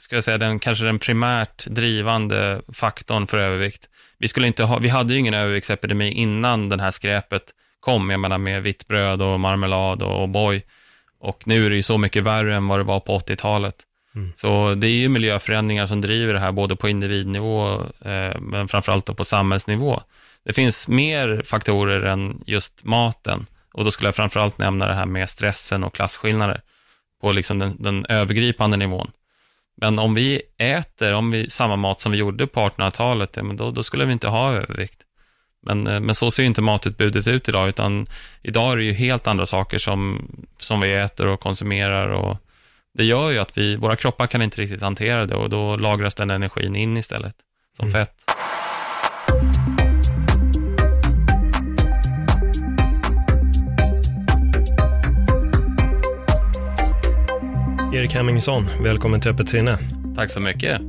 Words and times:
ska 0.00 0.14
jag 0.14 0.24
säga, 0.24 0.38
den, 0.38 0.58
kanske 0.58 0.84
den 0.84 0.98
primärt 0.98 1.66
drivande 1.66 2.62
faktorn 2.72 3.26
för 3.26 3.38
övervikt. 3.38 3.88
Vi, 4.18 4.28
skulle 4.28 4.46
inte 4.46 4.64
ha, 4.64 4.78
vi 4.78 4.88
hade 4.88 5.12
ju 5.12 5.18
ingen 5.18 5.34
överviktsepidemi 5.34 6.12
innan 6.12 6.68
den 6.68 6.80
här 6.80 6.90
skräpet 6.90 7.42
kom, 7.80 8.10
jag 8.10 8.20
menar 8.20 8.38
med 8.38 8.62
vitt 8.62 8.88
bröd 8.88 9.22
och 9.22 9.40
marmelad 9.40 10.02
och 10.02 10.28
O'boy. 10.28 10.62
Och 11.20 11.46
nu 11.46 11.66
är 11.66 11.70
det 11.70 11.76
ju 11.76 11.82
så 11.82 11.98
mycket 11.98 12.22
värre 12.22 12.56
än 12.56 12.68
vad 12.68 12.78
det 12.78 12.84
var 12.84 13.00
på 13.00 13.18
80-talet. 13.18 13.74
Mm. 14.14 14.32
Så 14.36 14.74
det 14.74 14.86
är 14.86 14.90
ju 14.90 15.08
miljöförändringar 15.08 15.86
som 15.86 16.00
driver 16.00 16.34
det 16.34 16.40
här, 16.40 16.52
både 16.52 16.76
på 16.76 16.88
individnivå, 16.88 17.72
eh, 18.04 18.40
men 18.40 18.68
framförallt 18.68 19.16
på 19.16 19.24
samhällsnivå. 19.24 20.02
Det 20.44 20.52
finns 20.52 20.88
mer 20.88 21.42
faktorer 21.44 22.02
än 22.02 22.42
just 22.46 22.84
maten. 22.84 23.46
Och 23.72 23.84
då 23.84 23.90
skulle 23.90 24.08
jag 24.08 24.14
framförallt 24.14 24.58
nämna 24.58 24.86
det 24.86 24.94
här 24.94 25.06
med 25.06 25.30
stressen 25.30 25.84
och 25.84 25.94
klasskillnader 25.94 26.60
på 27.20 27.32
liksom 27.32 27.58
den, 27.58 27.76
den 27.78 28.06
övergripande 28.08 28.76
nivån. 28.76 29.10
Men 29.80 29.98
om 29.98 30.14
vi 30.14 30.42
äter 30.58 31.12
om 31.12 31.30
vi, 31.30 31.50
samma 31.50 31.76
mat 31.76 32.00
som 32.00 32.12
vi 32.12 32.18
gjorde 32.18 32.46
på 32.46 32.60
1800-talet, 32.60 33.36
ja, 33.36 33.42
men 33.42 33.56
då, 33.56 33.70
då 33.70 33.82
skulle 33.82 34.04
vi 34.04 34.12
inte 34.12 34.28
ha 34.28 34.52
övervikt. 34.52 34.98
Men, 35.62 35.86
eh, 35.86 36.00
men 36.00 36.14
så 36.14 36.30
ser 36.30 36.42
ju 36.42 36.46
inte 36.46 36.62
matutbudet 36.62 37.26
ut 37.26 37.48
idag, 37.48 37.68
utan 37.68 38.06
idag 38.42 38.72
är 38.72 38.76
det 38.76 38.84
ju 38.84 38.92
helt 38.92 39.26
andra 39.26 39.46
saker 39.46 39.78
som, 39.78 40.28
som 40.58 40.80
vi 40.80 40.94
äter 40.94 41.26
och 41.26 41.40
konsumerar. 41.40 42.08
Och 42.08 42.36
det 42.94 43.04
gör 43.04 43.30
ju 43.30 43.38
att 43.38 43.58
vi, 43.58 43.76
våra 43.76 43.96
kroppar 43.96 44.26
kan 44.26 44.42
inte 44.42 44.60
riktigt 44.60 44.82
hantera 44.82 45.26
det 45.26 45.34
och 45.34 45.50
då 45.50 45.76
lagras 45.76 46.14
den 46.14 46.30
energin 46.30 46.76
in 46.76 46.96
istället, 46.96 47.34
som 47.76 47.88
Mm. 47.88 48.00
fett. 48.00 48.29
Erik 58.00 58.14
Hemmingsson, 58.14 58.66
välkommen 58.82 59.20
till 59.20 59.30
Öppet 59.30 59.48
sinne. 59.48 59.78
Tack 60.16 60.30
så 60.30 60.40
mycket. 60.40 60.80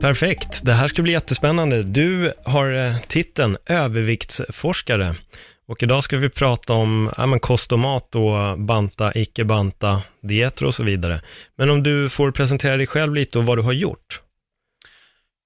Perfekt, 0.00 0.60
det 0.64 0.72
här 0.72 0.88
ska 0.88 1.02
bli 1.02 1.12
jättespännande. 1.12 1.82
Du 1.82 2.32
har 2.44 2.72
eh, 2.72 2.96
titeln 2.98 3.56
överviktsforskare 3.66 5.14
och 5.68 5.82
idag 5.82 6.04
ska 6.04 6.16
vi 6.16 6.28
prata 6.28 6.72
om 6.72 7.12
ja, 7.16 7.26
men 7.26 7.40
kost 7.40 7.72
och 7.72 7.78
mat 7.78 8.14
och 8.14 8.58
banta, 8.58 9.12
icke 9.14 9.44
banta, 9.44 10.02
dieter 10.20 10.66
och 10.66 10.74
så 10.74 10.82
vidare. 10.82 11.20
Men 11.56 11.70
om 11.70 11.82
du 11.82 12.08
får 12.08 12.30
presentera 12.30 12.76
dig 12.76 12.86
själv 12.86 13.14
lite 13.14 13.38
och 13.38 13.46
vad 13.46 13.58
du 13.58 13.62
har 13.62 13.72
gjort. 13.72 14.20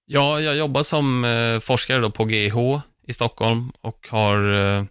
Ja, 0.07 0.41
jag 0.41 0.57
jobbar 0.57 0.83
som 0.83 1.25
eh, 1.25 1.61
forskare 1.61 2.11
på 2.11 2.25
GH 2.25 2.81
i 3.07 3.13
Stockholm 3.13 3.73
och 3.81 4.07
har 4.11 4.53
eh, 4.53 4.85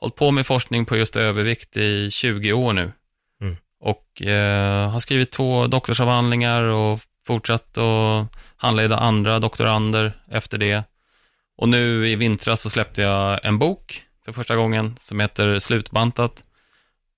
hållit 0.00 0.16
på 0.16 0.30
med 0.30 0.46
forskning 0.46 0.86
på 0.86 0.96
just 0.96 1.16
övervikt 1.16 1.76
i 1.76 2.10
20 2.10 2.52
år 2.52 2.72
nu. 2.72 2.92
Och 3.84 4.22
eh, 4.22 4.90
har 4.90 5.00
skrivit 5.00 5.30
två 5.30 5.66
doktorsavhandlingar 5.66 6.62
och 6.62 7.00
fortsatt 7.26 7.78
att 7.78 8.28
handleda 8.56 8.98
andra 8.98 9.38
doktorander 9.38 10.12
efter 10.30 10.58
det. 10.58 10.84
Och 11.56 11.68
nu 11.68 12.08
i 12.08 12.16
vintras 12.16 12.60
så 12.60 12.70
släppte 12.70 13.02
jag 13.02 13.40
en 13.44 13.58
bok 13.58 14.02
för 14.24 14.32
första 14.32 14.56
gången 14.56 14.96
som 15.00 15.20
heter 15.20 15.58
Slutbantat 15.58 16.42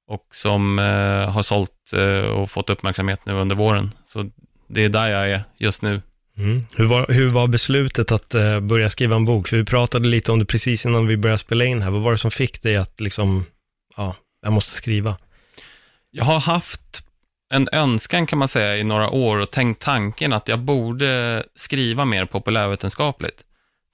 och 0.08 0.26
som 0.30 0.78
eh, 0.78 1.30
har 1.30 1.42
sålt 1.42 1.92
eh, 1.92 2.30
och 2.30 2.50
fått 2.50 2.70
uppmärksamhet 2.70 3.20
nu 3.26 3.32
under 3.32 3.56
våren. 3.56 3.90
Så 4.06 4.30
det 4.68 4.84
är 4.84 4.88
där 4.88 5.06
jag 5.06 5.30
är 5.30 5.42
just 5.58 5.82
nu. 5.82 6.02
Mm. 6.38 6.66
Hur, 6.74 6.84
var, 6.84 7.06
hur 7.08 7.30
var 7.30 7.46
beslutet 7.46 8.12
att 8.12 8.34
eh, 8.34 8.60
börja 8.60 8.90
skriva 8.90 9.16
en 9.16 9.24
bok? 9.24 9.48
För 9.48 9.56
vi 9.56 9.64
pratade 9.64 10.08
lite 10.08 10.32
om 10.32 10.38
det 10.38 10.44
precis 10.44 10.86
innan 10.86 11.06
vi 11.06 11.16
började 11.16 11.38
spela 11.38 11.64
in 11.64 11.82
här. 11.82 11.90
Vad 11.90 12.02
var 12.02 12.12
det 12.12 12.18
som 12.18 12.30
fick 12.30 12.62
dig 12.62 12.76
att 12.76 13.00
liksom, 13.00 13.44
ja, 13.96 14.16
jag 14.42 14.52
måste 14.52 14.74
skriva? 14.74 15.16
Jag 16.10 16.24
har 16.24 16.40
haft 16.40 17.06
en 17.50 17.68
önskan 17.72 18.26
kan 18.26 18.38
man 18.38 18.48
säga 18.48 18.76
i 18.76 18.84
några 18.84 19.10
år 19.10 19.38
och 19.38 19.50
tänkt 19.50 19.82
tanken 19.82 20.32
att 20.32 20.48
jag 20.48 20.58
borde 20.58 21.44
skriva 21.54 22.04
mer 22.04 22.24
populärvetenskapligt. 22.24 23.42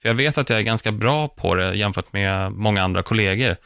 För 0.01 0.09
jag 0.09 0.15
vet 0.15 0.37
att 0.37 0.49
jag 0.49 0.59
är 0.59 0.63
ganska 0.63 0.91
bra 0.91 1.27
på 1.27 1.55
det 1.55 1.75
jämfört 1.75 2.13
med 2.13 2.51
många 2.51 2.83
andra 2.83 3.03
kollegor. 3.03 3.57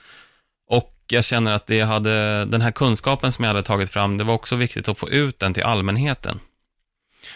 Och 0.69 0.93
jag 1.07 1.25
känner 1.25 1.51
att 1.51 1.67
det 1.67 1.81
hade, 1.81 2.45
den 2.45 2.61
här 2.61 2.71
kunskapen 2.71 3.31
som 3.31 3.43
jag 3.43 3.49
hade 3.49 3.63
tagit 3.63 3.89
fram, 3.89 4.17
det 4.17 4.23
var 4.23 4.33
också 4.33 4.55
viktigt 4.55 4.87
att 4.87 4.99
få 4.99 5.09
ut 5.09 5.39
den 5.39 5.53
till 5.53 5.63
allmänheten. 5.63 6.39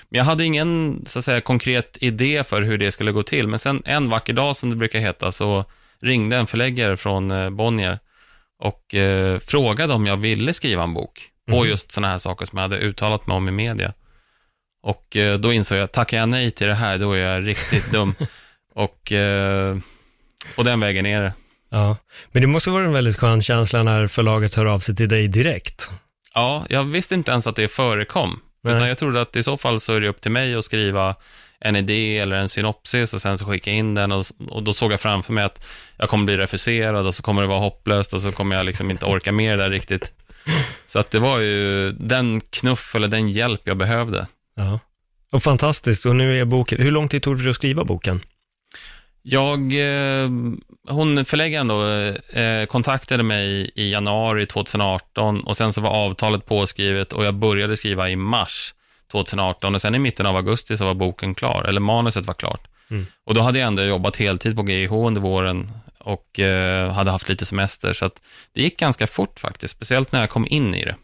Men 0.09 0.17
jag 0.17 0.25
hade 0.25 0.43
ingen 0.43 1.01
så 1.05 1.19
att 1.19 1.25
säga, 1.25 1.41
konkret 1.41 1.97
idé 2.01 2.43
för 2.43 2.61
hur 2.61 2.77
det 2.77 2.91
skulle 2.91 3.11
gå 3.11 3.23
till, 3.23 3.47
men 3.47 3.59
sen 3.59 3.81
en 3.85 4.09
vacker 4.09 4.33
dag 4.33 4.55
som 4.55 4.69
det 4.69 4.75
brukar 4.75 4.99
heta 4.99 5.31
så 5.31 5.65
ringde 5.99 6.37
en 6.37 6.47
förläggare 6.47 6.97
från 6.97 7.31
eh, 7.31 7.49
Bonnier 7.49 7.99
och 8.61 8.95
eh, 8.95 9.39
frågade 9.39 9.93
om 9.93 10.05
jag 10.07 10.17
ville 10.17 10.53
skriva 10.53 10.83
en 10.83 10.93
bok 10.93 11.21
på 11.49 11.55
Mhm. 11.61 11.69
just 11.69 11.91
sådana 11.91 12.11
här 12.11 12.17
saker 12.17 12.45
som 12.45 12.57
jag 12.57 12.63
hade 12.63 12.77
uttalat 12.77 13.27
mig 13.27 13.35
om 13.37 13.47
i 13.47 13.51
media. 13.51 13.93
Och 14.83 15.15
eh, 15.17 15.37
då 15.39 15.53
insåg 15.53 15.77
jag, 15.77 15.91
tackar 15.91 16.17
jag 16.17 16.29
nej 16.29 16.51
till 16.51 16.67
det 16.67 16.73
här, 16.75 16.97
då 16.97 17.13
är 17.13 17.17
jag 17.19 17.47
riktigt 17.47 17.85
dum. 17.91 18.15
Och 18.73 19.11
eh, 19.11 19.77
den 20.57 20.79
vägen 20.79 21.05
är 21.05 21.21
det. 21.21 21.33
Ja, 21.69 21.97
men 22.31 22.41
det 22.41 22.47
måste 22.47 22.69
vara 22.69 22.85
en 22.85 22.93
väldigt 22.93 23.17
skön 23.17 23.41
känsla 23.41 23.83
när 23.83 24.07
förlaget 24.07 24.53
hör 24.53 24.65
av 24.65 24.79
sig 24.79 24.95
till 24.95 25.09
dig 25.09 25.27
direkt. 25.27 25.89
Ja, 26.33 26.65
jag 26.69 26.83
visste 26.83 27.15
inte 27.15 27.31
ens 27.31 27.47
att 27.47 27.55
det 27.55 27.67
förekom. 27.67 28.39
Nej. 28.63 28.73
Utan 28.73 28.87
jag 28.87 28.97
trodde 28.97 29.21
att 29.21 29.35
i 29.35 29.43
så 29.43 29.57
fall 29.57 29.79
så 29.79 29.93
är 29.93 29.99
det 30.01 30.07
upp 30.07 30.21
till 30.21 30.31
mig 30.31 30.55
att 30.55 30.65
skriva 30.65 31.15
en 31.61 31.75
idé 31.75 32.17
eller 32.17 32.35
en 32.35 32.49
synopsis 32.49 33.13
och 33.13 33.21
sen 33.21 33.37
så 33.37 33.45
skicka 33.45 33.71
in 33.71 33.95
den 33.95 34.11
och, 34.11 34.25
och 34.49 34.63
då 34.63 34.73
såg 34.73 34.91
jag 34.91 35.01
framför 35.01 35.33
mig 35.33 35.43
att 35.43 35.65
jag 35.97 36.09
kommer 36.09 36.25
bli 36.25 36.37
refuserad 36.37 37.07
och 37.07 37.15
så 37.15 37.23
kommer 37.23 37.41
det 37.41 37.47
vara 37.47 37.59
hopplöst 37.59 38.13
och 38.13 38.21
så 38.21 38.31
kommer 38.31 38.55
jag 38.55 38.65
liksom 38.65 38.91
inte 38.91 39.05
orka 39.05 39.31
mer 39.31 39.57
där 39.57 39.69
riktigt. 39.69 40.13
Så 40.87 40.99
att 40.99 41.11
det 41.11 41.19
var 41.19 41.39
ju 41.39 41.91
den 41.91 42.41
knuff 42.41 42.95
eller 42.95 43.07
den 43.07 43.29
hjälp 43.29 43.61
jag 43.63 43.77
behövde. 43.77 44.27
Ja. 44.55 44.79
Och 45.31 45.43
fantastiskt, 45.43 46.05
och 46.05 46.15
nu 46.15 46.39
är 46.39 46.45
boken, 46.45 46.81
hur 46.81 46.91
lång 46.91 47.09
tid 47.09 47.23
tog 47.23 47.43
det 47.43 47.49
att 47.49 47.55
skriva 47.55 47.83
boken? 47.83 48.21
Jag, 49.21 49.59
eh, 49.59 50.29
hon 50.89 51.25
förläggaren 51.25 51.67
då, 51.67 51.87
eh, 52.39 52.65
kontaktade 52.65 53.23
mig 53.23 53.71
i 53.75 53.91
januari 53.91 54.45
2018 54.45 55.41
och 55.41 55.57
sen 55.57 55.73
så 55.73 55.81
var 55.81 55.89
avtalet 55.89 56.45
påskrivet 56.45 57.13
och 57.13 57.25
jag 57.25 57.35
började 57.35 57.77
skriva 57.77 58.09
i 58.09 58.15
mars 58.15 58.73
2018 59.11 59.75
och 59.75 59.81
sen 59.81 59.95
i 59.95 59.99
mitten 59.99 60.25
av 60.25 60.35
augusti 60.35 60.77
så 60.77 60.85
var 60.85 60.93
boken 60.93 61.35
klar, 61.35 61.63
eller 61.63 61.81
manuset 61.81 62.25
var 62.25 62.33
klart. 62.33 62.67
Mm. 62.89 63.05
Och 63.25 63.33
då 63.33 63.41
hade 63.41 63.59
jag 63.59 63.67
ändå 63.67 63.83
jobbat 63.83 64.15
heltid 64.15 64.55
på 64.55 64.69
GIH 64.69 64.91
under 64.91 65.21
våren 65.21 65.71
och 65.97 66.39
eh, 66.39 66.91
hade 66.91 67.11
haft 67.11 67.29
lite 67.29 67.45
semester 67.45 67.93
så 67.93 68.05
att 68.05 68.21
det 68.53 68.61
gick 68.61 68.79
ganska 68.79 69.07
fort 69.07 69.39
faktiskt, 69.39 69.73
speciellt 69.73 70.11
när 70.11 70.19
jag 70.19 70.29
kom 70.29 70.47
in 70.49 70.75
i 70.75 70.85
det. 70.85 70.95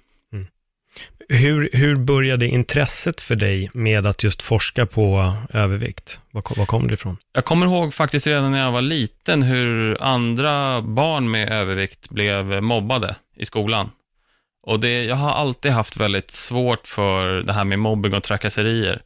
Hur, 1.29 1.69
hur 1.73 1.95
började 1.95 2.47
intresset 2.47 3.21
för 3.21 3.35
dig 3.35 3.69
med 3.73 4.05
att 4.05 4.23
just 4.23 4.41
forska 4.41 4.85
på 4.85 5.35
övervikt? 5.53 6.19
Var, 6.31 6.43
var 6.57 6.65
kom 6.65 6.87
det 6.87 6.93
ifrån? 6.93 7.17
Jag 7.33 7.45
kommer 7.45 7.65
ihåg 7.65 7.93
faktiskt 7.93 8.27
redan 8.27 8.51
när 8.51 8.59
jag 8.59 8.71
var 8.71 8.81
liten 8.81 9.43
hur 9.43 9.97
andra 10.03 10.81
barn 10.81 11.31
med 11.31 11.49
övervikt 11.49 12.09
blev 12.09 12.63
mobbade 12.63 13.15
i 13.35 13.45
skolan. 13.45 13.89
Och 14.67 14.79
det, 14.79 15.03
jag 15.03 15.15
har 15.15 15.31
alltid 15.31 15.71
haft 15.71 15.97
väldigt 15.97 16.31
svårt 16.31 16.87
för 16.87 17.41
det 17.41 17.53
här 17.53 17.63
med 17.63 17.79
mobbing 17.79 18.13
och 18.13 18.23
trakasserier. 18.23 19.01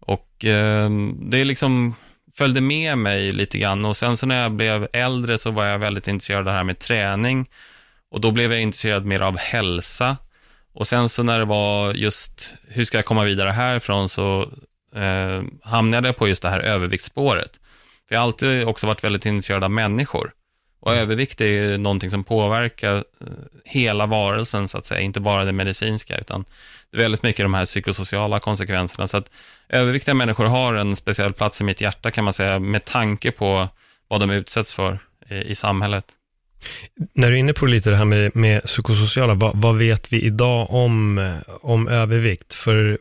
Och 0.00 0.44
eh, 0.44 0.90
det 1.18 1.44
liksom 1.44 1.94
följde 2.36 2.60
med 2.60 2.98
mig 2.98 3.32
lite 3.32 3.58
grann 3.58 3.84
och 3.84 3.96
sen 3.96 4.16
så 4.16 4.26
när 4.26 4.42
jag 4.42 4.52
blev 4.52 4.88
äldre 4.92 5.38
så 5.38 5.50
var 5.50 5.64
jag 5.64 5.78
väldigt 5.78 6.08
intresserad 6.08 6.38
av 6.38 6.44
det 6.44 6.50
här 6.50 6.64
med 6.64 6.78
träning 6.78 7.48
och 8.10 8.20
då 8.20 8.30
blev 8.30 8.52
jag 8.52 8.60
intresserad 8.62 9.04
mer 9.04 9.22
av 9.22 9.38
hälsa. 9.38 10.16
Och 10.72 10.88
sen 10.88 11.08
så 11.08 11.22
när 11.22 11.38
det 11.38 11.44
var 11.44 11.92
just 11.92 12.54
hur 12.68 12.84
ska 12.84 12.98
jag 12.98 13.04
komma 13.04 13.24
vidare 13.24 13.50
härifrån 13.50 14.08
så 14.08 14.42
eh, 14.94 15.42
hamnade 15.62 16.08
jag 16.08 16.16
på 16.16 16.28
just 16.28 16.42
det 16.42 16.50
här 16.50 16.60
överviktsspåret. 16.60 17.60
För 18.08 18.14
jag 18.14 18.20
har 18.20 18.26
alltid 18.26 18.64
också 18.64 18.86
varit 18.86 19.04
väldigt 19.04 19.26
intresserad 19.26 19.64
av 19.64 19.70
människor. 19.70 20.32
Och 20.84 20.94
övervikt 20.94 21.40
är 21.40 21.46
ju 21.46 21.78
någonting 21.78 22.10
som 22.10 22.24
påverkar 22.24 22.94
eh, 22.94 23.02
hela 23.64 24.06
varelsen, 24.06 24.68
så 24.68 24.78
att 24.78 24.86
säga, 24.86 25.00
inte 25.00 25.20
bara 25.20 25.44
det 25.44 25.52
medicinska, 25.52 26.18
utan 26.18 26.44
det 26.90 26.96
är 26.96 27.00
väldigt 27.02 27.22
mycket 27.22 27.44
de 27.44 27.54
här 27.54 27.64
psykosociala 27.64 28.40
konsekvenserna. 28.40 29.06
Så 29.08 29.16
att 29.16 29.30
överviktiga 29.68 30.14
människor 30.14 30.44
har 30.44 30.74
en 30.74 30.96
speciell 30.96 31.32
plats 31.32 31.60
i 31.60 31.64
mitt 31.64 31.80
hjärta, 31.80 32.10
kan 32.10 32.24
man 32.24 32.32
säga, 32.32 32.58
med 32.58 32.84
tanke 32.84 33.30
på 33.30 33.68
vad 34.08 34.20
de 34.20 34.30
utsätts 34.30 34.74
för 34.74 34.98
i, 35.28 35.34
i 35.34 35.54
samhället. 35.54 36.04
När 37.14 37.30
du 37.30 37.34
är 37.34 37.38
inne 37.38 37.52
på 37.52 37.66
lite 37.66 37.90
det 37.90 37.96
här 37.96 38.04
med, 38.04 38.36
med 38.36 38.62
psykosociala, 38.62 39.34
vad, 39.34 39.56
vad, 39.56 39.76
vet 39.78 40.12
vi 40.12 40.22
idag 40.22 40.70
om, 40.70 41.32
om 41.60 41.88
övervikt? 41.88 42.54
För 42.54 42.98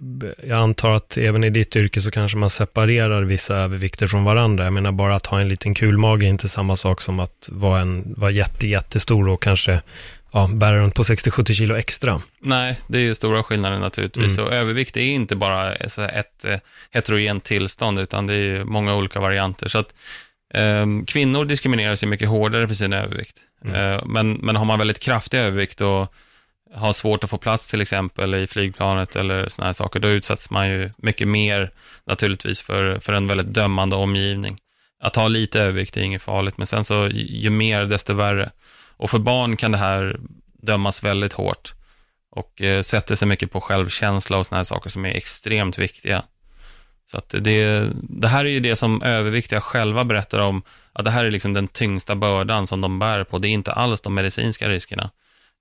jag 0.48 0.60
antar 0.60 0.92
att 0.92 1.18
även 1.18 1.44
i 1.44 1.50
ditt 1.50 1.76
yrke 1.76 2.02
så 2.02 2.12
kanske 2.12 2.38
man 2.38 2.50
separerar 2.50 3.24
vissa 3.24 3.56
övervikter 3.56 4.08
från 4.08 4.24
varandra. 4.24 4.64
Jag 4.64 4.74
menar 4.74 4.92
bara 4.92 5.16
att 5.16 5.26
ha 5.26 5.40
en 5.40 5.50
liten 5.50 5.74
kulmage 5.74 6.24
är 6.24 6.28
inte 6.28 6.50
samma 6.50 6.78
sak 6.78 7.02
som 7.02 7.20
att 7.20 7.50
vara, 7.52 7.82
en, 7.82 8.14
vara 8.18 8.32
jätte, 8.32 8.68
jättestor 8.68 9.28
och 9.28 9.44
kanske 9.44 9.82
ja, 10.34 10.50
bära 10.54 10.78
runt 10.78 10.96
på 10.96 11.04
60-70 11.04 11.54
kilo 11.54 11.76
extra. 11.76 12.22
Nej, 12.40 12.80
det 12.88 12.98
är 12.98 13.02
ju 13.02 13.16
stora 13.16 13.44
skillnader 13.44 13.80
naturligtvis. 13.80 14.38
Mm. 14.38 14.46
Och 14.46 14.54
övervikt 14.54 14.98
är 14.98 15.02
inte 15.02 15.36
bara 15.36 15.76
ett, 15.76 16.46
heterogent 16.92 17.44
tillstånd, 17.44 18.00
utan 18.00 18.28
det 18.28 18.34
är 18.34 18.64
många 18.64 18.96
olika 18.96 19.20
varianter. 19.20 19.68
Så 19.68 19.78
att 19.78 19.94
kvinnor 21.08 21.46
diskrimineras 21.46 22.04
ju 22.04 22.08
mycket 22.08 22.30
hårdare 22.30 22.68
för 22.68 22.76
sin 22.76 22.94
övervikt. 22.94 23.38
Mm. 23.66 23.76
Eh, 23.76 24.06
men, 24.06 24.34
men 24.34 24.56
har 24.56 24.66
man 24.66 24.80
väldigt 24.80 25.00
kraftig 25.00 25.38
övervikt 25.38 25.82
och 25.82 26.14
har 26.74 26.94
svårt 26.94 27.24
att 27.24 27.30
få 27.30 27.38
plats 27.38 27.68
till 27.68 27.82
exempel 27.82 28.36
i 28.36 28.48
flygplanet 28.48 29.16
eller 29.16 29.50
sådana 29.50 29.68
här 29.68 29.74
saker, 29.74 30.00
då 30.00 30.08
utsätts 30.08 30.50
man 30.50 30.70
ju 30.70 30.92
mycket 30.98 31.28
mer 31.28 31.72
naturligtvis 32.06 32.62
för, 32.62 33.00
för 33.00 33.14
en 33.14 33.28
väldigt 33.28 33.54
dömande 33.54 33.96
omgivning. 33.96 34.58
Att 35.00 35.16
ha 35.16 35.28
lite 35.28 35.62
övervikt 35.62 35.98
är 35.98 36.02
inget 36.02 36.22
farligt, 36.22 36.58
men 36.58 36.68
sen 36.68 36.86
så 36.86 37.10
ju 37.14 37.50
mer 37.50 37.86
desto 37.86 38.14
värre. 38.14 38.52
Och 38.98 39.10
för 39.10 39.20
barn 39.20 39.58
kan 39.58 39.72
det 39.72 39.78
här 39.78 40.20
dömas 40.62 41.04
väldigt 41.04 41.34
hårt 41.34 41.74
och 42.32 42.62
eh, 42.62 42.82
sätter 42.82 43.16
sig 43.16 43.28
mycket 43.28 43.52
på 43.52 43.62
självkänsla 43.62 44.38
och 44.38 44.46
sådana 44.46 44.60
här 44.60 44.64
saker 44.64 44.90
som 44.90 45.06
är 45.06 45.10
extremt 45.10 45.78
viktiga. 45.78 46.24
Så 47.14 47.18
att 47.18 47.36
det, 47.40 47.90
det 47.94 48.28
här 48.28 48.46
är 48.46 48.50
ju 48.50 48.60
det 48.60 48.76
som 48.76 49.02
överviktiga 49.02 49.62
själva 49.62 50.04
berättar 50.04 50.40
om, 50.40 50.62
att 50.94 51.06
det 51.06 51.12
här 51.12 51.26
är 51.26 51.32
liksom 51.32 51.54
den 51.54 51.68
tyngsta 51.68 52.16
bördan 52.16 52.68
som 52.68 52.82
de 52.82 53.00
bär 53.00 53.24
på. 53.24 53.38
Det 53.38 53.48
är 53.48 53.50
inte 53.50 53.72
alls 53.72 54.02
de 54.02 54.14
medicinska 54.14 54.70
riskerna, 54.70 55.10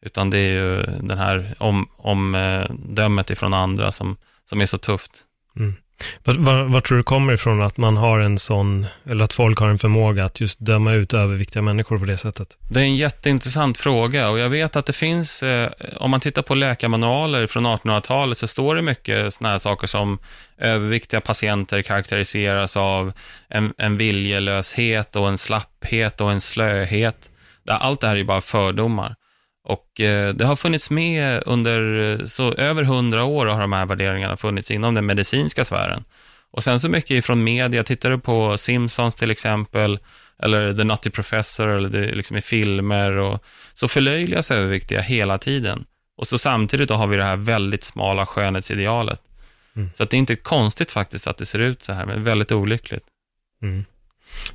utan 0.02 0.30
det 0.30 0.38
är 0.38 0.52
ju 0.52 0.82
den 0.82 1.18
här 1.18 1.54
omdömet 1.96 3.30
om, 3.30 3.32
ifrån 3.32 3.54
andra 3.54 3.92
som, 3.92 4.16
som 4.44 4.60
är 4.60 4.66
så 4.66 4.78
tufft. 4.78 5.10
Mm. 5.56 5.74
Var, 6.24 6.34
var, 6.34 6.62
var, 6.62 6.80
tror 6.80 6.98
du 6.98 7.04
kommer 7.04 7.32
ifrån 7.32 7.62
att 7.62 7.76
man 7.76 7.96
har 7.96 8.20
en 8.20 8.38
sån, 8.38 8.86
eller 9.06 9.24
att 9.24 9.32
folk 9.32 9.58
har 9.58 9.68
en 9.68 9.78
förmåga 9.78 10.24
att 10.24 10.40
just 10.40 10.58
döma 10.60 10.92
ut 10.92 11.14
överviktiga 11.14 11.62
människor 11.62 11.98
på 11.98 12.04
det 12.04 12.18
sättet? 12.18 12.48
Det 12.70 12.80
är 12.80 12.84
en 12.84 12.96
jätteintressant 12.96 13.78
fråga 13.78 14.30
och 14.30 14.38
jag 14.38 14.50
vet 14.50 14.76
att 14.76 14.86
det 14.86 14.92
finns, 14.92 15.42
eh, 15.42 15.70
om 15.96 16.10
man 16.10 16.20
tittar 16.20 16.42
på 16.42 16.54
läkarmanualer 16.54 17.46
från 17.46 17.66
1800-talet 17.66 18.38
så 18.38 18.48
står 18.48 18.74
det 18.74 18.82
mycket 18.82 19.34
sådana 19.34 19.52
här 19.52 19.58
saker 19.58 19.86
som 19.86 20.18
överviktiga 20.58 21.20
patienter 21.20 21.82
karaktäriseras 21.82 22.76
av 22.76 23.12
en, 23.48 23.74
en 23.78 23.96
viljelöshet 23.96 25.16
och 25.16 25.28
en 25.28 25.38
slapphet 25.38 26.20
och 26.20 26.32
en 26.32 26.40
slöhet. 26.40 27.30
Allt 27.68 28.00
det 28.00 28.06
här 28.06 28.14
är 28.14 28.18
ju 28.18 28.24
bara 28.24 28.40
fördomar. 28.40 29.14
Och 29.64 30.00
eh, 30.00 30.34
det 30.34 30.44
har 30.44 30.56
funnits 30.56 30.90
med 30.90 31.42
under 31.46 32.00
eh, 32.00 32.26
så 32.26 32.54
över 32.54 32.82
hundra 32.82 33.24
år 33.24 33.46
har 33.46 33.60
de 33.60 33.72
här 33.72 33.86
värderingarna 33.86 34.36
funnits 34.36 34.70
inom 34.70 34.94
den 34.94 35.06
medicinska 35.06 35.64
sfären. 35.64 36.04
Och 36.50 36.64
sen 36.64 36.80
så 36.80 36.88
mycket 36.88 37.10
ifrån 37.10 37.44
media, 37.44 37.84
tittar 37.84 38.10
du 38.10 38.18
på 38.18 38.58
Simpsons 38.58 39.14
till 39.14 39.30
exempel, 39.30 39.98
eller 40.42 40.74
The 40.74 40.84
Nutty 40.84 41.10
Professor, 41.10 41.68
eller 41.68 41.88
det, 41.88 42.14
liksom 42.14 42.36
i 42.36 42.42
filmer, 42.42 43.10
och, 43.10 43.44
så 43.74 43.88
förlöjligas 43.88 44.50
överviktiga 44.50 45.00
hela 45.00 45.38
tiden. 45.38 45.84
Och 46.16 46.28
så 46.28 46.38
samtidigt 46.38 46.88
då 46.88 46.94
har 46.94 47.06
vi 47.06 47.16
det 47.16 47.24
här 47.24 47.36
väldigt 47.36 47.84
smala 47.84 48.26
skönhetsidealet. 48.26 49.20
Mm. 49.76 49.90
Så 49.94 50.02
att 50.02 50.10
det 50.10 50.16
är 50.16 50.18
inte 50.18 50.36
konstigt 50.36 50.90
faktiskt 50.90 51.26
att 51.26 51.38
det 51.38 51.46
ser 51.46 51.58
ut 51.58 51.82
så 51.82 51.92
här, 51.92 52.06
men 52.06 52.24
väldigt 52.24 52.52
olyckligt. 52.52 53.04
Mm. 53.62 53.84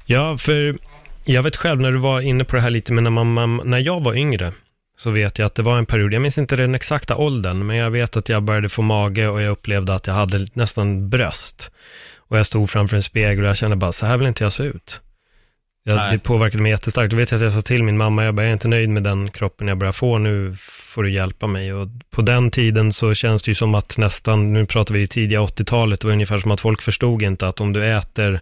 Ja, 0.06 0.38
för 0.38 0.77
jag 1.25 1.44
vet 1.44 1.56
själv 1.56 1.81
när 1.81 1.92
du 1.92 1.98
var 1.98 2.21
inne 2.21 2.44
på 2.44 2.56
det 2.56 2.62
här 2.62 2.69
lite, 2.69 2.94
men 2.94 3.04
när, 3.04 3.12
man, 3.12 3.62
när 3.63 3.80
jag 3.80 4.04
var 4.04 4.15
yngre, 4.15 4.54
så 4.98 5.12
vet 5.12 5.40
jag 5.40 5.46
att 5.46 5.56
det 5.56 5.64
var 5.64 5.78
en 5.78 5.86
period, 5.86 6.14
jag 6.14 6.22
minns 6.22 6.38
inte 6.38 6.56
den 6.56 6.76
exakta 6.76 7.16
åldern, 7.16 7.66
men 7.66 7.76
jag 7.76 7.90
vet 7.90 8.16
att 8.16 8.30
jag 8.30 8.44
började 8.44 8.70
få 8.70 8.82
mage 8.82 9.28
och 9.28 9.42
jag 9.42 9.52
upplevde 9.52 9.96
att 9.96 10.08
jag 10.08 10.14
hade 10.14 10.48
nästan 10.54 11.10
bröst. 11.10 11.72
Och 12.18 12.40
jag 12.40 12.46
stod 12.46 12.70
framför 12.70 12.96
en 12.96 13.04
spegel 13.04 13.44
och 13.44 13.50
jag 13.50 13.58
kände 13.58 13.76
bara, 13.76 13.94
så 13.94 14.06
här 14.06 14.18
vill 14.18 14.28
inte 14.28 14.44
jag 14.44 14.54
se 14.54 14.64
ut. 14.64 15.02
Jag, 15.84 16.12
det 16.12 16.20
påverkade 16.20 16.64
mig 16.64 16.72
jättestarkt. 16.72 17.12
Då 17.12 17.18
vet 17.18 17.32
jag 17.32 17.38
att 17.38 17.44
jag 17.44 17.54
sa 17.54 17.62
till 17.62 17.84
min 17.84 17.98
mamma, 17.98 18.26
jag, 18.26 18.36
bara, 18.36 18.42
jag 18.42 18.50
är 18.50 18.54
inte 18.54 18.68
nöjd 18.68 18.90
med 18.90 19.04
den 19.04 19.32
kroppen 19.32 19.68
jag 19.68 19.78
börjar 19.78 19.92
få, 19.92 20.18
nu 20.18 20.56
får 20.60 21.04
du 21.04 21.12
hjälpa 21.12 21.48
mig. 21.48 21.74
Och 21.74 21.88
på 22.10 22.22
den 22.22 22.52
tiden 22.52 22.94
så 22.94 23.14
känns 23.14 23.44
det 23.44 23.52
ju 23.52 23.56
som 23.56 23.76
att 23.76 23.98
nästan, 23.98 24.54
nu 24.54 24.66
pratar 24.66 24.94
vi 24.94 25.08
tidiga 25.08 25.40
80-talet, 25.40 26.00
det 26.00 26.08
var 26.08 26.14
ungefär 26.14 26.40
som 26.40 26.52
att 26.52 26.62
folk 26.62 26.82
förstod 26.82 27.22
inte 27.22 27.48
att 27.48 27.62
om 27.62 27.74
du 27.74 27.86
äter 27.86 28.42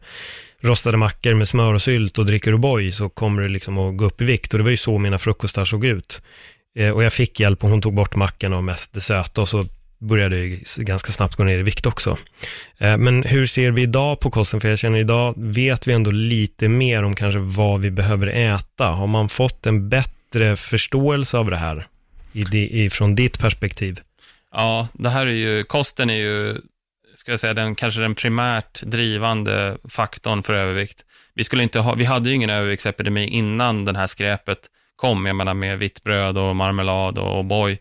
rostade 0.66 0.98
mackor 0.98 1.34
med 1.34 1.48
smör 1.48 1.74
och 1.74 1.82
sylt 1.82 2.18
och 2.18 2.26
dricker 2.26 2.54
O'boy 2.54 2.92
så 2.92 3.10
kommer 3.10 3.42
du 3.42 3.50
liksom 3.50 3.78
att 3.78 3.98
gå 3.98 4.06
upp 4.06 4.22
i 4.22 4.26
vikt. 4.26 4.54
Och 4.54 4.58
det 4.58 4.64
var 4.64 4.72
ju 4.72 4.78
så 4.78 4.98
mina 4.98 5.18
frukostar 5.18 5.66
såg 5.66 5.86
ut. 5.86 6.22
Eh, 6.76 6.90
och 6.90 7.04
jag 7.04 7.14
fick 7.14 7.40
hjälp 7.40 7.64
och 7.64 7.70
hon 7.70 7.82
tog 7.82 7.94
bort 7.94 8.16
mackan 8.16 8.54
och 8.54 8.64
mest 8.64 8.94
det 8.94 9.02
söta 9.02 9.42
och 9.42 9.50
så 9.50 9.66
började 9.98 10.46
jag 10.46 10.60
ganska 10.78 11.12
snabbt 11.12 11.36
gå 11.36 11.44
ner 11.44 11.60
i 11.60 11.64
vikt 11.64 11.86
också. 11.86 12.18
Eh, 12.78 12.98
men 12.98 13.24
hur 13.24 13.46
ser 13.46 13.72
vi 13.72 13.82
idag 13.82 14.20
på 14.20 14.32
kosten? 14.32 14.62
För 14.62 14.70
jag 14.70 14.80
känner 14.80 15.00
idag 15.00 15.34
vet 15.38 15.88
vi 15.88 15.94
ändå 15.94 16.12
lite 16.12 16.68
mer 16.68 17.04
om 17.04 17.16
kanske 17.16 17.40
vad 17.40 17.82
vi 17.82 17.92
behöver 17.92 18.28
äta. 18.28 18.86
Har 18.86 19.08
man 19.08 19.30
fått 19.30 19.66
en 19.66 19.90
bättre 19.90 20.56
förståelse 20.56 21.38
av 21.38 21.50
det 21.50 21.58
här 21.58 21.88
från 22.90 23.16
ditt 23.16 23.40
perspektiv? 23.40 24.00
Ja, 24.52 24.88
det 24.94 25.10
här 25.10 25.28
är 25.28 25.32
ju, 25.32 25.64
kosten 25.64 26.10
är 26.10 26.16
ju 26.16 26.58
ska 27.26 27.32
jag 27.32 27.40
säga, 27.40 27.54
den, 27.54 27.76
kanske 27.76 28.02
den 28.02 28.16
primärt 28.16 28.82
drivande 28.82 29.78
faktorn 29.90 30.44
för 30.44 30.54
övervikt. 30.54 31.06
Vi, 31.34 31.44
skulle 31.44 31.64
inte 31.64 31.80
ha, 31.80 31.94
vi 31.96 32.06
hade 32.06 32.30
ju 32.30 32.36
ingen 32.36 32.50
överviktsepidemi 32.50 33.28
innan 33.28 33.86
det 33.86 33.98
här 33.98 34.08
skräpet 34.08 34.60
kom, 34.96 35.26
jag 35.26 35.36
menar 35.36 35.54
med 35.54 35.80
vitt 35.80 36.04
bröd 36.04 36.38
och 36.38 36.56
marmelad 36.56 37.18
och 37.18 37.46
boy. 37.46 37.80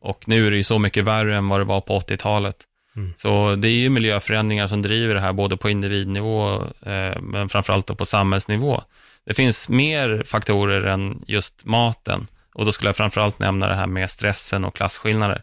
Och 0.00 0.28
nu 0.28 0.46
är 0.46 0.50
det 0.50 0.56
ju 0.56 0.64
så 0.64 0.78
mycket 0.78 1.04
värre 1.04 1.36
än 1.36 1.48
vad 1.48 1.60
det 1.60 1.64
var 1.64 1.80
på 1.80 1.98
80-talet. 1.98 2.56
Mm. 2.96 3.12
Så 3.16 3.54
det 3.54 3.68
är 3.68 3.72
ju 3.72 3.90
miljöförändringar 3.90 4.66
som 4.66 4.82
driver 4.82 5.14
det 5.14 5.20
här, 5.20 5.32
både 5.32 5.56
på 5.56 5.70
individnivå, 5.70 6.54
eh, 6.86 7.20
men 7.20 7.48
framförallt 7.48 7.98
på 7.98 8.04
samhällsnivå. 8.04 8.82
Det 9.26 9.34
finns 9.34 9.68
mer 9.68 10.22
faktorer 10.26 10.82
än 10.82 11.24
just 11.26 11.64
maten. 11.64 12.26
Och 12.54 12.64
då 12.64 12.72
skulle 12.72 12.88
jag 12.88 12.96
framförallt 12.96 13.38
nämna 13.38 13.68
det 13.68 13.76
här 13.76 13.86
med 13.86 14.10
stressen 14.10 14.64
och 14.64 14.76
klasskillnader 14.76 15.42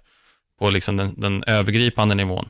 på 0.59 0.69
liksom 0.69 0.97
den, 0.97 1.13
den 1.17 1.43
övergripande 1.43 2.15
nivån. 2.15 2.49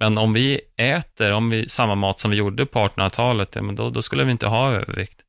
Men 0.00 0.18
om 0.18 0.32
vi 0.32 0.60
äter 0.76 1.32
om 1.32 1.50
vi, 1.50 1.68
samma 1.68 1.94
mat 1.94 2.20
som 2.20 2.30
vi 2.30 2.36
gjorde 2.36 2.66
på 2.66 2.78
1800-talet, 2.78 3.54
ja, 3.54 3.62
då, 3.62 3.90
då, 3.90 4.02
skulle 4.02 4.24
vi 4.24 4.30
inte 4.30 4.46
ha 4.46 4.72
övervikt. 4.72 5.20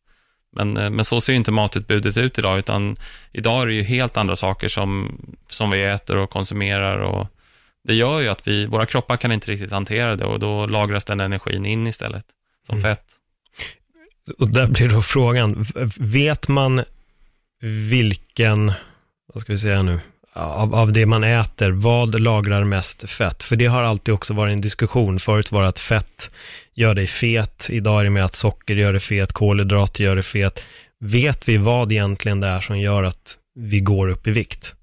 Men, 0.56 0.78
eh, 0.78 0.90
men 0.90 1.06
så 1.06 1.22
ser 1.22 1.34
ju 1.34 1.38
inte 1.38 1.52
matutbudet 1.52 2.18
ut 2.18 2.40
idag, 2.40 2.60
utan 2.60 2.96
idag 3.32 3.62
är 3.62 3.68
det 3.68 3.74
ju 3.74 3.84
helt 3.84 4.18
andra 4.18 4.36
saker 4.36 4.68
som, 4.68 5.22
som 5.48 5.72
vi 5.72 5.84
äter 5.84 6.18
och 6.18 6.30
konsumerar 6.30 6.98
och 6.98 7.28
det 7.84 7.94
gör 7.94 8.20
ju 8.20 8.28
att 8.28 8.48
vi, 8.48 8.66
våra 8.66 8.86
kroppar 8.86 9.18
kan 9.18 9.32
inte 9.32 9.52
riktigt 9.52 9.72
hantera 9.72 10.16
det 10.16 10.26
och 10.26 10.40
då 10.40 10.66
lagras 10.66 11.06
den 11.06 11.20
energin 11.20 11.66
in 11.66 11.88
istället, 11.88 12.26
som 12.68 12.78
mm. 12.78 12.92
fett. 12.92 13.06
Och 14.38 14.48
där 14.48 14.68
blir 14.68 14.90
då 14.90 15.02
frågan, 15.02 15.66
vet 15.98 16.48
man 16.48 16.84
vilken, 17.62 18.72
vad 19.34 19.42
ska 19.42 19.54
vi 19.54 19.60
säga 19.60 19.82
nu, 19.82 20.00
av, 20.34 20.76
av 20.76 20.94
det 20.94 21.06
man 21.06 21.24
äter, 21.24 21.72
vad 21.72 22.20
lagrar 22.20 22.64
mest 22.64 23.10
fett? 23.10 23.44
För 23.44 23.56
det 23.56 23.66
har 23.66 23.84
alltid 23.84 24.14
också 24.14 24.34
varit 24.34 24.54
en 24.54 24.62
diskussion. 24.62 25.20
Förut 25.20 25.52
var 25.52 25.62
det 25.62 25.68
att 25.68 25.80
fett 25.80 26.32
gör 26.74 26.96
dig 26.96 27.08
fet, 27.08 27.68
idag 27.70 28.00
är 28.00 28.04
det 28.04 28.10
med 28.10 28.26
att 28.26 28.36
socker 28.36 28.76
gör 28.76 28.92
dig 28.92 29.02
fet, 29.02 29.34
kolhydrater 29.34 30.04
gör 30.04 30.16
dig 30.16 30.24
fet. 30.24 30.64
Vet 31.00 31.50
vi 31.50 31.58
vad 31.58 31.92
egentligen 31.92 32.40
det 32.40 32.48
är 32.48 32.62
som 32.62 32.80
gör 32.80 33.04
att 33.04 33.38
vi 33.56 33.80
går 33.80 34.10
upp 34.10 34.28
i 34.28 34.32
vikt? 34.32 34.76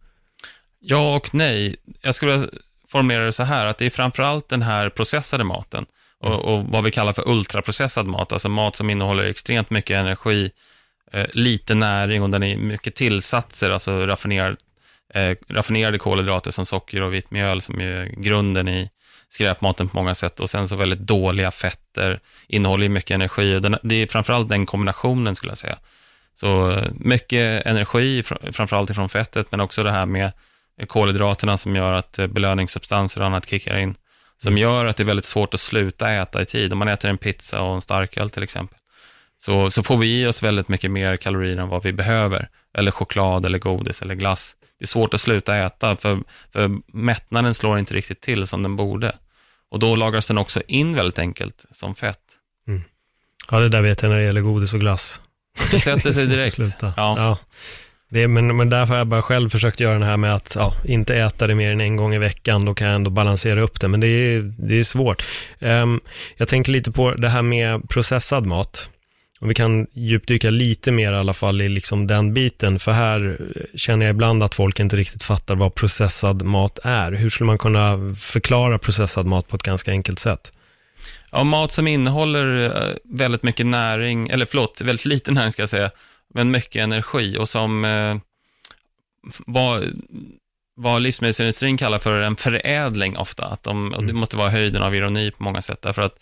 Ja 0.81 1.17
och 1.17 1.35
nej. 1.35 1.77
Jag 2.03 2.15
skulle 2.15 2.49
formulera 2.89 3.25
det 3.25 3.33
så 3.33 3.43
här, 3.43 3.67
att 3.67 3.79
det 3.79 3.87
är 3.87 3.91
framförallt 3.91 4.49
den 4.49 4.63
här 4.63 4.89
processade 4.89 5.45
maten 5.45 5.87
och, 6.21 6.55
och 6.55 6.65
vad 6.65 6.85
vi 6.85 6.91
kallar 6.91 7.13
för 7.13 7.29
ultraprocessad 7.29 8.07
mat, 8.07 8.33
alltså 8.33 8.49
mat 8.49 8.77
som 8.77 8.91
innehåller 8.91 9.25
extremt 9.25 9.71
mycket 9.71 9.97
energi, 9.97 10.51
eh, 11.13 11.27
lite 11.33 11.75
näring 11.75 12.23
och 12.23 12.31
den 12.31 12.43
är 12.43 12.57
mycket 12.57 12.95
tillsatser, 12.95 13.71
alltså 13.71 14.07
raffinerad 14.07 14.57
eh, 15.15 15.37
raffinerade 15.49 15.99
kolhydrater 15.99 16.51
som 16.51 16.67
socker 16.67 17.03
och 17.03 17.15
vitt 17.15 17.31
mjöl 17.31 17.63
som 17.63 17.81
är 17.81 18.07
grunden 18.07 18.69
i 18.69 18.91
skräpmaten 19.29 19.89
på 19.89 19.97
många 19.97 20.15
sätt. 20.15 20.41
Och 20.41 20.51
sen 20.51 20.69
så 20.69 20.77
väldigt 20.77 20.99
dåliga 20.99 21.51
fetter, 21.51 22.21
innehåller 22.49 22.89
mycket 22.89 23.15
energi. 23.15 23.57
Och 23.57 23.63
den, 23.63 23.77
det 23.83 23.95
är 23.95 24.07
framförallt 24.07 24.49
den 24.49 24.67
kombinationen 24.67 25.37
skulle 25.37 25.51
jag 25.51 25.59
säga. 25.59 25.79
Så 26.35 26.71
eh, 26.71 26.85
mycket 26.93 27.67
energi, 27.67 28.23
framförallt 28.53 28.91
ifrån 28.91 29.09
fettet, 29.09 29.47
men 29.51 29.61
också 29.61 29.83
det 29.83 29.91
här 29.91 30.07
med 30.07 30.33
kolhydraterna 30.87 31.59
som 31.59 31.77
gör 31.77 31.93
att 31.93 32.19
eh, 32.19 32.27
belöningssubstanser 32.27 33.21
och 33.21 33.27
annat 33.27 33.49
kickar 33.49 33.77
in, 33.77 33.95
som 34.43 34.49
mm. 34.49 34.63
gör 34.63 34.87
att 34.87 34.97
det 34.97 35.03
är 35.03 35.05
väldigt 35.05 35.25
svårt 35.25 35.55
att 35.55 35.61
sluta 35.61 36.11
äta 36.11 36.43
i 36.43 36.45
tid. 36.45 36.73
Om 36.73 36.79
man 36.79 36.89
äter 36.89 37.11
en 37.11 37.19
pizza 37.19 37.63
och 37.63 37.75
en 37.75 37.81
starköl 37.81 38.31
till 38.31 38.43
exempel, 38.43 38.79
så, 39.39 39.71
så 39.71 39.83
får 39.83 39.97
vi 39.97 40.23
i 40.23 40.27
oss 40.27 40.43
väldigt 40.43 40.69
mycket 40.69 40.91
mer 40.91 41.17
kalorier 41.17 41.57
än 41.57 41.69
vad 41.69 41.83
vi 41.83 41.93
behöver, 41.93 42.49
eller 42.79 42.91
choklad 42.91 43.47
eller 43.47 43.59
godis 43.59 44.03
eller 44.03 44.15
glass 44.15 44.57
det 44.79 44.85
är 44.85 44.87
svårt 44.87 45.15
att 45.15 45.21
sluta 45.21 45.57
äta, 45.57 45.97
för, 45.97 46.19
för 46.53 46.71
mättnaden 46.87 47.55
slår 47.55 47.79
inte 47.79 47.95
riktigt 47.95 48.21
till 48.21 48.47
som 48.47 48.63
den 48.63 48.77
borde. 48.77 49.13
Och 49.71 49.79
då 49.79 49.97
lagras 49.97 50.27
den 50.27 50.39
också 50.39 50.63
in 50.69 50.95
väldigt 50.95 51.19
enkelt 51.19 51.65
som 51.73 51.95
fett. 51.95 52.21
Mm. 52.69 52.83
Ja, 53.51 53.59
det 53.61 53.69
där 53.69 53.83
vet 53.83 54.03
jag 54.03 54.11
när 54.11 54.17
det 54.17 54.25
gäller 54.25 54.41
godis 54.41 54.75
och 54.75 54.81
glass. 54.81 55.21
Det 55.71 55.81
sätter 55.81 56.13
sig 56.13 56.27
direkt. 56.37 56.57
Sluta. 56.57 56.95
Ja. 56.97 57.15
Ja. 57.17 57.39
Det 58.09 58.23
är, 58.23 58.29
men, 58.29 58.57
men 58.57 58.71
därför 58.71 58.93
har 58.93 58.99
jag 58.99 59.07
bara 59.07 59.23
själv 59.23 59.51
försökt 59.51 59.81
göra 59.81 59.99
det 59.99 60.05
här 60.05 60.17
med 60.17 60.35
att 60.35 60.53
ja, 60.55 60.75
inte 60.85 61.17
äta 61.17 61.47
det 61.47 61.55
mer 61.55 61.71
än 61.71 61.81
en 61.81 61.97
gång 61.97 62.15
i 62.15 62.19
veckan, 62.19 62.65
då 62.65 62.75
kan 62.75 62.87
jag 62.87 62.97
ändå 62.97 63.11
balansera 63.11 63.61
upp 63.61 63.81
det, 63.81 63.89
men 63.89 64.01
det 64.01 64.07
är, 64.07 64.55
det 64.59 64.79
är 64.79 64.85
svårt. 64.85 65.25
Ehm, 65.59 66.01
jag 66.37 66.49
tänker 66.49 66.73
lite 66.73 66.93
på 66.93 67.15
det 67.15 67.29
här 67.29 67.43
med 67.43 67.89
processad 67.89 68.47
mat. 68.47 68.91
Om 69.39 69.49
vi 69.49 69.55
kan 69.55 69.87
djupdyka 69.93 70.51
lite 70.51 70.93
mer 70.93 71.13
i 71.13 71.17
alla 71.17 71.35
fall 71.35 71.63
i 71.63 71.69
liksom 71.69 72.07
den 72.07 72.35
biten, 72.35 72.79
för 72.79 72.93
här 72.93 73.39
känner 73.75 74.07
jag 74.07 74.15
ibland 74.15 74.43
att 74.43 74.55
folk 74.55 74.81
inte 74.81 74.97
riktigt 74.97 75.23
fattar 75.23 75.55
vad 75.55 75.75
processad 75.75 76.43
mat 76.43 76.79
är. 76.83 77.13
Hur 77.13 77.31
skulle 77.31 77.47
man 77.47 77.59
kunna 77.59 78.15
förklara 78.15 78.79
processad 78.79 79.27
mat 79.27 79.49
på 79.49 79.57
ett 79.57 79.63
ganska 79.63 79.91
enkelt 79.91 80.19
sätt? 80.19 80.53
Ja, 81.31 81.45
mat 81.45 81.73
som 81.73 81.87
innehåller 81.87 82.65
eh, 82.65 82.95
väldigt 83.05 83.43
mycket 83.43 83.67
näring, 83.67 84.29
eller 84.29 84.47
förlåt, 84.47 84.81
väldigt 84.81 85.05
lite 85.05 85.33
näring 85.33 85.53
ska 85.53 85.63
jag 85.63 85.69
säga, 85.69 85.91
men 86.35 86.51
mycket 86.51 86.83
energi 86.83 87.37
och 87.39 87.49
som 87.49 87.85
eh, 87.85 88.17
vad, 89.47 89.85
vad 90.75 91.03
livsmedelsindustrin 91.03 91.77
kallar 91.77 91.99
för 91.99 92.21
en 92.21 92.37
förädling 92.37 93.17
ofta. 93.17 93.47
Att 93.47 93.63
de, 93.63 93.95
och 93.95 94.05
Det 94.05 94.13
måste 94.13 94.37
vara 94.37 94.51
höjden 94.51 94.83
av 94.83 94.95
ironi 94.95 95.31
på 95.31 95.43
många 95.43 95.63
sätt. 95.63 95.83
Därför 95.83 96.03
att 96.03 96.19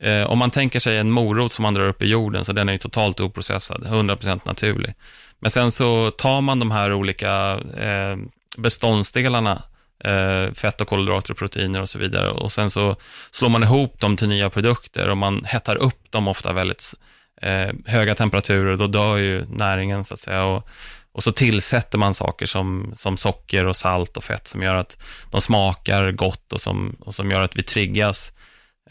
eh, 0.00 0.26
om 0.26 0.38
man 0.38 0.50
tänker 0.50 0.80
sig 0.80 0.98
en 0.98 1.10
morot 1.10 1.52
som 1.52 1.62
man 1.62 1.74
drar 1.74 1.88
upp 1.88 2.02
i 2.02 2.06
jorden, 2.06 2.44
så 2.44 2.52
den 2.52 2.68
är 2.68 2.72
ju 2.72 2.78
totalt 2.78 3.20
oprocessad, 3.20 3.86
100% 3.86 4.40
naturlig. 4.44 4.94
Men 5.38 5.50
sen 5.50 5.72
så 5.72 6.10
tar 6.10 6.40
man 6.40 6.58
de 6.58 6.70
här 6.70 6.92
olika 6.92 7.60
eh, 7.78 8.16
beståndsdelarna, 8.56 9.62
eh, 10.04 10.52
fett 10.52 10.80
och 10.80 10.88
kolhydrater 10.88 11.30
och 11.30 11.38
proteiner 11.38 11.82
och 11.82 11.88
så 11.88 11.98
vidare, 11.98 12.30
och 12.30 12.52
sen 12.52 12.70
så 12.70 12.96
slår 13.30 13.48
man 13.48 13.62
ihop 13.62 14.00
dem 14.00 14.16
till 14.16 14.28
nya 14.28 14.50
produkter 14.50 15.08
och 15.08 15.16
man 15.16 15.44
hettar 15.44 15.76
upp 15.76 16.10
dem 16.12 16.28
ofta 16.28 16.52
väldigt 16.52 16.94
eh, 17.42 17.68
höga 17.86 18.14
temperaturer, 18.14 18.76
då 18.76 18.86
dör 18.86 19.16
ju 19.16 19.46
näringen 19.46 20.04
så 20.04 20.14
att 20.14 20.20
säga. 20.20 20.44
Och, 20.44 20.68
och 21.12 21.22
så 21.22 21.32
tillsätter 21.32 21.98
man 21.98 22.14
saker 22.14 22.46
som, 22.46 22.92
som 22.96 23.16
socker 23.16 23.66
och 23.66 23.76
salt 23.76 24.16
och 24.16 24.24
fett 24.24 24.48
som 24.48 24.62
gör 24.62 24.74
att 24.74 24.98
de 25.30 25.40
smakar 25.40 26.12
gott 26.12 26.52
och 26.52 26.60
som, 26.60 26.96
och 27.00 27.14
som 27.14 27.30
gör 27.30 27.42
att 27.42 27.56
vi 27.56 27.62
triggas 27.62 28.32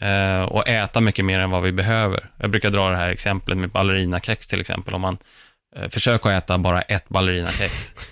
eh, 0.00 0.42
och 0.42 0.68
äta 0.68 1.00
mycket 1.00 1.24
mer 1.24 1.38
än 1.38 1.50
vad 1.50 1.62
vi 1.62 1.72
behöver. 1.72 2.30
Jag 2.36 2.50
brukar 2.50 2.70
dra 2.70 2.90
det 2.90 2.96
här 2.96 3.10
exemplet 3.10 3.58
med 3.58 3.70
ballerinakex 3.70 4.46
till 4.46 4.60
exempel, 4.60 4.94
om 4.94 5.00
man 5.00 5.18
eh, 5.76 5.88
försöker 5.88 6.30
äta 6.30 6.58
bara 6.58 6.82
ett 6.82 7.08
ballerinakex. 7.08 7.94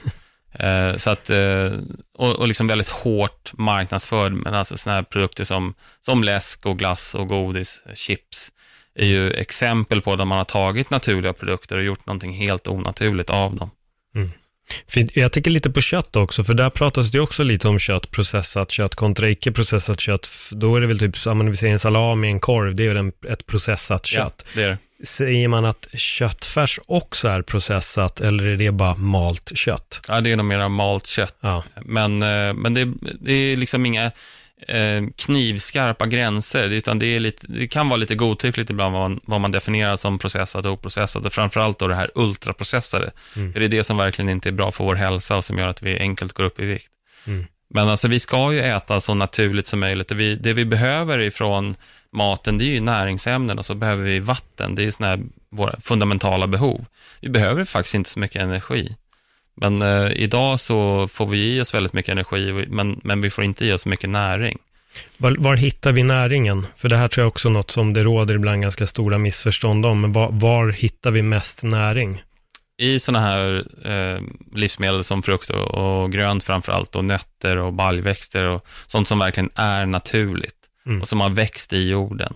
Eh, 0.59 0.97
så 0.97 1.11
att, 1.11 1.31
eh, 1.31 1.73
och, 2.19 2.37
och 2.37 2.49
liksom 2.49 2.67
väldigt 2.67 2.89
hårt 2.89 3.53
marknadsförd, 3.53 4.33
men 4.33 4.55
alltså 4.55 4.77
sådana 4.77 4.97
här 4.97 5.03
produkter 5.03 5.45
som, 5.45 5.75
som 6.01 6.25
läsk 6.25 6.67
och 6.67 6.79
glass 6.79 7.15
och 7.15 7.29
godis, 7.29 7.83
chips, 7.95 8.53
är 8.95 9.07
ju 9.07 9.31
exempel 9.31 10.03
på 10.03 10.17
där 10.17 10.25
man 10.25 10.39
har 10.39 10.45
tagit 10.45 10.91
naturliga 10.91 11.33
produkter 11.33 11.79
och 11.79 11.85
gjort 11.85 12.07
någonting 12.07 12.33
helt 12.33 12.69
onaturligt 12.69 13.31
av 13.31 13.57
dem. 13.57 13.71
Jag 15.15 15.33
tänker 15.33 15.51
lite 15.51 15.71
på 15.71 15.81
kött 15.81 16.17
också, 16.17 16.45
för 16.45 16.55
där 16.55 16.71
pratas 16.71 17.11
det 17.11 17.21
också 17.21 17.43
lite 17.43 17.69
om 17.69 17.79
kött, 17.79 18.11
processat 18.11 18.71
kött 18.71 18.95
kontra 18.95 19.31
icke 19.31 19.53
processat 19.53 20.01
kött. 20.01 20.29
Då 20.51 20.77
är 20.77 20.81
det 20.81 20.87
väl 20.87 20.99
typ, 20.99 21.27
men 21.27 21.51
vi 21.51 21.57
säger 21.57 21.73
en 21.73 21.79
salami, 21.79 22.29
en 22.29 22.41
korv, 22.41 22.75
det 22.75 22.85
är 22.85 22.89
väl 22.89 22.97
en, 22.97 23.13
ett 23.29 23.47
processat 23.47 24.07
kött. 24.07 24.45
Ja, 24.47 24.51
det 24.55 24.63
är 24.63 24.69
det. 24.69 24.79
Säger 25.07 25.49
man 25.49 25.65
att 25.65 25.87
köttfärs 25.93 26.81
också 26.87 27.29
är 27.29 27.43
processat, 27.43 28.21
eller 28.21 28.45
är 28.47 28.57
det 28.57 28.71
bara 28.71 28.95
malt 28.95 29.53
kött? 29.55 30.01
Ja, 30.09 30.21
det 30.21 30.33
är 30.33 30.37
nog 30.37 30.47
mera 30.47 30.69
malt 30.69 31.07
kött. 31.07 31.37
Ja. 31.41 31.65
Men, 31.85 32.23
eh, 32.23 32.55
men 32.55 32.75
det, 32.75 32.93
det 33.21 33.33
är 33.33 33.57
liksom 33.57 33.87
inga 33.87 34.11
knivskarpa 35.17 36.07
gränser, 36.07 36.69
utan 36.69 36.99
det, 36.99 37.07
är 37.07 37.21
lite, 37.21 37.47
det 37.47 37.67
kan 37.67 37.89
vara 37.89 37.97
lite 37.97 38.15
godtyckligt 38.15 38.71
ibland 38.71 38.93
vad 38.93 39.11
man, 39.11 39.21
vad 39.25 39.41
man 39.41 39.53
definierar 39.53 39.97
som 39.97 40.19
processat 40.19 40.67
och 40.67 40.73
oprocessat, 40.73 41.27
och 41.27 41.33
framförallt 41.33 41.79
då 41.79 41.89
det 41.89 41.95
här 41.95 42.11
ultraprocessade. 42.15 43.11
Mm. 43.37 43.53
För 43.53 43.61
det 43.61 43.67
är 43.67 43.69
det 43.69 43.85
som 43.85 43.97
verkligen 43.97 44.29
inte 44.29 44.49
är 44.49 44.53
bra 44.53 44.73
för 44.73 44.85
vår 44.85 44.95
hälsa 44.95 45.37
och 45.37 45.45
som 45.45 45.59
gör 45.59 45.69
att 45.69 45.83
vi 45.83 45.99
enkelt 45.99 46.33
går 46.33 46.45
upp 46.45 46.61
i 46.61 46.65
vikt. 46.65 46.89
Mm. 47.27 47.47
Men 47.69 47.89
alltså 47.89 48.09
vi 48.09 48.21
ska 48.21 48.53
ju 48.53 48.61
äta 48.61 49.01
så 49.01 49.15
naturligt 49.15 49.67
som 49.67 49.81
möjligt 49.81 50.11
och 50.11 50.21
vi, 50.21 50.37
det 50.37 50.53
vi 50.53 50.65
behöver 50.65 51.19
ifrån 51.19 51.77
maten, 52.13 52.59
det 52.59 52.65
är 52.65 52.71
ju 52.71 52.81
näringsämnen 52.81 53.59
och 53.59 53.67
så 53.67 53.75
behöver 53.75 54.05
vi 54.05 54.21
vatten. 54.21 54.75
Det 54.75 54.83
är 54.83 54.85
ju 54.85 54.93
sådana 54.93 55.17
här 55.17 55.25
våra 55.51 55.81
fundamentala 55.81 56.47
behov. 56.47 56.87
Vi 57.21 57.29
behöver 57.29 57.65
faktiskt 57.65 57.95
inte 57.95 58.11
så 58.11 58.19
mycket 58.19 58.43
energi. 58.43 58.97
Men 59.55 59.83
eh, 59.83 60.13
idag 60.13 60.61
så 60.61 61.09
får 61.09 61.27
vi 61.27 61.57
i 61.57 61.61
oss 61.61 61.75
väldigt 61.75 61.93
mycket 61.93 62.13
energi, 62.13 62.67
men, 62.69 63.01
men 63.05 63.21
vi 63.21 63.31
får 63.31 63.45
inte 63.45 63.67
i 63.67 63.73
oss 63.73 63.83
så 63.83 63.89
mycket 63.89 64.11
näring. 64.11 64.59
Var, 65.17 65.37
var 65.39 65.57
hittar 65.57 65.93
vi 65.93 66.03
näringen? 66.03 66.67
För 66.77 66.89
det 66.89 66.97
här 66.97 67.09
tror 67.09 67.23
jag 67.23 67.29
också 67.29 67.49
är 67.49 67.53
något 67.53 67.71
som 67.71 67.93
det 67.93 68.03
råder 68.03 68.35
ibland 68.35 68.63
ganska 68.63 68.87
stora 68.87 69.19
missförstånd 69.19 69.87
om, 69.87 70.01
men 70.01 70.13
var, 70.13 70.29
var 70.33 70.69
hittar 70.69 71.11
vi 71.11 71.23
mest 71.23 71.63
näring? 71.63 72.23
I 72.79 73.01
sådana 73.01 73.27
här 73.27 73.67
eh, 73.85 74.21
livsmedel 74.55 75.05
som 75.05 75.23
frukt 75.23 75.51
och, 75.51 75.75
och 75.75 76.13
grönt 76.13 76.45
framför 76.45 76.73
allt, 76.73 76.97
och 76.97 77.05
nötter 77.05 77.57
och 77.57 77.73
baljväxter 77.73 78.45
och 78.45 78.67
sånt 78.87 79.09
som 79.09 79.19
verkligen 79.19 79.51
är 79.55 79.87
naturligt 79.87 80.65
Mm. 80.87 81.01
och 81.01 81.09
som 81.09 81.21
har 81.21 81.31
växt 81.31 81.73
i 81.73 81.89
jorden. 81.89 82.35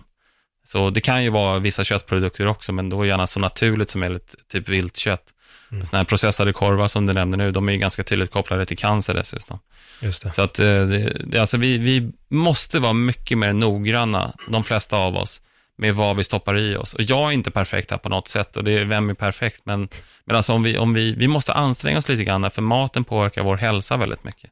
Så 0.63 0.89
det 0.89 1.01
kan 1.01 1.23
ju 1.23 1.29
vara 1.29 1.59
vissa 1.59 1.83
köttprodukter 1.83 2.47
också, 2.47 2.73
men 2.73 2.89
då 2.89 3.05
gärna 3.05 3.27
så 3.27 3.39
naturligt 3.39 3.89
som 3.89 4.01
möjligt, 4.01 4.35
typ 4.47 4.69
viltkött. 4.69 5.33
Mm. 5.71 5.85
Sådana 5.85 5.99
här 5.99 6.05
processade 6.05 6.53
korvar 6.53 6.87
som 6.87 7.05
du 7.05 7.13
nämnde 7.13 7.37
nu, 7.37 7.51
de 7.51 7.69
är 7.69 7.73
ju 7.73 7.77
ganska 7.77 8.03
tydligt 8.03 8.31
kopplade 8.31 8.65
till 8.65 8.77
cancer 8.77 9.13
dessutom. 9.13 9.59
Just 10.01 10.23
det. 10.23 10.31
Så 10.31 10.41
att 10.41 10.59
eh, 10.59 10.65
det, 10.65 11.21
det, 11.25 11.39
alltså 11.39 11.57
vi, 11.57 11.77
vi 11.77 12.11
måste 12.29 12.79
vara 12.79 12.93
mycket 12.93 13.37
mer 13.37 13.53
noggranna, 13.53 14.33
de 14.47 14.63
flesta 14.63 14.97
av 14.97 15.15
oss, 15.15 15.41
med 15.77 15.95
vad 15.95 16.15
vi 16.15 16.23
stoppar 16.23 16.57
i 16.57 16.75
oss. 16.75 16.93
Och 16.93 17.01
jag 17.01 17.29
är 17.29 17.31
inte 17.31 17.51
perfekt 17.51 17.91
här 17.91 17.97
på 17.97 18.09
något 18.09 18.27
sätt, 18.27 18.57
och 18.57 18.63
det 18.63 18.71
är, 18.71 18.85
vem 18.85 19.09
är 19.09 19.13
perfekt? 19.13 19.61
Men, 19.63 19.89
men 20.25 20.35
alltså 20.35 20.53
om 20.53 20.63
vi, 20.63 20.77
om 20.77 20.93
vi, 20.93 21.15
vi 21.15 21.27
måste 21.27 21.53
anstränga 21.53 21.97
oss 21.97 22.09
lite 22.09 22.23
grann, 22.23 22.51
för 22.51 22.61
maten 22.61 23.03
påverkar 23.03 23.43
vår 23.43 23.57
hälsa 23.57 23.97
väldigt 23.97 24.23
mycket. 24.23 24.51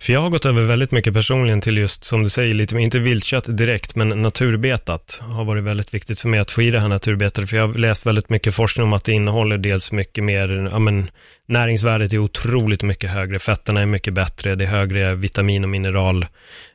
För 0.00 0.12
jag 0.12 0.20
har 0.20 0.30
gått 0.30 0.44
över 0.44 0.62
väldigt 0.62 0.90
mycket 0.90 1.14
personligen 1.14 1.60
till 1.60 1.76
just, 1.76 2.04
som 2.04 2.22
du 2.22 2.28
säger, 2.28 2.54
lite, 2.54 2.78
inte 2.78 2.98
viltkött 2.98 3.56
direkt, 3.56 3.96
men 3.96 4.22
naturbetat 4.22 5.18
har 5.22 5.44
varit 5.44 5.64
väldigt 5.64 5.94
viktigt 5.94 6.20
för 6.20 6.28
mig 6.28 6.40
att 6.40 6.50
få 6.50 6.62
i 6.62 6.70
det 6.70 6.80
här 6.80 6.88
naturbetade, 6.88 7.46
för 7.46 7.56
jag 7.56 7.66
har 7.66 7.74
läst 7.74 8.06
väldigt 8.06 8.28
mycket 8.28 8.54
forskning 8.54 8.86
om 8.86 8.92
att 8.92 9.04
det 9.04 9.12
innehåller 9.12 9.58
dels 9.58 9.92
mycket 9.92 10.24
mer, 10.24 10.68
ja 10.72 10.78
men 10.78 11.10
näringsvärdet 11.46 12.12
är 12.12 12.18
otroligt 12.18 12.82
mycket 12.82 13.10
högre, 13.10 13.38
fetterna 13.38 13.80
är 13.80 13.86
mycket 13.86 14.14
bättre, 14.14 14.54
det 14.54 14.64
är 14.64 14.68
högre 14.68 15.14
vitamin 15.14 15.64
och 15.64 15.70
mineral 15.70 16.22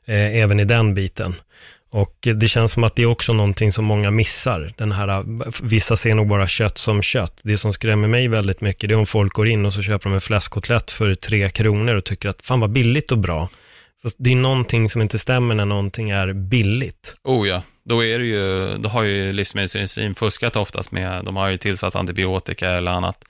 eh, 0.06 0.36
även 0.36 0.60
i 0.60 0.66
den 0.66 0.94
biten. 0.94 1.36
Och 1.94 2.28
det 2.36 2.48
känns 2.48 2.72
som 2.72 2.84
att 2.84 2.96
det 2.96 3.02
är 3.02 3.06
också 3.06 3.34
någonting 3.34 3.72
som 3.72 3.86
många 3.86 4.12
missar. 4.12 4.74
Den 4.78 4.92
här, 4.92 5.08
äh, 5.08 5.24
vissa 5.62 5.98
ser 5.98 6.16
nog 6.16 6.28
bara 6.28 6.48
kött 6.48 6.78
som 6.78 7.02
kött. 7.02 7.40
Det 7.44 7.58
som 7.58 7.74
skrämmer 7.74 8.08
mig 8.08 8.28
väldigt 8.28 8.62
mycket, 8.62 8.90
det 8.90 8.94
är 8.94 8.98
om 8.98 9.06
folk 9.06 9.34
går 9.34 9.48
in 9.48 9.66
och 9.66 9.74
så 9.74 9.82
köper 9.82 10.10
de 10.10 10.16
en 10.16 10.22
fläskkotlett 10.22 10.92
för 10.92 11.16
tre 11.16 11.50
kronor 11.50 11.96
och 11.96 12.04
tycker 12.04 12.30
att 12.30 12.46
fan 12.46 12.60
vad 12.60 12.70
billigt 12.70 13.12
och 13.12 13.18
bra. 13.18 13.50
Fast 14.04 14.16
det 14.20 14.32
är 14.32 14.36
någonting 14.36 14.90
som 14.90 15.02
inte 15.02 15.20
stämmer 15.20 15.56
när 15.56 15.66
någonting 15.66 16.10
är 16.10 16.34
billigt. 16.34 17.16
Oh 17.24 17.48
ja, 17.48 17.62
då, 17.86 18.04
är 18.04 18.20
det 18.20 18.26
ju, 18.26 18.78
då 18.78 18.90
har 18.90 19.04
ju 19.04 19.34
livsmedelsindustrin 19.34 20.16
fuskat 20.16 20.56
oftast 20.56 20.92
med, 20.92 21.26
de 21.26 21.36
har 21.36 21.50
ju 21.50 21.58
tillsatt 21.58 21.96
antibiotika 21.96 22.70
eller 22.70 22.92
annat. 22.92 23.26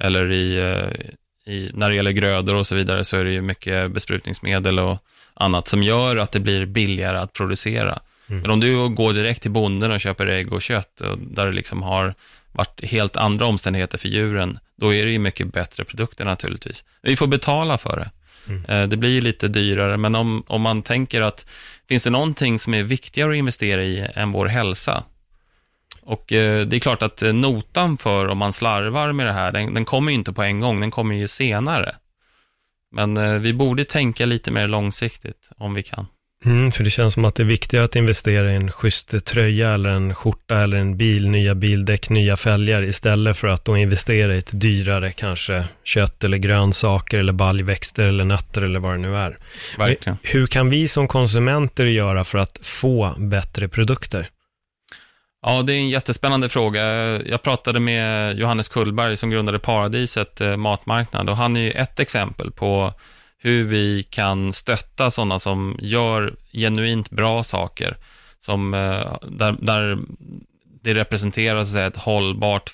Eller 0.00 0.32
i, 0.32 0.58
eh, 0.58 1.54
i, 1.54 1.70
när 1.74 1.88
det 1.88 1.96
gäller 1.96 2.10
grödor 2.10 2.54
och 2.54 2.66
så 2.66 2.74
vidare 2.74 3.04
så 3.04 3.16
är 3.16 3.24
det 3.24 3.32
ju 3.32 3.42
mycket 3.42 3.90
besprutningsmedel 3.90 4.78
och 4.78 4.98
annat 5.34 5.68
som 5.68 5.82
gör 5.82 6.16
att 6.16 6.32
det 6.32 6.40
blir 6.40 6.66
billigare 6.66 7.18
att 7.18 7.32
producera. 7.32 7.98
Mm. 8.28 8.42
Men 8.42 8.50
om 8.50 8.60
du 8.60 8.88
går 8.88 9.12
direkt 9.12 9.42
till 9.42 9.50
bonden 9.50 9.92
och 9.92 10.00
köper 10.00 10.26
ägg 10.26 10.52
och 10.52 10.62
kött, 10.62 11.00
och 11.00 11.18
där 11.18 11.46
det 11.46 11.52
liksom 11.52 11.82
har 11.82 12.14
varit 12.52 12.84
helt 12.84 13.16
andra 13.16 13.46
omständigheter 13.46 13.98
för 13.98 14.08
djuren, 14.08 14.58
då 14.76 14.94
är 14.94 15.04
det 15.04 15.10
ju 15.10 15.18
mycket 15.18 15.52
bättre 15.52 15.84
produkter 15.84 16.24
naturligtvis. 16.24 16.84
Vi 17.02 17.16
får 17.16 17.26
betala 17.26 17.78
för 17.78 17.96
det. 17.96 18.10
Mm. 18.52 18.64
Eh, 18.64 18.88
Det 18.88 18.96
blir 18.96 19.20
lite 19.20 19.48
dyrare, 19.48 19.96
men 19.96 20.14
om, 20.14 20.44
om 20.46 20.62
man 20.62 20.82
tänker 20.82 21.20
att 21.22 21.46
finns 21.88 22.04
det 22.04 22.10
någonting 22.10 22.58
som 22.58 22.74
är 22.74 22.82
viktigare 22.82 23.30
att 23.30 23.36
investera 23.36 23.84
i 23.84 24.06
än 24.14 24.32
vår 24.32 24.46
hälsa? 24.46 25.04
Och 26.02 26.32
eh, 26.32 26.66
det 26.66 26.76
är 26.76 26.80
klart 26.80 27.02
att 27.02 27.22
eh, 27.22 27.32
notan 27.32 27.98
för 27.98 28.28
om 28.28 28.38
man 28.38 28.52
slarvar 28.52 29.12
med 29.12 29.26
det 29.26 29.32
här, 29.32 29.52
den, 29.52 29.74
den 29.74 29.84
kommer 29.84 30.10
ju 30.12 30.14
inte 30.14 30.32
på 30.32 30.42
en 30.42 30.60
gång, 30.60 30.80
den 30.80 30.90
kommer 30.90 31.14
ju 31.14 31.28
senare. 31.28 31.96
Men 32.92 33.16
eh, 33.16 33.38
vi 33.38 33.52
borde 33.54 33.84
tänka 33.84 34.26
lite 34.26 34.50
mer 34.50 34.68
långsiktigt 34.68 35.50
om 35.56 35.74
vi 35.74 35.82
kan. 35.82 36.06
Mm, 36.46 36.72
för 36.72 36.84
det 36.84 36.90
känns 36.90 37.14
som 37.14 37.24
att 37.24 37.34
det 37.34 37.42
är 37.42 37.44
viktigare 37.44 37.84
att 37.84 37.96
investera 37.96 38.52
i 38.52 38.56
en 38.56 38.72
schysst 38.72 39.24
tröja 39.24 39.74
eller 39.74 39.90
en 39.90 40.14
skjorta 40.14 40.58
eller 40.58 40.76
en 40.76 40.96
bil, 40.96 41.28
nya 41.28 41.54
bildäck, 41.54 42.08
nya 42.10 42.36
fälgar 42.36 42.82
istället 42.82 43.36
för 43.36 43.48
att 43.48 43.64
då 43.64 43.76
investera 43.76 44.34
i 44.34 44.38
ett 44.38 44.60
dyrare 44.60 45.12
kanske 45.12 45.64
kött 45.84 46.24
eller 46.24 46.38
grönsaker 46.38 47.18
eller 47.18 47.32
baljväxter 47.32 48.08
eller 48.08 48.24
nötter 48.24 48.62
eller 48.62 48.80
vad 48.80 48.92
det 48.94 48.98
nu 48.98 49.16
är. 49.16 49.38
Verkligen. 49.78 50.18
Hur 50.22 50.46
kan 50.46 50.70
vi 50.70 50.88
som 50.88 51.08
konsumenter 51.08 51.86
göra 51.86 52.24
för 52.24 52.38
att 52.38 52.58
få 52.62 53.14
bättre 53.18 53.68
produkter? 53.68 54.30
Ja, 55.42 55.62
det 55.62 55.72
är 55.72 55.76
en 55.76 55.88
jättespännande 55.88 56.48
fråga. 56.48 56.82
Jag 57.22 57.42
pratade 57.42 57.80
med 57.80 58.38
Johannes 58.38 58.68
Kullberg 58.68 59.16
som 59.16 59.30
grundade 59.30 59.58
Paradiset 59.58 60.40
eh, 60.40 60.56
matmarknad 60.56 61.30
och 61.30 61.36
han 61.36 61.56
är 61.56 61.60
ju 61.60 61.70
ett 61.70 62.00
exempel 62.00 62.50
på 62.50 62.92
hur 63.38 63.64
vi 63.64 64.02
kan 64.02 64.52
stötta 64.52 65.10
sådana 65.10 65.38
som 65.38 65.76
gör 65.80 66.36
genuint 66.52 67.10
bra 67.10 67.44
saker, 67.44 67.96
som, 68.40 68.74
eh, 68.74 69.16
där, 69.22 69.56
där 69.60 69.98
det 70.82 70.94
representerar 70.94 71.64
så 71.64 71.78
ett 71.78 71.96
hållbart 71.96 72.72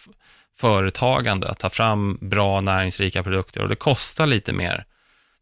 företagande 0.58 1.48
att 1.48 1.58
ta 1.58 1.70
fram 1.70 2.18
bra 2.20 2.60
näringsrika 2.60 3.22
produkter 3.22 3.62
och 3.62 3.68
det 3.68 3.76
kostar 3.76 4.26
lite 4.26 4.52
mer. 4.52 4.84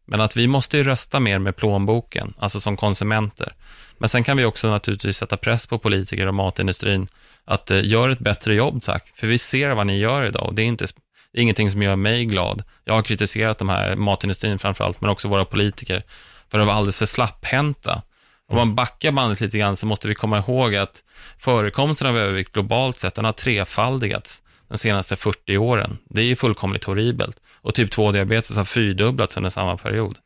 Men 0.05 0.21
att 0.21 0.37
vi 0.37 0.47
måste 0.47 0.77
ju 0.77 0.83
rösta 0.83 1.19
mer 1.19 1.39
med 1.39 1.55
plånboken, 1.55 2.33
alltså 2.37 2.61
som 2.61 2.77
konsumenter. 2.77 3.53
Men 3.97 4.09
sen 4.09 4.23
kan 4.23 4.37
vi 4.37 4.45
också 4.45 4.69
naturligtvis 4.69 5.17
sätta 5.17 5.37
press 5.37 5.67
på 5.67 5.79
politiker 5.79 6.27
och 6.27 6.33
matindustrin 6.33 7.07
att 7.45 7.71
eh, 7.71 7.85
gör 7.85 8.09
ett 8.09 8.19
bättre 8.19 8.55
jobb 8.55 8.83
tack, 8.83 9.11
för 9.15 9.27
vi 9.27 9.37
ser 9.37 9.69
vad 9.69 9.87
ni 9.87 9.99
gör 9.99 10.25
idag 10.25 10.47
och 10.47 10.53
det 10.53 10.61
är, 10.61 10.65
inte, 10.65 10.87
det 11.33 11.39
är 11.39 11.41
ingenting 11.41 11.71
som 11.71 11.81
gör 11.81 11.95
mig 11.95 12.25
glad. 12.25 12.63
Jag 12.85 12.93
har 12.93 13.01
kritiserat 13.01 13.57
de 13.57 13.69
här 13.69 13.95
matindustrin 13.95 14.59
framförallt, 14.59 15.01
men 15.01 15.09
också 15.09 15.27
våra 15.27 15.45
politiker 15.45 16.03
för 16.49 16.59
att 16.59 16.67
vara 16.67 16.75
alldeles 16.75 16.97
för 16.97 17.05
slapphänta. 17.05 18.01
Om 18.47 18.55
man 18.55 18.75
backar 18.75 19.11
bandet 19.11 19.41
lite 19.41 19.57
grann 19.57 19.75
så 19.75 19.85
måste 19.85 20.07
vi 20.07 20.15
komma 20.15 20.37
ihåg 20.37 20.75
att 20.75 21.03
förekomsten 21.37 22.07
av 22.07 22.17
övervikt 22.17 22.53
globalt 22.53 22.99
sett, 22.99 23.15
den 23.15 23.25
har 23.25 23.31
trefaldigats 23.31 24.41
de 24.67 24.77
senaste 24.77 25.15
40 25.15 25.57
åren. 25.57 25.97
Det 26.09 26.21
är 26.21 26.25
ju 26.25 26.35
fullkomligt 26.35 26.83
horribelt. 26.83 27.37
Och 27.61 27.73
typ 27.73 27.93
2-diabetes 27.93 28.57
har 28.57 28.65
fyrdubblats 28.65 29.37
under 29.37 29.49
samma 29.49 29.77
period. 29.77 30.17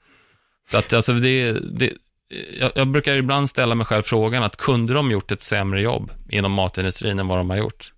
Så 0.72 0.78
att 0.78 0.94
alltså 0.94 1.14
det, 1.14 1.52
det 1.52 1.94
jag, 2.60 2.72
jag, 2.76 2.88
brukar 2.88 3.16
ibland 3.16 3.50
ställa 3.50 3.76
mig 3.76 3.86
själv 3.86 4.04
frågan 4.04 4.44
att 4.44 4.56
kunde 4.56 4.94
de 4.94 5.12
gjort 5.12 5.32
ett 5.32 5.42
sämre 5.42 5.82
jobb 5.82 6.12
inom 6.30 6.52
matindustrin 6.52 7.20
än 7.20 7.28
vad 7.28 7.38
de 7.38 7.50
har 7.50 7.58
gjort? 7.58 7.92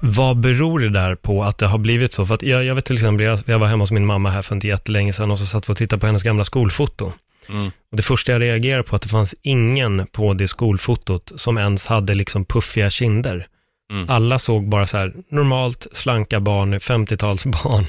Vad 0.00 0.36
beror 0.36 0.80
det 0.80 0.88
där 0.88 1.14
på 1.14 1.44
att 1.44 1.58
det 1.58 1.66
har 1.66 1.78
blivit 1.78 2.12
så? 2.12 2.26
För 2.26 2.34
att 2.34 2.42
jag, 2.42 2.64
jag 2.64 2.74
vet 2.74 2.84
till 2.84 2.94
exempel, 2.96 3.26
jag, 3.26 3.40
jag 3.46 3.58
var 3.58 3.66
hemma 3.66 3.82
hos 3.82 3.90
min 3.90 4.06
mamma 4.06 4.30
här 4.30 4.42
för 4.42 4.54
inte 4.54 4.68
jättelänge 4.68 5.12
sedan 5.12 5.30
och 5.30 5.38
så 5.38 5.46
satt 5.46 5.68
vi 5.68 5.72
och 5.72 5.76
tittade 5.76 6.00
på 6.00 6.06
hennes 6.06 6.22
gamla 6.22 6.44
skolfoto. 6.44 7.12
Mm. 7.48 7.66
Och 7.66 7.96
det 7.96 8.02
första 8.02 8.32
jag 8.32 8.42
reagerade 8.42 8.82
på 8.82 8.96
att 8.96 9.02
det 9.02 9.08
fanns 9.08 9.34
ingen 9.42 10.06
på 10.06 10.34
det 10.34 10.48
skolfotot 10.48 11.32
som 11.36 11.58
ens 11.58 11.86
hade 11.86 12.14
liksom 12.14 12.44
puffiga 12.44 12.90
kinder. 12.90 13.46
Mm. 13.92 14.10
Alla 14.10 14.38
såg 14.38 14.68
bara 14.68 14.86
så 14.86 14.96
här 14.96 15.14
normalt 15.28 15.86
slanka 15.92 16.40
barn, 16.40 16.74
50-talsbarn. 16.74 17.84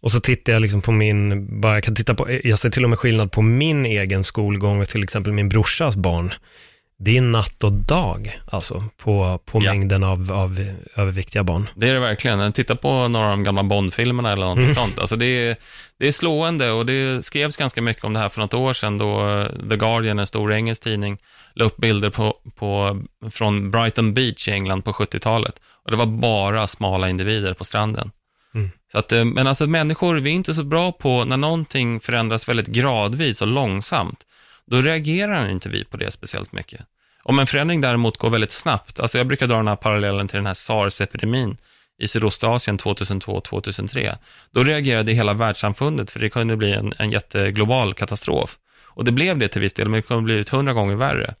Och 0.00 0.12
så 0.12 0.20
tittar 0.20 0.52
jag 0.52 0.62
liksom 0.62 0.82
på 0.82 0.92
min, 0.92 1.46
bara 1.60 1.74
jag 1.74 1.84
kan 1.84 1.94
titta 1.94 2.14
på, 2.14 2.40
jag 2.44 2.58
ser 2.58 2.70
till 2.70 2.84
och 2.84 2.90
med 2.90 2.98
skillnad 2.98 3.32
på 3.32 3.42
min 3.42 3.86
egen 3.86 4.24
skolgång 4.24 4.80
och 4.80 4.88
till 4.88 5.02
exempel 5.02 5.32
min 5.32 5.48
brorsas 5.48 5.96
barn. 5.96 6.34
Det 7.04 7.16
är 7.16 7.20
natt 7.20 7.64
och 7.64 7.72
dag, 7.72 8.40
alltså, 8.46 8.84
på, 8.96 9.40
på 9.44 9.64
ja. 9.64 9.72
mängden 9.72 10.04
av, 10.04 10.32
av 10.32 10.72
överviktiga 10.96 11.44
barn. 11.44 11.68
Det 11.74 11.88
är 11.88 11.94
det 11.94 12.00
verkligen. 12.00 12.52
Titta 12.52 12.76
på 12.76 13.08
några 13.08 13.26
av 13.26 13.30
de 13.30 13.44
gamla 13.44 13.62
Bond-filmerna 13.62 14.32
eller 14.32 14.46
något 14.46 14.58
mm. 14.58 14.74
sånt. 14.74 14.98
Alltså 14.98 15.16
det, 15.16 15.26
är, 15.26 15.56
det 15.98 16.08
är 16.08 16.12
slående 16.12 16.70
och 16.70 16.86
det 16.86 17.24
skrevs 17.24 17.56
ganska 17.56 17.82
mycket 17.82 18.04
om 18.04 18.12
det 18.12 18.18
här 18.18 18.28
för 18.28 18.40
något 18.40 18.54
år 18.54 18.72
sedan 18.72 18.98
då 18.98 19.28
eh, 19.28 19.46
The 19.68 19.76
Guardian, 19.76 20.18
en 20.18 20.26
stor 20.26 20.52
engelsk 20.52 20.82
tidning, 20.82 21.18
la 21.54 21.64
upp 21.64 21.76
bilder 21.76 22.10
på, 22.10 22.36
på, 22.56 23.02
från 23.30 23.70
Brighton 23.70 24.14
Beach 24.14 24.48
i 24.48 24.50
England 24.50 24.82
på 24.82 24.92
70-talet. 24.92 25.60
Och 25.84 25.90
det 25.90 25.96
var 25.96 26.06
bara 26.06 26.66
smala 26.66 27.08
individer 27.08 27.54
på 27.54 27.64
stranden. 27.64 28.10
Mm. 28.54 28.70
Så 28.92 28.98
att, 28.98 29.12
eh, 29.12 29.24
men 29.24 29.46
alltså 29.46 29.66
människor, 29.66 30.16
vi 30.16 30.30
är 30.30 30.34
inte 30.34 30.54
så 30.54 30.64
bra 30.64 30.92
på 30.92 31.24
när 31.24 31.36
någonting 31.36 32.00
förändras 32.00 32.48
väldigt 32.48 32.66
gradvis 32.66 33.42
och 33.42 33.48
långsamt. 33.48 34.26
Då 34.72 34.82
reagerar 34.82 35.48
inte 35.48 35.68
vi 35.68 35.84
på 35.84 35.96
det 35.96 36.10
speciellt 36.10 36.52
mycket. 36.52 36.80
Om 37.22 37.38
en 37.38 37.46
förändring 37.46 37.80
däremot 37.80 38.16
går 38.16 38.30
väldigt 38.30 38.50
snabbt, 38.50 39.00
alltså 39.00 39.18
jag 39.18 39.26
brukar 39.26 39.46
dra 39.46 39.56
den 39.56 39.68
här 39.68 39.76
parallellen 39.76 40.28
till 40.28 40.36
den 40.36 40.46
här 40.46 40.54
sars-epidemin 40.54 41.56
i 41.98 42.08
Sydostasien 42.08 42.78
2002-2003, 42.78 44.16
då 44.50 44.64
reagerade 44.64 45.12
hela 45.12 45.34
världssamfundet 45.34 46.10
för 46.10 46.20
det 46.20 46.30
kunde 46.30 46.56
bli 46.56 46.72
en, 46.72 46.92
en 46.98 47.10
jätteglobal 47.10 47.94
katastrof. 47.94 48.58
Och 48.84 49.04
det 49.04 49.12
blev 49.12 49.38
det 49.38 49.48
till 49.48 49.60
viss 49.60 49.72
del, 49.72 49.88
men 49.88 50.00
det 50.00 50.06
kunde 50.06 50.22
blivit 50.22 50.48
hundra 50.48 50.72
gånger 50.72 50.96
värre. 50.96 51.34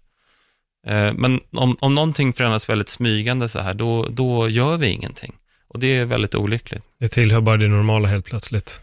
Eh, 0.86 1.12
men 1.14 1.40
om, 1.52 1.76
om 1.80 1.94
någonting 1.94 2.32
förändras 2.32 2.68
väldigt 2.68 2.88
smygande 2.88 3.48
så 3.48 3.60
här, 3.60 3.74
då, 3.74 4.06
då 4.10 4.48
gör 4.48 4.76
vi 4.76 4.88
ingenting. 4.88 5.34
Och 5.68 5.78
det 5.80 5.96
är 5.96 6.04
väldigt 6.04 6.34
olyckligt. 6.34 6.82
Det 6.98 7.08
tillhör 7.08 7.40
bara 7.40 7.56
det 7.56 7.68
normala 7.68 8.08
helt 8.08 8.24
plötsligt. 8.24 8.80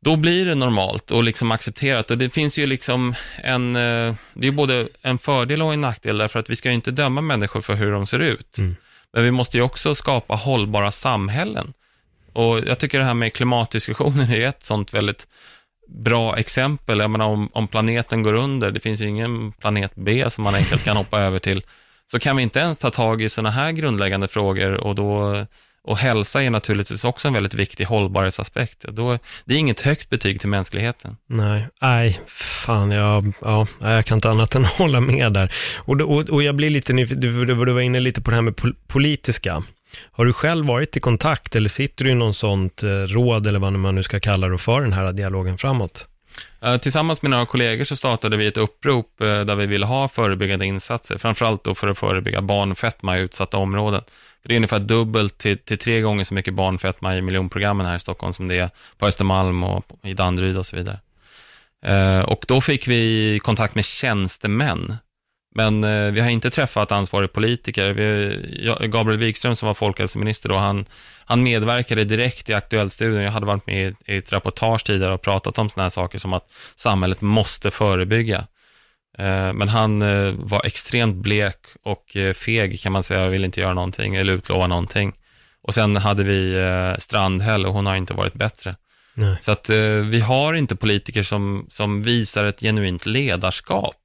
Då 0.00 0.16
blir 0.16 0.46
det 0.46 0.54
normalt 0.54 1.10
och 1.10 1.24
liksom 1.24 1.52
accepterat. 1.52 2.10
Och 2.10 2.18
det 2.18 2.30
finns 2.30 2.58
ju 2.58 2.66
liksom 2.66 3.14
en, 3.36 3.76
eh, 3.76 4.14
det 4.34 4.46
är 4.46 4.52
både 4.52 4.88
en 5.02 5.18
fördel 5.18 5.62
och 5.62 5.72
en 5.72 5.80
nackdel, 5.80 6.18
därför 6.18 6.38
att 6.38 6.50
vi 6.50 6.56
ska 6.56 6.68
ju 6.68 6.74
inte 6.74 6.90
döma 6.90 7.20
människor 7.20 7.60
för 7.60 7.74
hur 7.74 7.92
de 7.92 8.06
ser 8.06 8.18
ut. 8.18 8.58
Mm. 8.58 8.76
Men 9.12 9.24
vi 9.24 9.30
måste 9.30 9.56
ju 9.56 9.62
också 9.62 9.94
skapa 9.94 10.34
hållbara 10.34 10.92
samhällen. 10.92 11.72
Och 12.32 12.60
jag 12.66 12.78
tycker 12.78 12.98
det 12.98 13.04
här 13.04 13.14
med 13.14 13.34
klimatdiskussionen 13.34 14.30
är 14.32 14.48
ett 14.48 14.62
sånt 14.62 14.94
väldigt 14.94 15.26
bra 15.88 16.36
exempel. 16.36 16.98
Jag 16.98 17.10
menar 17.10 17.26
om, 17.26 17.48
om 17.52 17.68
planeten 17.68 18.22
går 18.22 18.34
under, 18.34 18.70
det 18.70 18.80
finns 18.80 19.00
ju 19.00 19.08
ingen 19.08 19.52
planet 19.52 19.92
B 19.94 20.30
som 20.30 20.44
man 20.44 20.54
enkelt 20.54 20.84
kan 20.84 20.96
hoppa 20.96 21.20
över 21.28 21.38
till, 21.38 21.62
så 22.10 22.18
kan 22.18 22.36
vi 22.36 22.42
inte 22.42 22.58
ens 22.58 22.78
ta 22.78 22.90
tag 22.90 23.22
i 23.22 23.28
sådana 23.28 23.50
här 23.50 23.72
grundläggande 23.72 24.28
frågor 24.28 24.74
och 24.74 24.94
då 24.94 25.36
och 25.88 25.98
hälsa 25.98 26.42
är 26.42 26.50
naturligtvis 26.50 27.04
också 27.04 27.28
en 27.28 27.34
väldigt 27.34 27.54
viktig 27.54 27.84
hållbarhetsaspekt. 27.84 28.84
Då, 28.88 29.18
det 29.44 29.54
är 29.54 29.58
inget 29.58 29.80
högt 29.80 30.10
betyg 30.10 30.40
till 30.40 30.48
mänskligheten. 30.48 31.16
Nej, 31.26 31.68
nej, 31.80 32.20
fan, 32.26 32.90
jag, 32.90 33.32
ja, 33.40 33.66
jag 33.80 34.06
kan 34.06 34.16
inte 34.16 34.30
annat 34.30 34.54
än 34.54 34.64
hålla 34.78 35.00
med 35.00 35.32
där. 35.32 35.54
Och, 35.76 36.00
och, 36.00 36.28
och 36.28 36.42
jag 36.42 36.54
blir 36.54 36.70
lite 36.70 36.92
nyfiken, 36.92 37.20
du, 37.20 37.44
du, 37.44 37.64
du 37.64 37.72
var 37.72 37.80
inne 37.80 38.00
lite 38.00 38.20
på 38.20 38.30
det 38.30 38.34
här 38.34 38.42
med 38.42 38.74
politiska. 38.86 39.62
Har 40.12 40.24
du 40.24 40.32
själv 40.32 40.66
varit 40.66 40.96
i 40.96 41.00
kontakt 41.00 41.56
eller 41.56 41.68
sitter 41.68 42.04
du 42.04 42.10
i 42.10 42.14
någon 42.14 42.34
sånt 42.34 42.82
eh, 42.82 42.88
råd 42.88 43.46
eller 43.46 43.58
vad 43.58 43.72
man 43.72 43.94
nu 43.94 44.02
ska 44.02 44.20
kalla 44.20 44.48
det 44.48 44.58
för 44.58 44.80
den 44.80 44.92
här 44.92 45.12
dialogen 45.12 45.58
framåt? 45.58 46.06
Uh, 46.64 46.76
tillsammans 46.76 47.22
med 47.22 47.30
några 47.30 47.46
kollegor 47.46 47.84
så 47.84 47.96
startade 47.96 48.36
vi 48.36 48.46
ett 48.46 48.56
upprop 48.56 49.06
uh, 49.22 49.40
där 49.40 49.56
vi 49.56 49.66
ville 49.66 49.86
ha 49.86 50.08
förebyggande 50.08 50.66
insatser, 50.66 51.18
framförallt 51.18 51.64
då 51.64 51.74
för 51.74 51.88
att 51.88 51.98
förebygga 51.98 52.42
barnfetma 52.42 53.18
i 53.18 53.20
utsatta 53.20 53.56
områden. 53.58 54.02
För 54.42 54.48
det 54.48 54.54
är 54.54 54.56
ungefär 54.56 54.78
dubbelt 54.78 55.38
till, 55.38 55.58
till 55.58 55.78
tre 55.78 56.00
gånger 56.00 56.24
så 56.24 56.34
mycket 56.34 56.54
barnfetma 56.54 57.16
i 57.16 57.22
miljonprogrammen 57.22 57.86
här 57.86 57.96
i 57.96 58.00
Stockholm 58.00 58.32
som 58.32 58.48
det 58.48 58.58
är 58.58 58.70
på 58.98 59.06
Östermalm 59.06 59.64
och 59.64 59.84
i 60.02 60.14
Danderyd 60.14 60.56
och 60.56 60.66
så 60.66 60.76
vidare. 60.76 61.00
Eh, 61.84 62.20
och 62.20 62.44
då 62.48 62.60
fick 62.60 62.88
vi 62.88 63.40
kontakt 63.42 63.74
med 63.74 63.84
tjänstemän 63.84 64.96
men 65.54 65.84
eh, 65.84 66.12
vi 66.12 66.20
har 66.20 66.30
inte 66.30 66.50
träffat 66.50 66.92
ansvarig 66.92 67.32
politiker. 67.32 67.90
Vi, 67.90 68.78
Gabriel 68.88 69.20
Wikström 69.20 69.56
som 69.56 69.66
var 69.66 69.74
folkhälsominister 69.74 70.48
då, 70.48 70.56
han, 70.56 70.84
han 71.24 71.42
medverkade 71.42 72.04
direkt 72.04 72.50
i 72.50 72.54
Aktuellstudion. 72.54 73.22
Jag 73.22 73.30
hade 73.30 73.46
varit 73.46 73.66
med 73.66 73.88
i, 74.06 74.14
i 74.14 74.16
ett 74.16 74.32
reportage 74.32 74.84
tidigare 74.86 75.14
och 75.14 75.22
pratat 75.22 75.58
om 75.58 75.70
sådana 75.70 75.84
här 75.84 75.90
saker 75.90 76.18
som 76.18 76.32
att 76.32 76.50
samhället 76.76 77.20
måste 77.20 77.70
förebygga. 77.70 78.46
Eh, 79.18 79.52
men 79.52 79.68
han 79.68 80.02
eh, 80.02 80.32
var 80.36 80.66
extremt 80.66 81.16
blek 81.16 81.58
och 81.82 82.16
eh, 82.16 82.34
feg 82.34 82.80
kan 82.80 82.92
man 82.92 83.02
säga, 83.02 83.28
ville 83.28 83.46
inte 83.46 83.60
göra 83.60 83.74
någonting 83.74 84.14
eller 84.14 84.32
utlova 84.32 84.66
någonting. 84.66 85.12
Och 85.62 85.74
sen 85.74 85.96
hade 85.96 86.24
vi 86.24 86.54
Strandhäll 86.98 87.66
och 87.66 87.72
hon 87.72 87.86
har 87.86 87.96
inte 87.96 88.14
varit 88.14 88.34
bättre. 88.34 88.76
Nej. 89.14 89.36
Så 89.40 89.52
att 89.52 89.70
vi 90.04 90.20
har 90.20 90.54
inte 90.54 90.76
politiker 90.76 91.22
som, 91.22 91.66
som 91.70 92.02
visar 92.02 92.44
ett 92.44 92.60
genuint 92.60 93.06
ledarskap 93.06 93.96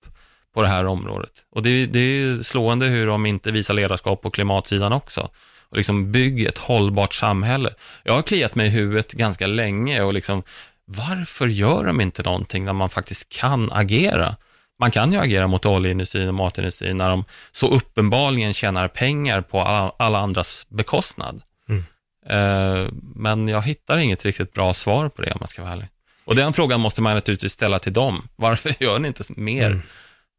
på 0.54 0.62
det 0.62 0.68
här 0.68 0.86
området. 0.86 1.32
Och 1.52 1.64
det, 1.64 1.86
det 1.86 2.00
är 2.00 2.44
slående 2.44 2.86
hur 2.86 3.08
de 3.08 3.26
inte 3.26 3.52
visar 3.52 3.74
ledarskap 3.74 4.22
på 4.22 4.30
klimatsidan 4.30 4.94
också. 4.94 5.30
Och 5.70 5.78
liksom 5.78 6.12
bygger 6.12 6.50
ett 6.50 6.58
hållbart 6.58 7.14
samhälle. 7.14 7.70
Jag 8.04 8.14
har 8.14 8.22
kliat 8.22 8.56
mig 8.56 8.68
i 8.68 8.70
huvudet 8.70 9.12
ganska 9.12 9.48
länge 9.48 10.02
och 10.02 10.14
liksom, 10.14 10.44
varför 10.86 11.48
gör 11.48 11.86
de 11.86 12.02
inte 12.02 12.24
någonting 12.24 12.66
när 12.66 12.74
man 12.74 12.90
faktiskt 12.90 13.30
kan 13.30 13.72
agera? 13.72 14.36
Man 14.80 14.92
kan 14.92 15.12
ju 15.12 15.20
agera 15.20 15.48
mot 15.48 15.66
oljeindustrin 15.66 16.28
och 16.28 16.34
matindustrin 16.34 16.98
när 16.98 17.10
de 17.10 17.26
så 17.52 17.68
uppenbarligen 17.68 18.54
tjänar 18.54 18.88
pengar 18.88 19.42
på 19.42 19.62
alla, 19.62 19.94
alla 19.98 20.20
andras 20.20 20.66
bekostnad. 20.70 21.42
Mm. 21.70 21.84
Uh, 22.32 22.90
men 23.16 23.48
jag 23.48 23.62
hittar 23.62 23.98
inget 23.98 24.26
riktigt 24.26 24.54
bra 24.54 24.74
svar 24.74 25.10
på 25.10 25.22
det 25.22 25.32
om 25.32 25.38
man 25.40 25.48
ska 25.48 25.62
vara 25.62 25.74
ärlig. 25.74 25.88
Och 26.26 26.36
den 26.36 26.54
frågan 26.54 26.82
måste 26.82 27.02
man 27.02 27.16
naturligtvis 27.16 27.54
ställa 27.54 27.80
till 27.80 27.94
dem. 27.94 28.28
Varför 28.36 28.84
gör 28.84 29.00
ni 29.00 29.08
inte 29.08 29.24
mer? 29.28 29.66
Mm. 29.66 29.82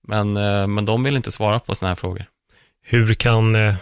Men, 0.09 0.37
eh, 0.37 0.67
men 0.67 0.85
de 0.85 1.03
vill 1.03 1.17
inte 1.17 1.33
svara 1.33 1.61
på 1.61 1.75
sådana 1.75 1.91
här 1.91 1.97
frågor. 1.97 2.25
Hur 2.83 3.15
kan 3.15 3.55
eh, 3.55 3.75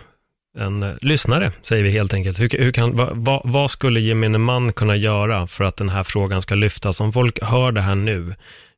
en 0.58 0.98
lyssnare, 1.00 1.52
säger 1.62 1.82
vi 1.82 1.90
helt 1.90 2.14
enkelt, 2.14 2.40
hur, 2.40 2.48
hur 2.58 2.72
kan, 2.72 2.96
vad, 2.96 3.16
vad, 3.16 3.40
vad 3.44 3.70
skulle 3.70 4.00
gemene 4.00 4.38
man 4.38 4.72
kunna 4.72 4.96
göra 4.96 5.46
för 5.46 5.64
att 5.64 5.76
den 5.76 5.88
här 5.88 6.04
frågan 6.04 6.42
ska 6.42 6.54
lyftas? 6.54 7.00
Om 7.00 7.12
folk 7.12 7.42
hör 7.42 7.72
det 7.72 7.80
här 7.80 7.94
nu, 7.94 8.34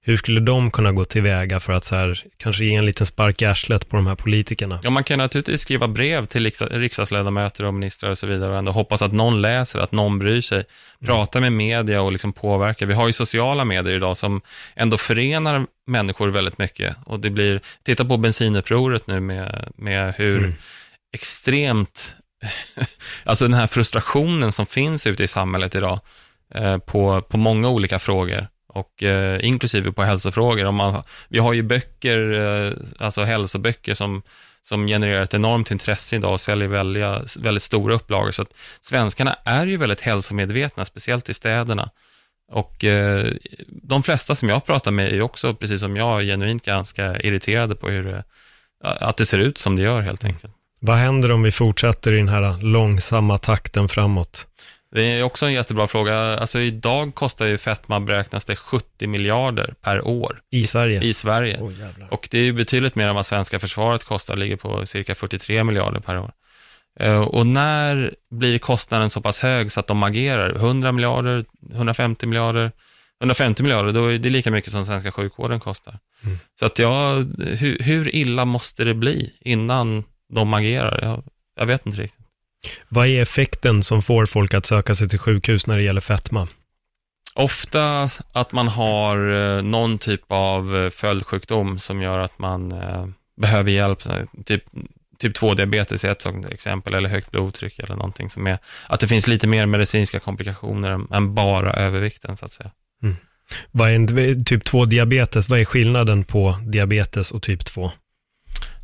hur 0.06 0.16
skulle 0.16 0.40
de 0.40 0.70
kunna 0.70 0.92
gå 0.92 1.04
tillväga 1.04 1.60
för 1.60 1.72
att 1.72 1.84
så 1.84 1.96
här, 1.96 2.24
kanske 2.36 2.64
ge 2.64 2.74
en 2.74 2.86
liten 2.86 3.06
spark 3.06 3.42
i 3.42 3.44
arslet 3.44 3.88
på 3.88 3.96
de 3.96 4.06
här 4.06 4.14
politikerna? 4.14 4.80
Ja, 4.82 4.90
man 4.90 5.04
kan 5.04 5.18
naturligtvis 5.18 5.60
skriva 5.60 5.88
brev 5.88 6.26
till 6.26 6.50
riksdagsledamöter 6.70 7.64
och 7.64 7.74
ministrar 7.74 8.10
och 8.10 8.18
så 8.18 8.26
vidare 8.26 8.52
och 8.52 8.58
ändå 8.58 8.72
hoppas 8.72 9.02
att 9.02 9.12
någon 9.12 9.42
läser, 9.42 9.78
att 9.78 9.92
någon 9.92 10.18
bryr 10.18 10.40
sig. 10.40 10.56
Mm. 10.56 10.66
Prata 11.06 11.40
med 11.40 11.52
media 11.52 12.02
och 12.02 12.12
liksom 12.12 12.32
påverka. 12.32 12.86
Vi 12.86 12.94
har 12.94 13.06
ju 13.06 13.12
sociala 13.12 13.64
medier 13.64 13.94
idag 13.94 14.16
som 14.16 14.40
ändå 14.76 14.98
förenar 14.98 15.66
människor 15.86 16.28
väldigt 16.28 16.58
mycket 16.58 16.96
och 17.04 17.20
det 17.20 17.30
blir, 17.30 17.60
titta 17.82 18.04
på 18.04 18.16
bensinupproret 18.16 19.06
nu 19.06 19.20
med, 19.20 19.72
med 19.76 20.14
hur 20.14 20.38
mm. 20.38 20.54
extremt, 21.14 22.16
alltså 23.24 23.44
den 23.44 23.54
här 23.54 23.66
frustrationen 23.66 24.52
som 24.52 24.66
finns 24.66 25.06
ute 25.06 25.24
i 25.24 25.28
samhället 25.28 25.74
idag 25.74 26.00
eh, 26.54 26.78
på, 26.78 27.22
på 27.22 27.36
många 27.36 27.68
olika 27.68 27.98
frågor 27.98 28.48
och 28.74 29.02
eh, 29.02 29.44
inklusive 29.44 29.92
på 29.92 30.02
hälsofrågor. 30.02 30.64
Om 30.64 30.74
man, 30.74 31.02
vi 31.28 31.38
har 31.38 31.52
ju 31.52 31.62
böcker, 31.62 32.32
eh, 32.32 32.72
alltså 32.98 33.22
hälsoböcker 33.22 33.94
som, 33.94 34.22
som 34.62 34.86
genererar 34.86 35.22
ett 35.22 35.34
enormt 35.34 35.70
intresse 35.70 36.16
idag 36.16 36.32
och 36.32 36.40
säljer 36.40 36.68
väldigt, 36.68 37.36
väldigt 37.36 37.62
stora 37.62 37.94
upplagor. 37.94 38.30
Så 38.30 38.42
att 38.42 38.54
svenskarna 38.80 39.36
är 39.44 39.66
ju 39.66 39.76
väldigt 39.76 40.00
hälsomedvetna, 40.00 40.84
speciellt 40.84 41.28
i 41.28 41.34
städerna. 41.34 41.90
Och 42.52 42.84
eh, 42.84 43.26
de 43.68 44.02
flesta 44.02 44.34
som 44.34 44.48
jag 44.48 44.66
pratar 44.66 44.90
med 44.90 45.12
är 45.12 45.22
också, 45.22 45.54
precis 45.54 45.80
som 45.80 45.96
jag, 45.96 46.22
genuint 46.22 46.64
ganska 46.64 47.20
irriterade 47.20 47.74
på 47.74 47.88
hur 47.88 48.04
det, 48.04 48.24
att 48.84 49.16
det 49.16 49.26
ser 49.26 49.38
ut 49.38 49.58
som 49.58 49.76
det 49.76 49.82
gör 49.82 50.02
helt 50.02 50.24
enkelt. 50.24 50.54
Vad 50.80 50.96
händer 50.96 51.32
om 51.32 51.42
vi 51.42 51.52
fortsätter 51.52 52.14
i 52.14 52.16
den 52.16 52.28
här 52.28 52.62
långsamma 52.62 53.38
takten 53.38 53.88
framåt? 53.88 54.46
Det 54.94 55.02
är 55.02 55.22
också 55.22 55.46
en 55.46 55.52
jättebra 55.52 55.86
fråga. 55.86 56.38
Alltså 56.38 56.60
idag 56.60 57.14
kostar 57.14 57.46
ju 57.46 57.58
fetma, 57.58 58.00
beräknas 58.00 58.44
det, 58.44 58.56
70 58.56 59.06
miljarder 59.06 59.74
per 59.80 60.06
år. 60.06 60.40
I 60.50 60.66
Sverige? 60.66 61.00
I 61.02 61.14
Sverige. 61.14 61.60
Oh, 61.60 61.72
och 62.10 62.28
det 62.30 62.38
är 62.38 62.42
ju 62.42 62.52
betydligt 62.52 62.94
mer 62.94 63.08
än 63.08 63.14
vad 63.14 63.26
svenska 63.26 63.58
försvaret 63.58 64.04
kostar, 64.04 64.36
ligger 64.36 64.56
på 64.56 64.86
cirka 64.86 65.14
43 65.14 65.64
miljarder 65.64 66.00
per 66.00 66.18
år. 66.18 66.32
Eh, 67.00 67.20
och 67.20 67.46
när 67.46 68.14
blir 68.30 68.58
kostnaden 68.58 69.10
så 69.10 69.20
pass 69.20 69.38
hög 69.38 69.72
så 69.72 69.80
att 69.80 69.86
de 69.86 70.02
agerar? 70.02 70.54
100 70.54 70.92
miljarder, 70.92 71.44
150 71.72 72.26
miljarder? 72.26 72.72
150 73.20 73.62
miljarder, 73.62 73.92
då 73.92 74.06
är 74.06 74.16
det 74.16 74.28
lika 74.28 74.50
mycket 74.50 74.72
som 74.72 74.86
svenska 74.86 75.12
sjukvården 75.12 75.60
kostar. 75.60 75.98
Mm. 76.24 76.38
Så 76.58 76.66
att 76.66 76.78
ja, 76.78 77.14
hur, 77.38 77.78
hur, 77.78 78.14
illa 78.14 78.44
måste 78.44 78.84
det 78.84 78.94
bli 78.94 79.32
innan 79.40 80.04
de 80.32 80.54
agerar? 80.54 81.00
Jag, 81.02 81.22
jag 81.56 81.66
vet 81.66 81.86
inte 81.86 82.02
riktigt. 82.02 82.23
Vad 82.88 83.06
är 83.06 83.22
effekten 83.22 83.82
som 83.82 84.02
får 84.02 84.26
folk 84.26 84.54
att 84.54 84.66
söka 84.66 84.94
sig 84.94 85.08
till 85.08 85.18
sjukhus 85.18 85.66
när 85.66 85.76
det 85.76 85.82
gäller 85.82 86.00
fetma? 86.00 86.48
Ofta 87.34 88.08
att 88.32 88.52
man 88.52 88.68
har 88.68 89.30
eh, 89.30 89.62
någon 89.62 89.98
typ 89.98 90.22
av 90.28 90.76
eh, 90.76 90.90
följdsjukdom 90.90 91.78
som 91.78 92.02
gör 92.02 92.18
att 92.18 92.38
man 92.38 92.72
eh, 92.72 93.06
behöver 93.36 93.70
hjälp, 93.70 93.98
typ 94.44 94.64
typ 95.18 95.36
2-diabetes 95.36 96.04
är 96.04 96.10
ett 96.10 96.22
sådant 96.22 96.46
exempel, 96.46 96.94
eller 96.94 97.08
högt 97.08 97.30
blodtryck 97.30 97.78
eller 97.78 97.96
någonting 97.96 98.30
som 98.30 98.46
är, 98.46 98.58
att 98.86 99.00
det 99.00 99.08
finns 99.08 99.26
lite 99.26 99.46
mer 99.46 99.66
medicinska 99.66 100.20
komplikationer 100.20 100.90
än, 100.90 101.08
än 101.12 101.34
bara 101.34 101.72
övervikten 101.72 102.36
så 102.36 102.46
att 102.46 102.52
säga. 102.52 102.70
Mm. 103.02 103.16
Vad 103.70 103.90
är 103.90 103.94
en, 103.94 104.44
typ 104.44 104.68
2-diabetes, 104.68 105.48
vad 105.48 105.60
är 105.60 105.64
skillnaden 105.64 106.24
på 106.24 106.58
diabetes 106.66 107.30
och 107.30 107.42
typ 107.42 107.64
2? 107.64 107.92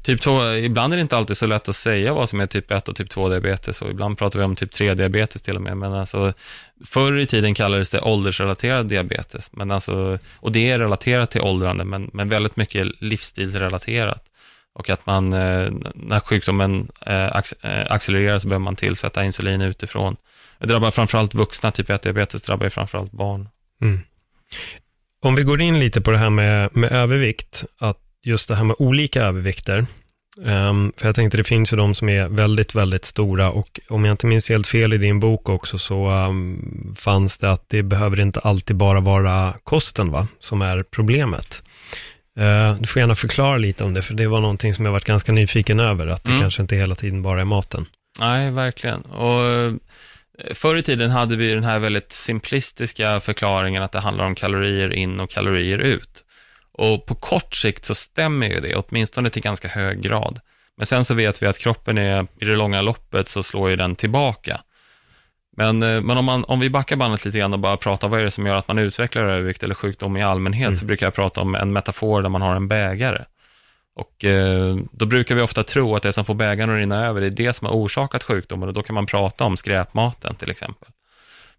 Typ 0.02 0.20
2, 0.20 0.54
ibland 0.54 0.92
är 0.92 0.96
det 0.96 1.00
inte 1.00 1.16
alltid 1.16 1.36
så 1.36 1.46
lätt 1.46 1.68
att 1.68 1.76
säga 1.76 2.14
vad 2.14 2.28
som 2.28 2.40
är 2.40 2.46
typ 2.46 2.70
1 2.70 2.88
och 2.88 2.96
typ 2.96 3.12
2-diabetes 3.12 3.82
och 3.82 3.90
ibland 3.90 4.18
pratar 4.18 4.38
vi 4.38 4.44
om 4.44 4.56
typ 4.56 4.72
3-diabetes 4.72 5.42
till 5.42 5.56
och 5.56 5.62
med. 5.62 5.76
Men 5.76 5.92
alltså, 5.92 6.32
förr 6.84 7.18
i 7.18 7.26
tiden 7.26 7.54
kallades 7.54 7.90
det 7.90 8.00
åldersrelaterad 8.00 8.86
diabetes, 8.86 9.50
men 9.52 9.70
alltså, 9.70 10.18
och 10.34 10.52
det 10.52 10.70
är 10.70 10.78
relaterat 10.78 11.30
till 11.30 11.40
åldrande, 11.40 11.84
men, 11.84 12.10
men 12.12 12.28
väldigt 12.28 12.56
mycket 12.56 12.86
livsstilsrelaterat. 13.00 14.24
Och 14.72 14.90
att 14.90 15.06
man, 15.06 15.32
eh, 15.32 15.70
när 15.94 16.20
sjukdomen 16.20 16.88
eh, 17.06 17.24
eh, 17.26 17.92
accelererar 17.92 18.38
så 18.38 18.48
behöver 18.48 18.64
man 18.64 18.76
tillsätta 18.76 19.24
insulin 19.24 19.60
utifrån. 19.60 20.16
Det 20.58 20.66
drabbar 20.66 20.90
framförallt 20.90 21.34
vuxna, 21.34 21.70
typ 21.70 21.88
1-diabetes 21.88 22.46
drabbar 22.46 22.66
ju 22.66 22.70
framförallt 22.70 23.12
barn. 23.12 23.48
Mm. 23.82 24.00
Om 25.22 25.34
vi 25.34 25.42
går 25.42 25.60
in 25.60 25.80
lite 25.80 26.00
på 26.00 26.10
det 26.10 26.18
här 26.18 26.30
med, 26.30 26.76
med 26.76 26.92
övervikt, 26.92 27.64
att 27.78 28.09
just 28.24 28.48
det 28.48 28.54
här 28.54 28.64
med 28.64 28.76
olika 28.78 29.22
övervikter. 29.22 29.86
Um, 30.38 30.92
för 30.96 31.06
jag 31.06 31.14
tänkte 31.14 31.36
det 31.36 31.44
finns 31.44 31.72
ju 31.72 31.76
de 31.76 31.94
som 31.94 32.08
är 32.08 32.28
väldigt, 32.28 32.74
väldigt 32.74 33.04
stora 33.04 33.50
och 33.50 33.80
om 33.88 34.04
jag 34.04 34.12
inte 34.12 34.26
minns 34.26 34.48
helt 34.48 34.66
fel 34.66 34.92
i 34.92 34.98
din 34.98 35.20
bok 35.20 35.48
också 35.48 35.78
så 35.78 36.10
um, 36.10 36.94
fanns 36.98 37.38
det 37.38 37.52
att 37.52 37.68
det 37.68 37.82
behöver 37.82 38.20
inte 38.20 38.40
alltid 38.40 38.76
bara 38.76 39.00
vara 39.00 39.54
kosten 39.64 40.10
va, 40.10 40.28
som 40.40 40.62
är 40.62 40.82
problemet. 40.82 41.62
Uh, 42.40 42.80
du 42.80 42.86
får 42.86 43.00
gärna 43.00 43.14
förklara 43.14 43.56
lite 43.56 43.84
om 43.84 43.94
det, 43.94 44.02
för 44.02 44.14
det 44.14 44.26
var 44.26 44.40
någonting 44.40 44.74
som 44.74 44.84
jag 44.84 44.92
varit 44.92 45.04
ganska 45.04 45.32
nyfiken 45.32 45.80
över, 45.80 46.06
att 46.06 46.24
det 46.24 46.30
mm. 46.30 46.40
kanske 46.40 46.62
inte 46.62 46.76
hela 46.76 46.94
tiden 46.94 47.22
bara 47.22 47.40
är 47.40 47.44
maten. 47.44 47.86
Nej, 48.18 48.50
verkligen. 48.50 49.00
Och 49.00 49.42
eh, 49.42 49.72
Förr 50.54 50.76
i 50.76 50.82
tiden 50.82 51.10
hade 51.10 51.36
vi 51.36 51.54
den 51.54 51.64
här 51.64 51.78
väldigt 51.78 52.12
simplistiska 52.12 53.20
förklaringen 53.20 53.82
att 53.82 53.92
det 53.92 54.00
handlar 54.00 54.24
om 54.24 54.34
kalorier 54.34 54.92
in 54.92 55.20
och 55.20 55.30
kalorier 55.30 55.78
ut. 55.78 56.24
Och 56.80 57.06
på 57.06 57.14
kort 57.14 57.54
sikt 57.54 57.84
så 57.84 57.94
stämmer 57.94 58.48
ju 58.48 58.60
det, 58.60 58.74
åtminstone 58.74 59.30
till 59.30 59.42
ganska 59.42 59.68
hög 59.68 60.00
grad. 60.00 60.40
Men 60.76 60.86
sen 60.86 61.04
så 61.04 61.14
vet 61.14 61.42
vi 61.42 61.46
att 61.46 61.58
kroppen 61.58 61.98
är, 61.98 62.26
i 62.40 62.44
det 62.44 62.56
långa 62.56 62.80
loppet 62.80 63.28
så 63.28 63.42
slår 63.42 63.70
ju 63.70 63.76
den 63.76 63.96
tillbaka. 63.96 64.60
Men, 65.56 65.82
eh, 65.82 66.00
men 66.00 66.16
om, 66.16 66.24
man, 66.24 66.44
om 66.44 66.60
vi 66.60 66.70
backar 66.70 66.96
bandet 66.96 67.24
lite 67.24 67.38
grann 67.38 67.52
och 67.52 67.58
bara 67.58 67.76
pratar, 67.76 68.08
vad 68.08 68.20
är 68.20 68.24
det 68.24 68.30
som 68.30 68.46
gör 68.46 68.54
att 68.54 68.68
man 68.68 68.78
utvecklar 68.78 69.26
övervikt 69.26 69.62
eller 69.62 69.74
sjukdom 69.74 70.16
i 70.16 70.22
allmänhet, 70.22 70.66
mm. 70.66 70.76
så 70.76 70.84
brukar 70.84 71.06
jag 71.06 71.14
prata 71.14 71.40
om 71.40 71.54
en 71.54 71.72
metafor 71.72 72.22
där 72.22 72.28
man 72.28 72.42
har 72.42 72.54
en 72.54 72.68
bägare. 72.68 73.24
Och 73.96 74.24
eh, 74.24 74.76
då 74.92 75.06
brukar 75.06 75.34
vi 75.34 75.40
ofta 75.40 75.62
tro 75.62 75.96
att 75.96 76.02
det 76.02 76.12
som 76.12 76.24
får 76.24 76.34
bägaren 76.34 76.70
att 76.70 76.78
rinna 76.78 77.06
över, 77.06 77.20
det 77.20 77.26
är 77.26 77.30
det 77.30 77.52
som 77.52 77.66
har 77.66 77.74
orsakat 77.74 78.22
sjukdomen 78.22 78.68
och 78.68 78.74
då 78.74 78.82
kan 78.82 78.94
man 78.94 79.06
prata 79.06 79.44
om 79.44 79.56
skräpmaten 79.56 80.34
till 80.34 80.50
exempel. 80.50 80.88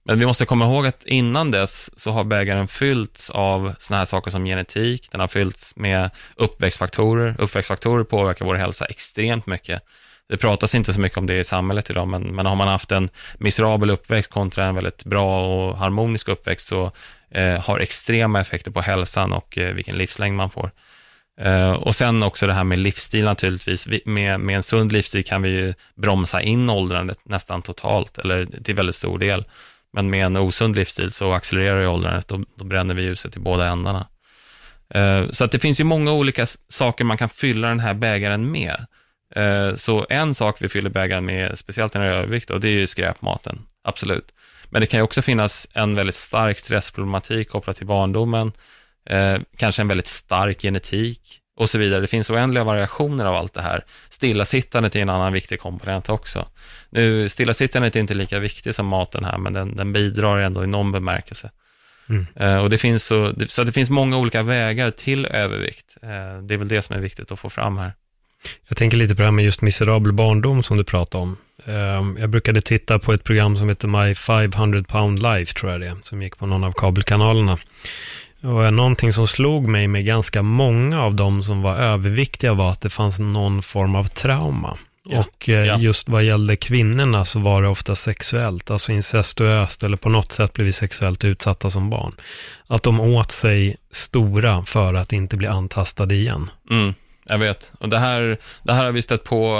Men 0.04 0.20
vi 0.20 0.26
måste 0.26 0.46
komma 0.46 0.66
ihåg 0.66 0.88
att 0.88 1.06
innan 1.06 1.52
dess 1.52 2.00
så 2.00 2.12
har 2.12 2.24
bägaren 2.24 2.68
fyllts 2.68 3.30
av 3.30 3.76
sådana 3.80 4.00
här 4.00 4.06
saker 4.06 4.32
som 4.32 4.46
genetik, 4.46 5.12
den 5.12 5.20
har 5.20 5.28
fyllts 5.28 5.76
med 5.76 6.10
uppväxtfaktorer. 6.36 7.36
Uppväxtfaktorer 7.40 8.04
påverkar 8.04 8.46
vår 8.46 8.56
hälsa 8.56 8.86
extremt 8.86 9.46
mycket. 9.46 9.82
Det 10.30 10.38
pratas 10.38 10.76
inte 10.76 10.94
så 10.94 11.00
mycket 11.00 11.18
om 11.18 11.28
det 11.28 11.40
i 11.40 11.44
samhället 11.44 11.90
idag, 11.90 12.08
men, 12.08 12.24
men 12.24 12.46
har 12.46 12.56
man 12.56 12.68
haft 12.68 12.92
en 12.92 13.10
miserabel 13.40 13.90
uppväxt 13.90 14.32
kontra 14.32 14.66
en 14.66 14.76
väldigt 14.76 15.06
bra 15.06 15.48
och 15.48 15.78
harmonisk 15.78 16.28
uppväxt 16.28 16.68
så 16.68 16.92
eh, 17.32 17.60
har 17.60 17.80
extrema 17.80 18.42
effekter 18.42 18.72
på 18.72 18.82
hälsan 18.82 19.34
och 19.34 19.58
eh, 19.58 19.74
vilken 19.74 19.98
livslängd 19.98 20.38
man 20.38 20.50
får. 20.50 20.72
Eh, 21.42 21.72
och 21.72 21.96
sen 21.96 22.24
också 22.24 22.48
det 22.48 22.54
här 22.54 22.64
med 22.64 22.80
livsstil 22.80 23.26
naturligtvis. 23.26 23.88
Vi, 23.88 24.02
med, 24.06 24.40
med 24.40 24.56
en 24.56 24.64
sund 24.64 24.92
livsstil 24.92 25.24
kan 25.24 25.42
vi 25.42 25.50
ju 25.50 25.74
bromsa 25.96 26.42
in 26.42 26.70
åldrandet 26.70 27.20
nästan 27.24 27.62
totalt, 27.62 28.18
eller 28.18 28.46
till 28.64 28.76
väldigt 28.76 28.96
stor 28.96 29.20
del. 29.20 29.46
Men 29.94 30.10
med 30.10 30.26
en 30.26 30.38
osund 30.38 30.76
livsstil 30.76 31.12
så 31.12 31.34
accelererar 31.34 31.82
ju 31.82 31.88
åldrandet, 31.88 32.28
då, 32.28 32.44
då 32.56 32.66
bränner 32.66 32.94
vi 32.94 33.02
ljuset 33.02 33.36
i 33.36 33.40
båda 33.40 33.68
ändarna. 33.68 34.08
Eh, 34.90 35.30
så 35.30 35.44
att 35.44 35.52
det 35.52 35.60
finns 35.60 35.80
ju 35.80 35.84
många 35.84 36.14
olika 36.14 36.46
saker 36.70 37.04
man 37.04 37.18
kan 37.18 37.30
fylla 37.30 37.68
den 37.68 37.80
här 37.80 37.94
bägaren 37.94 38.52
med. 38.52 38.86
Eh, 39.36 39.76
så 39.76 40.06
en 40.10 40.36
sak 40.36 40.58
vi 40.60 40.70
fyller 40.70 40.90
bägaren 40.90 41.26
med, 41.26 41.58
speciellt 41.60 41.94
när 41.94 42.02
det 42.02 42.08
är 42.08 42.14
övervikt, 42.14 42.50
och 42.50 42.60
det 42.60 42.68
är 42.68 42.80
ju 42.80 42.88
skräpmaten, 42.88 43.62
absolut. 43.84 44.34
Men 44.70 44.82
det 44.82 44.88
kan 44.88 44.98
ju 44.98 45.04
också 45.04 45.22
finnas 45.22 45.68
en 45.74 45.96
väldigt 45.96 46.16
stark 46.16 46.58
stressproblematik 46.58 47.50
kopplat 47.50 47.78
till 47.78 47.88
barndomen, 47.88 48.52
eh, 49.06 49.38
kanske 49.58 49.82
en 49.82 49.88
väldigt 49.88 50.08
stark 50.08 50.62
genetik, 50.62 51.41
och 51.58 51.70
så 51.70 51.78
vidare. 51.78 52.02
Det 52.02 52.08
finns 52.08 52.30
oändliga 52.30 52.64
variationer 52.64 53.26
av 53.26 53.36
allt 53.36 53.54
det 53.54 53.62
här. 53.62 53.86
Stillasittandet 54.10 54.96
är 54.96 55.00
en 55.00 55.10
annan 55.10 55.34
viktig 55.34 55.60
komponent 55.60 56.10
också. 56.10 56.48
Nu, 56.90 57.30
stillasittandet 57.30 57.96
är 57.96 58.00
inte 58.00 58.14
lika 58.14 58.40
viktigt 58.40 58.76
som 58.76 58.86
maten 58.86 59.26
här, 59.26 59.38
men 59.38 59.54
den, 59.54 59.76
den 59.76 59.94
bidrar 59.94 60.40
ändå 60.40 60.64
i 60.64 60.68
någon 60.68 60.92
bemärkelse. 60.92 61.50
Mm. 62.10 62.28
Uh, 62.42 62.64
och 62.64 62.70
det 62.70 62.78
finns 62.78 63.04
så, 63.04 63.34
så 63.48 63.64
det 63.64 63.72
finns 63.72 63.90
många 63.90 64.18
olika 64.18 64.44
vägar 64.44 64.92
till 64.92 65.26
övervikt. 65.26 65.98
Uh, 66.04 66.44
det 66.44 66.54
är 66.54 66.58
väl 66.58 66.68
det 66.68 66.82
som 66.82 66.96
är 66.96 67.00
viktigt 67.00 67.32
att 67.32 67.40
få 67.40 67.50
fram 67.50 67.78
här. 67.78 67.94
Jag 68.68 68.78
tänker 68.78 68.98
lite 68.98 69.16
på 69.16 69.22
det 69.22 69.26
här 69.26 69.32
med 69.32 69.46
just 69.46 69.62
miserabel 69.62 70.14
barndom 70.14 70.64
som 70.64 70.78
du 70.78 70.84
pratade 70.84 71.22
om. 71.22 71.38
Uh, 71.68 72.22
jag 72.22 72.30
brukade 72.30 72.62
titta 72.62 73.00
på 73.00 73.14
ett 73.14 73.24
program 73.24 73.58
som 73.58 73.70
heter 73.70 73.88
My 73.88 74.16
500 74.16 74.84
pound 74.84 75.24
life, 75.24 75.54
tror 75.54 75.72
jag 75.72 75.82
det 75.82 75.88
är, 75.88 75.98
som 76.04 76.22
gick 76.22 76.38
på 76.38 76.46
någon 76.46 76.64
av 76.64 76.72
kabelkanalerna. 76.72 77.58
Och 78.44 78.74
någonting 78.74 79.14
som 79.14 79.28
slog 79.28 79.68
mig 79.68 79.88
med 79.88 80.06
ganska 80.06 80.42
många 80.42 81.02
av 81.02 81.16
dem 81.16 81.44
som 81.44 81.62
var 81.62 81.76
överviktiga 81.76 82.54
var 82.54 82.72
att 82.72 82.82
det 82.82 82.90
fanns 82.90 83.20
någon 83.20 83.62
form 83.62 83.96
av 83.96 84.04
trauma. 84.04 84.78
Ja, 85.04 85.20
och 85.20 85.50
eh, 85.50 85.66
ja. 85.66 85.78
just 85.78 86.10
vad 86.10 86.24
gällde 86.24 86.56
kvinnorna 86.56 87.26
så 87.26 87.40
var 87.40 87.62
det 87.62 87.68
ofta 87.68 87.96
sexuellt, 87.96 88.72
alltså 88.72 88.92
incestuöst 88.92 89.84
eller 89.84 89.98
på 89.98 90.10
något 90.10 90.32
sätt 90.32 90.54
blev 90.54 90.66
vi 90.66 90.74
sexuellt 90.74 91.24
utsatta 91.24 91.70
som 91.70 91.90
barn. 91.90 92.16
Att 92.68 92.84
de 92.84 93.00
åt 93.00 93.32
sig 93.32 93.76
stora 93.92 94.66
för 94.66 94.94
att 94.94 95.14
inte 95.14 95.38
bli 95.38 95.48
antastade 95.48 96.16
igen. 96.16 96.50
Mm, 96.70 96.94
jag 97.26 97.38
vet, 97.38 97.74
och 97.80 97.90
det 97.90 98.00
här, 98.00 98.38
det 98.64 98.74
här 98.74 98.86
har 98.86 98.92
vi 98.92 99.02
stött 99.02 99.24
på 99.24 99.58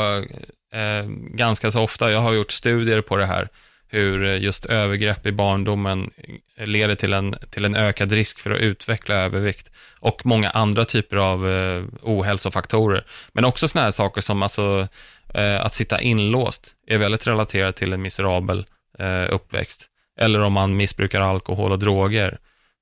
eh, 0.74 1.10
ganska 1.34 1.72
så 1.72 1.82
ofta. 1.82 2.12
Jag 2.12 2.22
har 2.22 2.34
gjort 2.34 2.52
studier 2.52 3.02
på 3.02 3.18
det 3.18 3.26
här 3.26 3.50
hur 3.92 4.36
just 4.36 4.66
övergrepp 4.66 5.26
i 5.26 5.32
barndomen 5.32 6.12
leder 6.58 6.96
till 6.96 7.14
en, 7.14 7.36
till 7.50 7.66
en 7.66 7.76
ökad 7.76 8.12
risk 8.12 8.40
för 8.40 8.52
att 8.52 8.62
utveckla 8.62 9.16
övervikt 9.16 9.72
och 10.00 10.26
många 10.26 10.50
andra 10.50 10.86
typer 10.86 11.18
av 11.18 11.50
eh, 11.50 11.84
ohälsofaktorer. 12.02 13.06
Men 13.34 13.46
också 13.46 13.68
sådana 13.68 13.86
här 13.86 13.92
saker 13.92 14.22
som 14.22 14.44
alltså, 14.44 14.88
eh, 15.34 15.66
att 15.66 15.74
sitta 15.74 16.02
inlåst 16.02 16.76
är 16.88 16.98
väldigt 16.98 17.28
relaterat 17.28 17.76
till 17.76 17.94
en 17.94 18.02
miserabel 18.02 18.66
eh, 19.00 19.34
uppväxt. 19.34 19.88
Eller 20.20 20.42
om 20.42 20.54
man 20.54 20.76
missbrukar 20.76 21.22
alkohol 21.22 21.72
och 21.72 21.80
droger. 21.80 22.38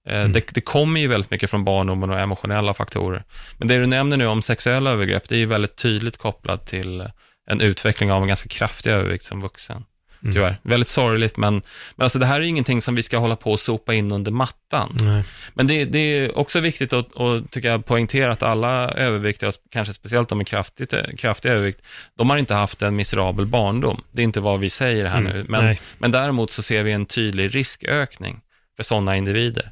Eh, 0.07 0.19
mm. 0.19 0.31
Det, 0.31 0.47
det, 0.53 0.61
kommer 0.61 0.99
ju 0.99 1.07
väldigt 1.07 1.31
mycket 1.31 1.49
från 1.49 1.63
barndomen 1.63 2.09
och 2.09 2.19
emotionella 2.19 2.73
faktorer. 2.73 3.23
Men 3.57 3.67
det 3.67 3.77
du 3.77 3.85
nämner 3.85 4.17
nu 4.17 4.27
om 4.27 4.41
sexuella 4.41 4.91
övergrepp, 4.91 5.29
det 5.29 5.35
är 5.35 5.39
ju 5.39 5.45
väldigt 5.45 5.75
tydligt 5.75 6.17
kopplat 6.17 6.67
till 6.67 7.09
en 7.49 7.61
utveckling 7.61 8.11
av 8.11 8.21
en 8.21 8.27
ganska 8.27 8.49
kraftig 8.49 8.91
övervikt 8.91 9.25
som 9.25 9.41
vuxen. 9.41 9.83
Mm. 10.23 10.33
tyvärr. 10.33 10.57
Väldigt 10.61 10.87
sorgligt, 10.87 11.37
men, 11.37 11.53
men 11.95 12.03
alltså 12.03 12.19
det 12.19 12.25
här 12.25 12.41
är 12.41 12.45
ingenting 12.45 12.81
som 12.81 12.95
vi 12.95 13.03
ska 13.03 13.17
hålla 13.17 13.35
på 13.35 13.51
och 13.51 13.59
sopa 13.59 13.93
in 13.93 14.11
under 14.11 14.31
mattan. 14.31 14.97
Nej. 15.01 15.23
Men 15.53 15.67
det, 15.67 15.85
det 15.85 15.99
är 15.99 16.37
också 16.37 16.59
viktigt 16.59 16.93
att, 16.93 17.17
att 17.17 17.51
tycker 17.51 17.69
jag, 17.69 17.85
poängtera 17.85 18.31
att 18.31 18.43
alla 18.43 18.89
överviktiga, 18.89 19.51
kanske 19.71 19.93
speciellt 19.93 20.29
de 20.29 20.37
med 20.37 20.47
kraftigt, 20.47 20.93
kraftig 21.17 21.49
övervikt, 21.49 21.81
de 22.17 22.29
har 22.29 22.37
inte 22.37 22.53
haft 22.53 22.81
en 22.81 22.95
miserabel 22.95 23.45
barndom. 23.45 24.01
Det 24.11 24.21
är 24.21 24.23
inte 24.23 24.39
vad 24.39 24.59
vi 24.59 24.69
säger 24.69 25.05
här 25.05 25.19
Mm, 25.19 25.33
nu, 25.33 25.45
men, 25.49 25.65
nej. 25.65 25.79
men 25.97 26.11
däremot 26.11 26.51
så 26.51 26.63
ser 26.63 26.83
vi 26.83 26.91
en 26.91 27.05
tydlig 27.05 27.55
riskökning 27.55 28.41
för 28.75 28.83
sådana 28.83 29.17
individer. 29.17 29.71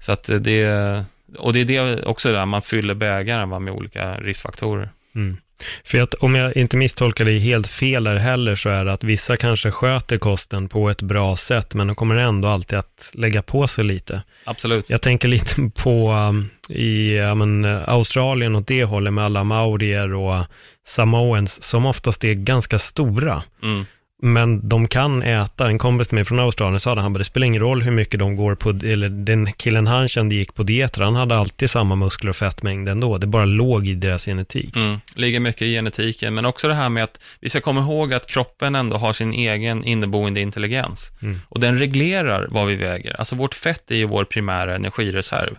Så 0.00 0.12
att 0.12 0.30
det, 0.40 1.04
och 1.38 1.52
det 1.52 1.60
är 1.60 1.64
det 1.64 2.02
också 2.02 2.32
där 2.32 2.46
man 2.46 2.62
fyller 2.62 2.94
bägaren 2.94 3.64
med 3.64 3.74
olika 3.74 4.14
riskfaktorer. 4.14 4.90
Mm. 5.14 5.36
För 5.84 5.98
att 5.98 6.14
om 6.14 6.34
jag 6.34 6.56
inte 6.56 6.76
misstolkar 6.76 7.24
dig 7.24 7.38
helt 7.38 7.68
fel 7.68 8.04
där 8.04 8.16
heller 8.16 8.56
så 8.56 8.68
är 8.68 8.84
det 8.84 8.92
att 8.92 9.04
vissa 9.04 9.36
kanske 9.36 9.70
sköter 9.70 10.18
kosten 10.18 10.68
på 10.68 10.90
ett 10.90 11.02
bra 11.02 11.36
sätt 11.36 11.74
men 11.74 11.86
de 11.86 11.96
kommer 11.96 12.16
ändå 12.16 12.48
alltid 12.48 12.78
att 12.78 13.10
lägga 13.14 13.42
på 13.42 13.68
sig 13.68 13.84
lite. 13.84 14.22
Absolut. 14.44 14.90
Jag 14.90 15.02
tänker 15.02 15.28
lite 15.28 15.70
på 15.74 16.12
um, 16.12 16.50
i 16.68 17.16
ja, 17.16 17.34
men, 17.34 17.64
eh, 17.64 17.88
Australien 17.88 18.56
åt 18.56 18.66
det 18.66 18.84
hållet 18.84 19.12
med 19.12 19.24
alla 19.24 19.44
maorier 19.44 20.14
och 20.14 20.44
samoens 20.86 21.62
som 21.62 21.86
oftast 21.86 22.24
är 22.24 22.34
ganska 22.34 22.78
stora. 22.78 23.42
Mm. 23.62 23.86
Men 24.22 24.68
de 24.68 24.88
kan 24.88 25.22
äta, 25.22 25.68
en 25.68 25.78
kompis 25.78 26.08
till 26.08 26.14
mig 26.14 26.24
från 26.24 26.38
Australien 26.38 26.80
sa 26.80 26.94
det, 26.94 27.00
han 27.00 27.12
bara, 27.12 27.18
det 27.18 27.24
spelar 27.24 27.46
ingen 27.46 27.62
roll 27.62 27.82
hur 27.82 27.90
mycket 27.90 28.20
de 28.20 28.36
går 28.36 28.54
på, 28.54 28.70
eller 28.70 29.08
den 29.08 29.52
killen 29.52 29.86
han 29.86 30.08
kände 30.08 30.34
gick 30.34 30.54
på 30.54 30.62
dieter, 30.62 31.02
han 31.02 31.14
hade 31.14 31.36
alltid 31.36 31.70
samma 31.70 31.94
muskler 31.96 32.30
och 32.30 32.36
fettmängd 32.36 32.88
ändå, 32.88 33.18
det 33.18 33.26
bara 33.26 33.44
låg 33.44 33.88
i 33.88 33.94
deras 33.94 34.24
genetik. 34.24 34.76
Mm, 34.76 35.00
ligger 35.14 35.40
mycket 35.40 35.62
i 35.62 35.72
genetiken, 35.72 36.34
men 36.34 36.46
också 36.46 36.68
det 36.68 36.74
här 36.74 36.88
med 36.88 37.04
att 37.04 37.20
vi 37.40 37.48
ska 37.48 37.60
komma 37.60 37.80
ihåg 37.80 38.14
att 38.14 38.26
kroppen 38.26 38.74
ändå 38.74 38.96
har 38.96 39.12
sin 39.12 39.32
egen 39.32 39.84
inneboende 39.84 40.40
intelligens. 40.40 41.10
Mm. 41.22 41.40
Och 41.48 41.60
den 41.60 41.78
reglerar 41.78 42.46
vad 42.50 42.66
vi 42.66 42.76
väger. 42.76 43.16
Alltså 43.18 43.36
vårt 43.36 43.54
fett 43.54 43.90
är 43.90 43.96
ju 43.96 44.04
vår 44.04 44.24
primära 44.24 44.74
energireserv. 44.74 45.56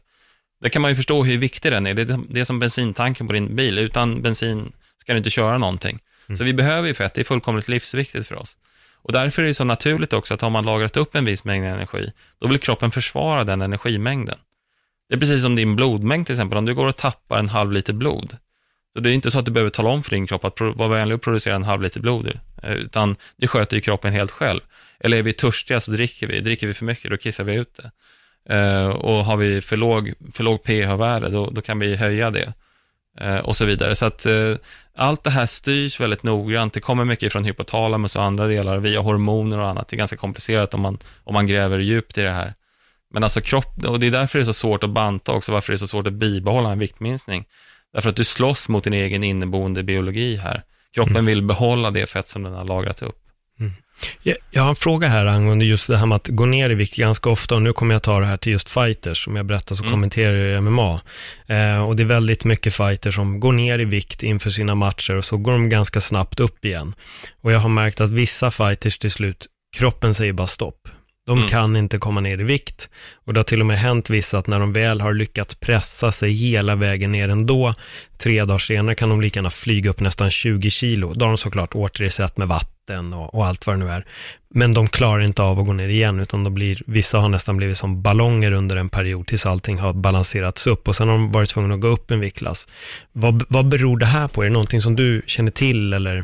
Där 0.61 0.69
kan 0.69 0.81
man 0.81 0.91
ju 0.91 0.95
förstå 0.95 1.23
hur 1.23 1.37
viktig 1.37 1.71
den 1.71 1.87
är. 1.87 1.93
Det 1.93 2.01
är, 2.01 2.19
det 2.29 2.39
är 2.39 2.45
som 2.45 2.59
bensintanken 2.59 3.27
på 3.27 3.33
din 3.33 3.55
bil. 3.55 3.77
Utan 3.77 4.21
bensin 4.21 4.71
ska 4.97 5.13
du 5.13 5.17
inte 5.17 5.29
köra 5.29 5.57
någonting. 5.57 5.99
Mm. 6.29 6.37
Så 6.37 6.43
vi 6.43 6.53
behöver 6.53 6.87
ju 6.87 6.93
fett, 6.93 7.13
det 7.13 7.21
är 7.21 7.25
fullkomligt 7.25 7.67
livsviktigt 7.67 8.27
för 8.27 8.35
oss. 8.35 8.57
Och 8.93 9.11
därför 9.11 9.43
är 9.43 9.47
det 9.47 9.53
så 9.53 9.63
naturligt 9.63 10.13
också 10.13 10.33
att 10.33 10.41
har 10.41 10.49
man 10.49 10.65
lagrat 10.65 10.97
upp 10.97 11.15
en 11.15 11.25
viss 11.25 11.43
mängd 11.43 11.65
energi, 11.65 12.11
då 12.39 12.47
vill 12.47 12.59
kroppen 12.59 12.91
försvara 12.91 13.43
den 13.43 13.61
energimängden. 13.61 14.37
Det 15.09 15.15
är 15.15 15.19
precis 15.19 15.41
som 15.41 15.55
din 15.55 15.75
blodmängd 15.75 16.25
till 16.25 16.35
exempel, 16.35 16.57
om 16.57 16.65
du 16.65 16.75
går 16.75 16.87
och 16.87 16.97
tappar 16.97 17.39
en 17.39 17.49
halv 17.49 17.71
liter 17.71 17.93
blod, 17.93 18.37
så 18.93 18.99
det 18.99 19.09
är 19.09 19.13
inte 19.13 19.31
så 19.31 19.39
att 19.39 19.45
du 19.45 19.51
behöver 19.51 19.69
tala 19.69 19.89
om 19.89 20.03
för 20.03 20.09
din 20.09 20.27
kropp 20.27 20.45
att 20.45 20.61
vara 20.61 20.89
vänlig 20.89 21.15
och 21.15 21.21
producera 21.21 21.55
en 21.55 21.63
halv 21.63 21.81
liter 21.81 21.99
blod, 21.99 22.39
eh, 22.63 22.73
utan 22.73 23.15
det 23.37 23.47
sköter 23.47 23.75
ju 23.75 23.81
kroppen 23.81 24.13
helt 24.13 24.31
själv. 24.31 24.59
Eller 24.99 25.17
är 25.17 25.23
vi 25.23 25.33
törstiga 25.33 25.79
så 25.79 25.91
dricker 25.91 26.27
vi, 26.27 26.39
dricker 26.39 26.67
vi 26.67 26.73
för 26.73 26.85
mycket 26.85 27.11
då 27.11 27.17
kissar 27.17 27.43
vi 27.43 27.53
ut 27.53 27.75
det. 27.75 27.91
Eh, 28.55 28.87
och 28.87 29.25
har 29.25 29.37
vi 29.37 29.61
för 29.61 29.77
låg, 29.77 30.13
för 30.33 30.43
låg 30.43 30.63
pH-värde 30.63 31.29
då, 31.29 31.49
då 31.49 31.61
kan 31.61 31.79
vi 31.79 31.95
höja 31.95 32.31
det. 32.31 32.53
Eh, 33.21 33.37
och 33.37 33.55
så 33.55 33.65
vidare. 33.65 33.95
Så 33.95 34.05
att 34.05 34.25
eh, 34.25 34.55
allt 34.95 35.23
det 35.23 35.29
här 35.29 35.45
styrs 35.45 35.99
väldigt 35.99 36.23
noggrant. 36.23 36.73
Det 36.73 36.79
kommer 36.79 37.05
mycket 37.05 37.31
från 37.31 37.45
hypotalamus 37.45 38.15
och 38.15 38.23
andra 38.23 38.47
delar 38.47 38.77
via 38.77 38.99
hormoner 38.99 39.59
och 39.59 39.67
annat. 39.67 39.87
Det 39.87 39.95
är 39.95 39.97
ganska 39.97 40.17
komplicerat 40.17 40.73
om 40.73 40.81
man, 40.81 40.97
om 41.23 41.33
man 41.33 41.47
gräver 41.47 41.79
djupt 41.79 42.17
i 42.17 42.21
det 42.21 42.31
här. 42.31 42.53
Men 43.13 43.23
alltså 43.23 43.41
kropp, 43.41 43.85
och 43.85 43.99
det 43.99 44.07
är 44.07 44.11
därför 44.11 44.39
det 44.39 44.43
är 44.43 44.45
så 44.45 44.53
svårt 44.53 44.83
att 44.83 44.89
banta 44.89 45.31
också, 45.31 45.51
varför 45.51 45.73
det 45.73 45.75
är 45.75 45.77
så 45.77 45.87
svårt 45.87 46.07
att 46.07 46.13
bibehålla 46.13 46.71
en 46.71 46.79
viktminskning. 46.79 47.45
Därför 47.93 48.09
att 48.09 48.15
du 48.15 48.25
slåss 48.25 48.69
mot 48.69 48.83
din 48.83 48.93
egen 48.93 49.23
inneboende 49.23 49.83
biologi 49.83 50.35
här. 50.35 50.63
Kroppen 50.93 51.25
vill 51.25 51.43
behålla 51.43 51.91
det 51.91 52.05
fett 52.05 52.27
som 52.27 52.43
den 52.43 52.53
har 52.53 52.65
lagrat 52.65 53.01
upp. 53.01 53.23
Jag, 53.57 53.71
jag 54.51 54.61
har 54.63 54.69
en 54.69 54.75
fråga 54.75 55.07
här 55.07 55.25
angående 55.25 55.65
just 55.65 55.87
det 55.87 55.97
här 55.97 56.05
med 56.05 56.15
att 56.15 56.27
gå 56.27 56.45
ner 56.45 56.69
i 56.69 56.73
vikt 56.75 56.95
ganska 56.95 57.29
ofta 57.29 57.55
och 57.55 57.61
nu 57.61 57.73
kommer 57.73 57.95
jag 57.95 58.03
ta 58.03 58.19
det 58.19 58.25
här 58.25 58.37
till 58.37 58.51
just 58.51 58.69
fighters. 58.69 59.23
Som 59.23 59.35
jag 59.35 59.45
berättar 59.45 59.75
så 59.75 59.83
Mm. 59.83 59.93
kommenterar 59.93 60.35
jag 60.35 60.63
MMA. 60.63 61.01
Eh, 61.47 61.79
och 61.83 61.95
det 61.95 62.03
är 62.03 62.07
väldigt 62.07 62.45
mycket 62.45 62.73
fighters 62.75 63.15
som 63.15 63.39
går 63.39 63.51
ner 63.51 63.79
i 63.79 63.85
vikt 63.85 64.23
inför 64.23 64.49
sina 64.49 64.75
matcher 64.75 65.13
och 65.13 65.25
så 65.25 65.37
går 65.37 65.51
de 65.51 65.69
ganska 65.69 66.01
snabbt 66.01 66.39
upp 66.39 66.65
igen. 66.65 66.95
Och 67.41 67.51
jag 67.51 67.59
har 67.59 67.69
märkt 67.69 68.01
att 68.01 68.09
vissa 68.09 68.51
fighters 68.51 68.97
till 68.97 69.11
slut, 69.11 69.47
kroppen 69.77 70.13
säger 70.13 70.33
bara 70.33 70.47
stopp. 70.47 70.87
De 71.27 71.37
Mm. 71.37 71.49
kan 71.49 71.75
inte 71.75 71.97
komma 71.97 72.21
ner 72.21 72.39
i 72.39 72.43
vikt. 72.43 72.89
Och 73.25 73.33
det 73.33 73.39
har 73.39 73.43
till 73.43 73.59
och 73.59 73.65
med 73.65 73.79
hänt 73.79 74.09
vissa 74.09 74.37
att 74.37 74.47
när 74.47 74.59
de 74.59 74.73
väl 74.73 75.01
har 75.01 75.13
lyckats 75.13 75.55
pressa 75.55 76.11
sig 76.11 76.31
hela 76.31 76.75
vägen 76.75 77.11
ner 77.11 77.29
ändå, 77.29 77.73
tre 78.17 78.45
dagar 78.45 78.59
senare 78.59 78.95
kan 78.95 79.09
de 79.09 79.21
lika 79.21 79.37
gärna 79.37 79.49
flyga 79.49 79.89
upp 79.89 79.99
nästan 79.99 80.31
20 80.31 80.69
kilo. 80.71 81.13
Då 81.13 81.25
har 81.25 81.29
de 81.29 81.37
såklart 81.37 81.75
återersatt 81.75 82.37
med 82.37 82.47
vatten 82.47 83.13
och, 83.13 83.33
och 83.35 83.47
allt 83.47 83.67
vad 83.67 83.75
det 83.79 83.85
nu 83.85 83.91
är. 83.91 84.05
Men 84.49 84.73
de 84.73 84.87
klarar 84.87 85.21
inte 85.21 85.41
av 85.41 85.59
att 85.59 85.65
gå 85.65 85.73
ner 85.73 85.89
igen, 85.89 86.19
utan 86.19 86.43
de 86.43 86.53
blir, 86.53 86.81
vissa 86.85 87.17
har 87.19 87.29
nästan 87.29 87.57
blivit 87.57 87.77
som 87.77 88.01
ballonger 88.01 88.51
under 88.51 88.75
en 88.75 88.89
period 88.89 89.27
tills 89.27 89.45
allting 89.45 89.77
har 89.77 89.93
balanserats 89.93 90.67
upp 90.67 90.87
och 90.87 90.95
sen 90.95 91.07
har 91.07 91.15
de 91.15 91.31
varit 91.31 91.49
tvungna 91.49 91.73
att 91.75 91.81
gå 91.81 91.87
upp 91.87 92.11
en 92.11 92.19
viktklass. 92.19 92.67
Vad, 93.11 93.43
vad 93.49 93.67
beror 93.67 93.97
det 93.97 94.05
här 94.05 94.27
på? 94.27 94.41
Är 94.41 94.45
det 94.45 94.53
någonting 94.53 94.81
som 94.81 94.95
du 94.95 95.21
känner 95.27 95.51
till 95.51 95.93
eller? 95.93 96.23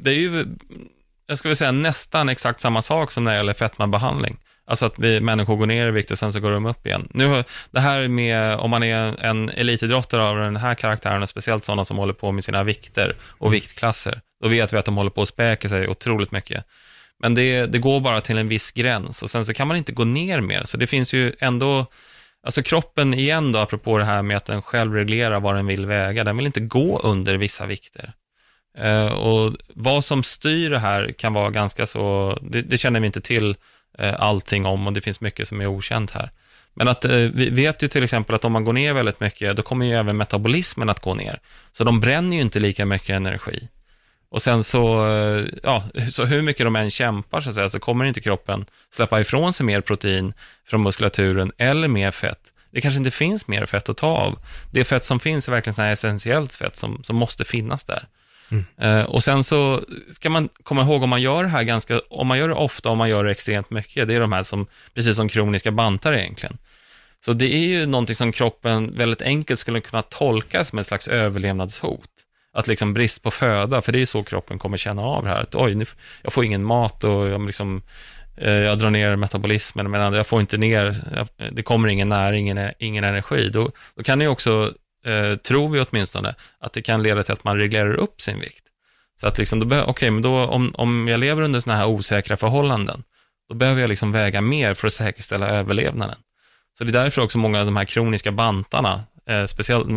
Det 0.00 0.10
är 0.10 0.14
ju, 0.14 0.46
jag 1.30 1.38
skulle 1.38 1.56
säga 1.56 1.72
nästan 1.72 2.28
exakt 2.28 2.60
samma 2.60 2.82
sak 2.82 3.10
som 3.10 3.24
när 3.24 3.30
det 3.30 3.36
gäller 3.36 3.54
fetmabehandling. 3.54 4.36
Alltså 4.66 4.86
att 4.86 4.98
vi 4.98 5.20
människor 5.20 5.56
går 5.56 5.66
ner 5.66 5.86
i 5.86 5.90
vikt 5.90 6.10
och 6.10 6.18
sen 6.18 6.32
så 6.32 6.40
går 6.40 6.50
de 6.50 6.66
upp 6.66 6.86
igen. 6.86 7.08
Nu, 7.14 7.44
det 7.70 7.80
här 7.80 8.08
med, 8.08 8.58
om 8.58 8.70
man 8.70 8.82
är 8.82 9.24
en 9.24 9.50
elitidrottare 9.50 10.28
av 10.28 10.36
den 10.36 10.56
här 10.56 10.74
karaktären, 10.74 11.22
och 11.22 11.28
speciellt 11.28 11.64
sådana 11.64 11.84
som 11.84 11.96
håller 11.96 12.12
på 12.12 12.32
med 12.32 12.44
sina 12.44 12.62
vikter 12.62 13.14
och 13.22 13.54
viktklasser, 13.54 14.20
då 14.42 14.48
vet 14.48 14.72
vi 14.72 14.76
att 14.76 14.84
de 14.84 14.96
håller 14.96 15.10
på 15.10 15.22
att 15.22 15.28
späka 15.28 15.68
sig 15.68 15.88
otroligt 15.88 16.32
mycket. 16.32 16.64
Men 17.22 17.34
det, 17.34 17.66
det 17.66 17.78
går 17.78 18.00
bara 18.00 18.20
till 18.20 18.38
en 18.38 18.48
viss 18.48 18.72
gräns 18.72 19.22
och 19.22 19.30
sen 19.30 19.44
så 19.44 19.54
kan 19.54 19.68
man 19.68 19.76
inte 19.76 19.92
gå 19.92 20.04
ner 20.04 20.40
mer. 20.40 20.62
Så 20.64 20.76
det 20.76 20.86
finns 20.86 21.12
ju 21.12 21.32
ändå, 21.38 21.86
alltså 22.46 22.62
kroppen 22.62 23.14
igen 23.14 23.52
då, 23.52 23.58
apropå 23.58 23.98
det 23.98 24.04
här 24.04 24.22
med 24.22 24.36
att 24.36 24.46
den 24.46 24.62
själv 24.62 24.94
reglerar 24.94 25.40
vad 25.40 25.54
den 25.54 25.66
vill 25.66 25.86
väga, 25.86 26.24
den 26.24 26.36
vill 26.36 26.46
inte 26.46 26.60
gå 26.60 26.98
under 26.98 27.34
vissa 27.34 27.66
vikter. 27.66 28.14
Eh, 28.78 29.12
och 29.12 29.56
vad 29.68 30.04
som 30.04 30.22
styr 30.22 30.70
det 30.70 30.78
här 30.78 31.12
kan 31.12 31.32
vara 31.32 31.50
ganska 31.50 31.86
så, 31.86 32.38
det, 32.42 32.62
det 32.62 32.78
känner 32.78 33.00
vi 33.00 33.06
inte 33.06 33.20
till 33.20 33.56
eh, 33.98 34.22
allting 34.22 34.66
om 34.66 34.86
och 34.86 34.92
det 34.92 35.00
finns 35.00 35.20
mycket 35.20 35.48
som 35.48 35.60
är 35.60 35.66
okänt 35.66 36.10
här. 36.10 36.30
Men 36.74 36.88
att 36.88 37.04
eh, 37.04 37.16
vi 37.16 37.50
vet 37.50 37.82
ju 37.82 37.88
till 37.88 38.04
exempel 38.04 38.34
att 38.34 38.44
om 38.44 38.52
man 38.52 38.64
går 38.64 38.72
ner 38.72 38.92
väldigt 38.92 39.20
mycket, 39.20 39.56
då 39.56 39.62
kommer 39.62 39.86
ju 39.86 39.94
även 39.94 40.16
metabolismen 40.16 40.90
att 40.90 41.00
gå 41.00 41.14
ner. 41.14 41.40
Så 41.72 41.84
de 41.84 42.00
bränner 42.00 42.36
ju 42.36 42.42
inte 42.42 42.60
lika 42.60 42.86
mycket 42.86 43.10
energi. 43.10 43.68
Och 44.28 44.42
sen 44.42 44.64
så, 44.64 45.08
eh, 45.08 45.44
ja, 45.62 45.84
så 46.12 46.24
hur 46.24 46.42
mycket 46.42 46.66
de 46.66 46.76
än 46.76 46.90
kämpar 46.90 47.40
så 47.40 47.48
att 47.48 47.54
säga, 47.54 47.70
så 47.70 47.80
kommer 47.80 48.04
inte 48.04 48.20
kroppen 48.20 48.64
släppa 48.94 49.20
ifrån 49.20 49.52
sig 49.52 49.66
mer 49.66 49.80
protein 49.80 50.32
från 50.66 50.82
muskulaturen 50.82 51.52
eller 51.58 51.88
mer 51.88 52.10
fett. 52.10 52.40
Det 52.70 52.80
kanske 52.80 52.98
inte 52.98 53.10
finns 53.10 53.48
mer 53.48 53.66
fett 53.66 53.88
att 53.88 53.96
ta 53.96 54.06
av. 54.06 54.38
Det 54.72 54.84
fett 54.84 55.04
som 55.04 55.20
finns 55.20 55.48
är 55.48 55.52
verkligen 55.52 55.74
sådana 55.74 55.86
här 55.86 55.92
essentiellt 55.92 56.54
fett 56.54 56.76
som, 56.76 57.04
som 57.04 57.16
måste 57.16 57.44
finnas 57.44 57.84
där. 57.84 58.06
Mm. 58.50 58.64
Eh, 58.78 59.04
och 59.04 59.24
sen 59.24 59.44
så 59.44 59.82
ska 60.12 60.30
man 60.30 60.48
komma 60.62 60.82
ihåg 60.82 61.02
om 61.02 61.10
man 61.10 61.22
gör 61.22 61.42
det 61.42 61.48
här 61.48 61.62
ganska, 61.62 62.00
om 62.10 62.26
man 62.26 62.38
gör 62.38 62.48
det 62.48 62.54
ofta, 62.54 62.88
om 62.88 62.98
man 62.98 63.08
gör 63.08 63.24
det 63.24 63.30
extremt 63.30 63.70
mycket, 63.70 64.08
det 64.08 64.14
är 64.14 64.20
de 64.20 64.32
här 64.32 64.42
som, 64.42 64.66
precis 64.94 65.16
som 65.16 65.28
kroniska 65.28 65.70
bantar 65.70 66.12
egentligen. 66.12 66.58
Så 67.24 67.32
det 67.32 67.54
är 67.54 67.66
ju 67.66 67.86
någonting 67.86 68.16
som 68.16 68.32
kroppen 68.32 68.96
väldigt 68.96 69.22
enkelt 69.22 69.60
skulle 69.60 69.80
kunna 69.80 70.02
tolka 70.02 70.64
som 70.64 70.78
en 70.78 70.84
slags 70.84 71.08
överlevnadshot. 71.08 72.10
Att 72.52 72.66
liksom 72.66 72.94
brist 72.94 73.22
på 73.22 73.30
föda, 73.30 73.82
för 73.82 73.92
det 73.92 73.98
är 73.98 74.00
ju 74.00 74.06
så 74.06 74.22
kroppen 74.22 74.58
kommer 74.58 74.76
känna 74.76 75.02
av 75.02 75.24
det 75.24 75.30
här. 75.30 75.40
Att 75.40 75.54
oj, 75.54 75.74
nu, 75.74 75.84
jag 76.22 76.32
får 76.32 76.44
ingen 76.44 76.64
mat 76.64 77.04
och 77.04 77.28
jag, 77.28 77.46
liksom, 77.46 77.82
eh, 78.36 78.52
jag 78.52 78.78
drar 78.78 78.90
ner 78.90 79.16
metabolismen, 79.16 79.90
men 79.90 80.12
jag 80.12 80.26
får 80.26 80.40
inte 80.40 80.56
ner, 80.56 80.96
det 81.52 81.62
kommer 81.62 81.88
ingen 81.88 82.08
näring, 82.08 82.50
ingen, 82.50 82.72
ingen 82.78 83.04
energi. 83.04 83.48
Då, 83.48 83.70
då 83.96 84.02
kan 84.02 84.18
det 84.18 84.24
ju 84.24 84.28
också, 84.28 84.72
eh, 85.04 85.36
tror 85.36 85.68
vi 85.68 85.80
åtminstone, 85.80 86.34
att 86.58 86.72
det 86.72 86.82
kan 86.82 87.02
leda 87.02 87.22
till 87.22 87.32
att 87.32 87.44
man 87.44 87.56
reglerar 87.56 87.94
upp 87.94 88.20
sin 88.20 88.40
vikt. 88.40 88.64
Så 89.20 89.26
att 89.26 89.38
liksom, 89.38 89.82
okej, 89.86 90.10
men 90.10 90.22
då 90.22 90.46
om, 90.46 90.74
om 90.74 91.08
jag 91.08 91.20
lever 91.20 91.42
under 91.42 91.60
sådana 91.60 91.80
här 91.80 91.88
osäkra 91.88 92.36
förhållanden, 92.36 93.02
då 93.48 93.54
behöver 93.54 93.80
jag 93.80 93.88
liksom 93.88 94.12
väga 94.12 94.40
mer 94.40 94.74
för 94.74 94.86
att 94.86 94.92
säkerställa 94.92 95.48
överlevnaden. 95.48 96.16
Så 96.78 96.84
det 96.84 96.90
är 96.90 97.04
därför 97.04 97.22
också 97.22 97.38
många 97.38 97.60
av 97.60 97.66
de 97.66 97.76
här 97.76 97.84
kroniska 97.84 98.32
bantarna, 98.32 99.04
eh, 99.26 99.46
speciellt 99.46 99.90
eh, 99.90 99.96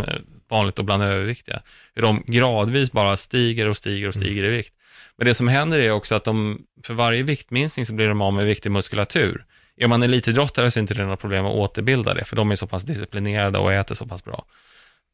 vanligt 0.49 0.79
och 0.79 0.85
bland 0.85 1.03
överviktiga, 1.03 1.61
hur 1.95 2.01
de 2.01 2.23
gradvis 2.27 2.91
bara 2.91 3.17
stiger 3.17 3.69
och 3.69 3.77
stiger 3.77 4.07
och 4.07 4.13
stiger 4.13 4.43
i 4.43 4.49
vikt. 4.49 4.73
Men 5.17 5.27
det 5.27 5.33
som 5.33 5.47
händer 5.47 5.79
är 5.79 5.91
också 5.91 6.15
att 6.15 6.23
de, 6.23 6.61
för 6.83 6.93
varje 6.93 7.23
viktminskning 7.23 7.85
så 7.85 7.93
blir 7.93 8.07
de 8.07 8.21
av 8.21 8.33
med 8.33 8.45
viktig 8.45 8.71
muskulatur. 8.71 9.45
Är 9.77 9.87
man 9.87 10.03
elitidrottare 10.03 10.71
så 10.71 10.79
är 10.79 10.81
inte 10.81 10.93
det 10.93 11.05
något 11.05 11.19
problem 11.19 11.45
att 11.45 11.53
återbilda 11.53 12.13
det, 12.13 12.25
för 12.25 12.35
de 12.35 12.51
är 12.51 12.55
så 12.55 12.67
pass 12.67 12.83
disciplinerade 12.83 13.59
och 13.59 13.73
äter 13.73 13.95
så 13.95 14.05
pass 14.05 14.23
bra. 14.23 14.45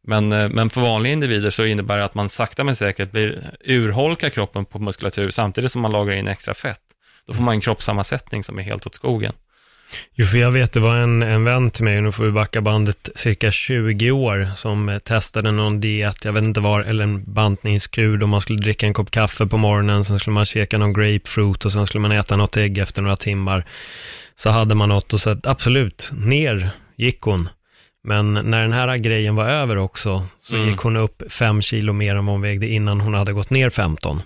Men, 0.08 0.32
eh, 0.32 0.50
men 0.50 0.70
för 0.70 0.82
vanliga 0.82 1.14
individer 1.14 1.50
så 1.50 1.66
innebär 1.66 1.98
det 1.98 2.06
att 2.06 2.16
man 2.16 2.30
sakta 2.30 2.64
men 2.64 2.76
säkert 2.76 3.12
blir, 3.12 3.44
urholkar 3.64 4.30
kroppen 4.30 4.66
på 4.66 4.80
muskulatur 4.80 5.30
samtidigt 5.30 5.72
som 5.72 5.82
man 5.82 5.92
lagrar 5.92 6.16
in 6.16 6.28
extra 6.28 6.54
fett. 6.54 6.82
Då 7.28 7.34
får 7.34 7.44
man 7.44 7.54
en 7.54 7.62
kroppssammansättning 7.62 8.44
som 8.44 8.60
är 8.60 8.64
helt 8.64 8.86
åt 8.86 8.96
skogen. 8.96 9.34
Jo, 10.14 10.26
för 10.26 10.38
jag 10.38 10.52
vet, 10.52 10.74
det 10.74 10.80
var 10.80 10.96
en, 10.96 11.24
en 11.24 11.44
vän 11.44 11.72
till 11.72 11.84
mig, 11.84 12.02
nu 12.02 12.12
får 12.12 12.24
vi 12.24 12.32
backa 12.32 12.62
bandet 12.62 13.10
cirka 13.16 13.52
20 13.52 14.12
år, 14.12 14.48
som 14.56 14.90
eh, 14.90 15.00
testade 15.00 15.52
någon 15.52 15.82
diet, 15.82 16.26
jag 16.26 16.34
vet 16.34 16.44
inte 16.44 16.60
var, 16.60 16.82
eller 16.82 17.04
en 17.04 17.34
bantningskur, 17.34 18.18
då 18.18 18.28
man 18.28 18.42
skulle 18.42 18.60
dricka 18.60 18.86
en 18.86 18.94
kopp 18.94 19.12
kaffe 19.12 19.46
på 19.46 19.58
morgonen, 19.58 20.06
sen 20.06 20.20
skulle 20.20 20.34
man 20.34 20.46
käka 20.46 20.78
någon 20.78 20.94
grapefruit 20.94 21.66
och 21.66 21.72
sen 21.72 21.88
skulle 21.88 22.02
man 22.02 22.12
äta 22.12 22.36
något 22.36 22.58
ägg 22.58 22.78
efter 22.78 23.02
några 23.02 23.18
timmar. 23.18 23.66
Så 24.36 24.50
hade 24.50 24.76
man 24.76 24.90
något 24.90 25.14
och 25.14 25.20
så 25.20 25.38
absolut, 25.44 26.10
ner 26.14 26.70
gick 26.96 27.22
hon. 27.22 27.50
Men 28.04 28.34
när 28.34 28.62
den 28.62 28.74
här 28.74 28.98
grejen 28.98 29.36
var 29.36 29.46
över 29.50 29.78
också, 29.78 30.26
så 30.42 30.56
Mm. 30.56 30.70
gick 30.70 30.78
hon 30.80 30.98
upp 30.98 31.24
fem 31.32 31.62
kilo 31.62 31.94
mer 31.94 32.16
än 32.16 32.26
vad 32.26 32.34
hon 32.34 32.42
vägde 32.42 32.68
innan 32.68 33.02
hon 33.02 33.14
hade 33.14 33.34
gått 33.34 33.50
ner 33.50 33.70
15. 33.70 34.22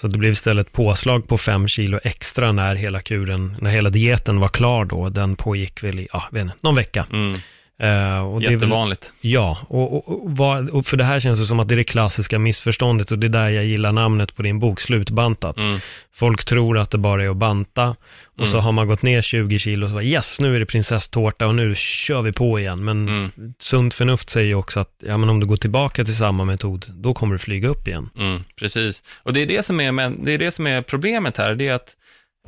Så 0.00 0.08
det 0.08 0.18
blev 0.18 0.32
istället 0.32 0.72
påslag 0.72 1.28
på 1.28 1.38
fem 1.38 1.68
kilo 1.68 2.00
extra 2.04 2.52
när 2.52 2.74
hela 2.74 3.00
kuren, 3.02 3.56
när 3.60 3.70
hela 3.70 3.90
dieten 3.90 4.40
var 4.40 4.48
klar 4.48 4.84
då. 4.84 5.08
Den 5.08 5.36
pågick 5.36 5.82
väl 5.84 5.98
i, 5.98 6.08
ja, 6.12 6.24
vet 6.32 6.42
inte, 6.42 6.54
någon 6.60 6.74
vecka. 6.76 7.06
Mm. 7.12 7.38
Eh, 7.80 7.88
och 8.26 8.36
är 8.42 8.44
väl- 8.44 8.52
Jättevanligt. 8.52 9.12
Ja, 9.20 9.58
och, 9.68 9.92
och, 9.96 10.08
och, 10.24 10.36
vad, 10.36 10.70
och 10.70 10.86
för 10.86 10.96
det 10.96 11.04
här 11.04 11.20
känns 11.20 11.38
det 11.40 11.46
som 11.46 11.60
att 11.60 11.68
det 11.68 11.74
är 11.74 11.76
det 11.76 11.84
klassiska 11.84 12.38
missförståndet 12.38 13.10
och 13.12 13.18
det 13.18 13.26
är 13.26 13.28
där 13.28 13.48
jag 13.48 13.64
gillar 13.64 13.92
namnet 13.92 14.36
på 14.36 14.42
din 14.42 14.58
bok, 14.58 14.80
Slutbantat. 14.80 15.58
Mm. 15.58 15.80
Folk 16.14 16.44
tror 16.44 16.78
att 16.78 16.90
det 16.90 16.98
bara 16.98 17.24
är 17.24 17.28
att 17.28 17.36
banta 17.36 17.96
och 18.38 18.46
så 18.48 18.52
Mm. 18.54 18.64
har 18.64 18.72
man 18.72 18.86
gått 18.88 19.02
ner 19.02 19.22
20 19.22 19.58
kilo 19.58 19.86
och 19.86 19.90
så 19.90 19.94
bara 19.94 20.02
yes, 20.04 20.40
nu 20.40 20.56
är 20.56 20.60
det 20.60 20.66
prinsesstårta 20.66 21.46
och 21.46 21.54
nu 21.54 21.74
kör 21.76 22.22
vi 22.22 22.32
på 22.32 22.58
igen. 22.60 22.84
Men 22.84 23.08
Mm. 23.08 23.30
sunt 23.58 23.94
förnuft 23.94 24.30
säger 24.30 24.46
ju 24.46 24.54
också 24.54 24.80
att 24.80 24.92
ja, 25.06 25.16
men 25.16 25.28
om 25.28 25.40
du 25.40 25.46
går 25.46 25.56
tillbaka 25.56 26.04
till 26.04 26.16
samma 26.16 26.44
metod, 26.44 26.86
då 26.88 27.14
kommer 27.14 27.32
du 27.34 27.38
flyga 27.38 27.68
upp 27.68 27.88
igen. 27.88 28.10
Mm, 28.18 28.44
precis. 28.56 29.02
Och 29.22 29.32
det 29.32 29.42
är 29.42 29.46
det 29.46 29.62
som 29.66 29.80
är, 29.80 29.92
men 29.92 30.24
det 30.24 30.32
är 30.32 30.38
det 30.38 30.50
som 30.52 30.66
är 30.66 30.82
problemet 30.82 31.36
här, 31.36 31.54
det 31.54 31.68
är 31.68 31.74
att 31.74 31.96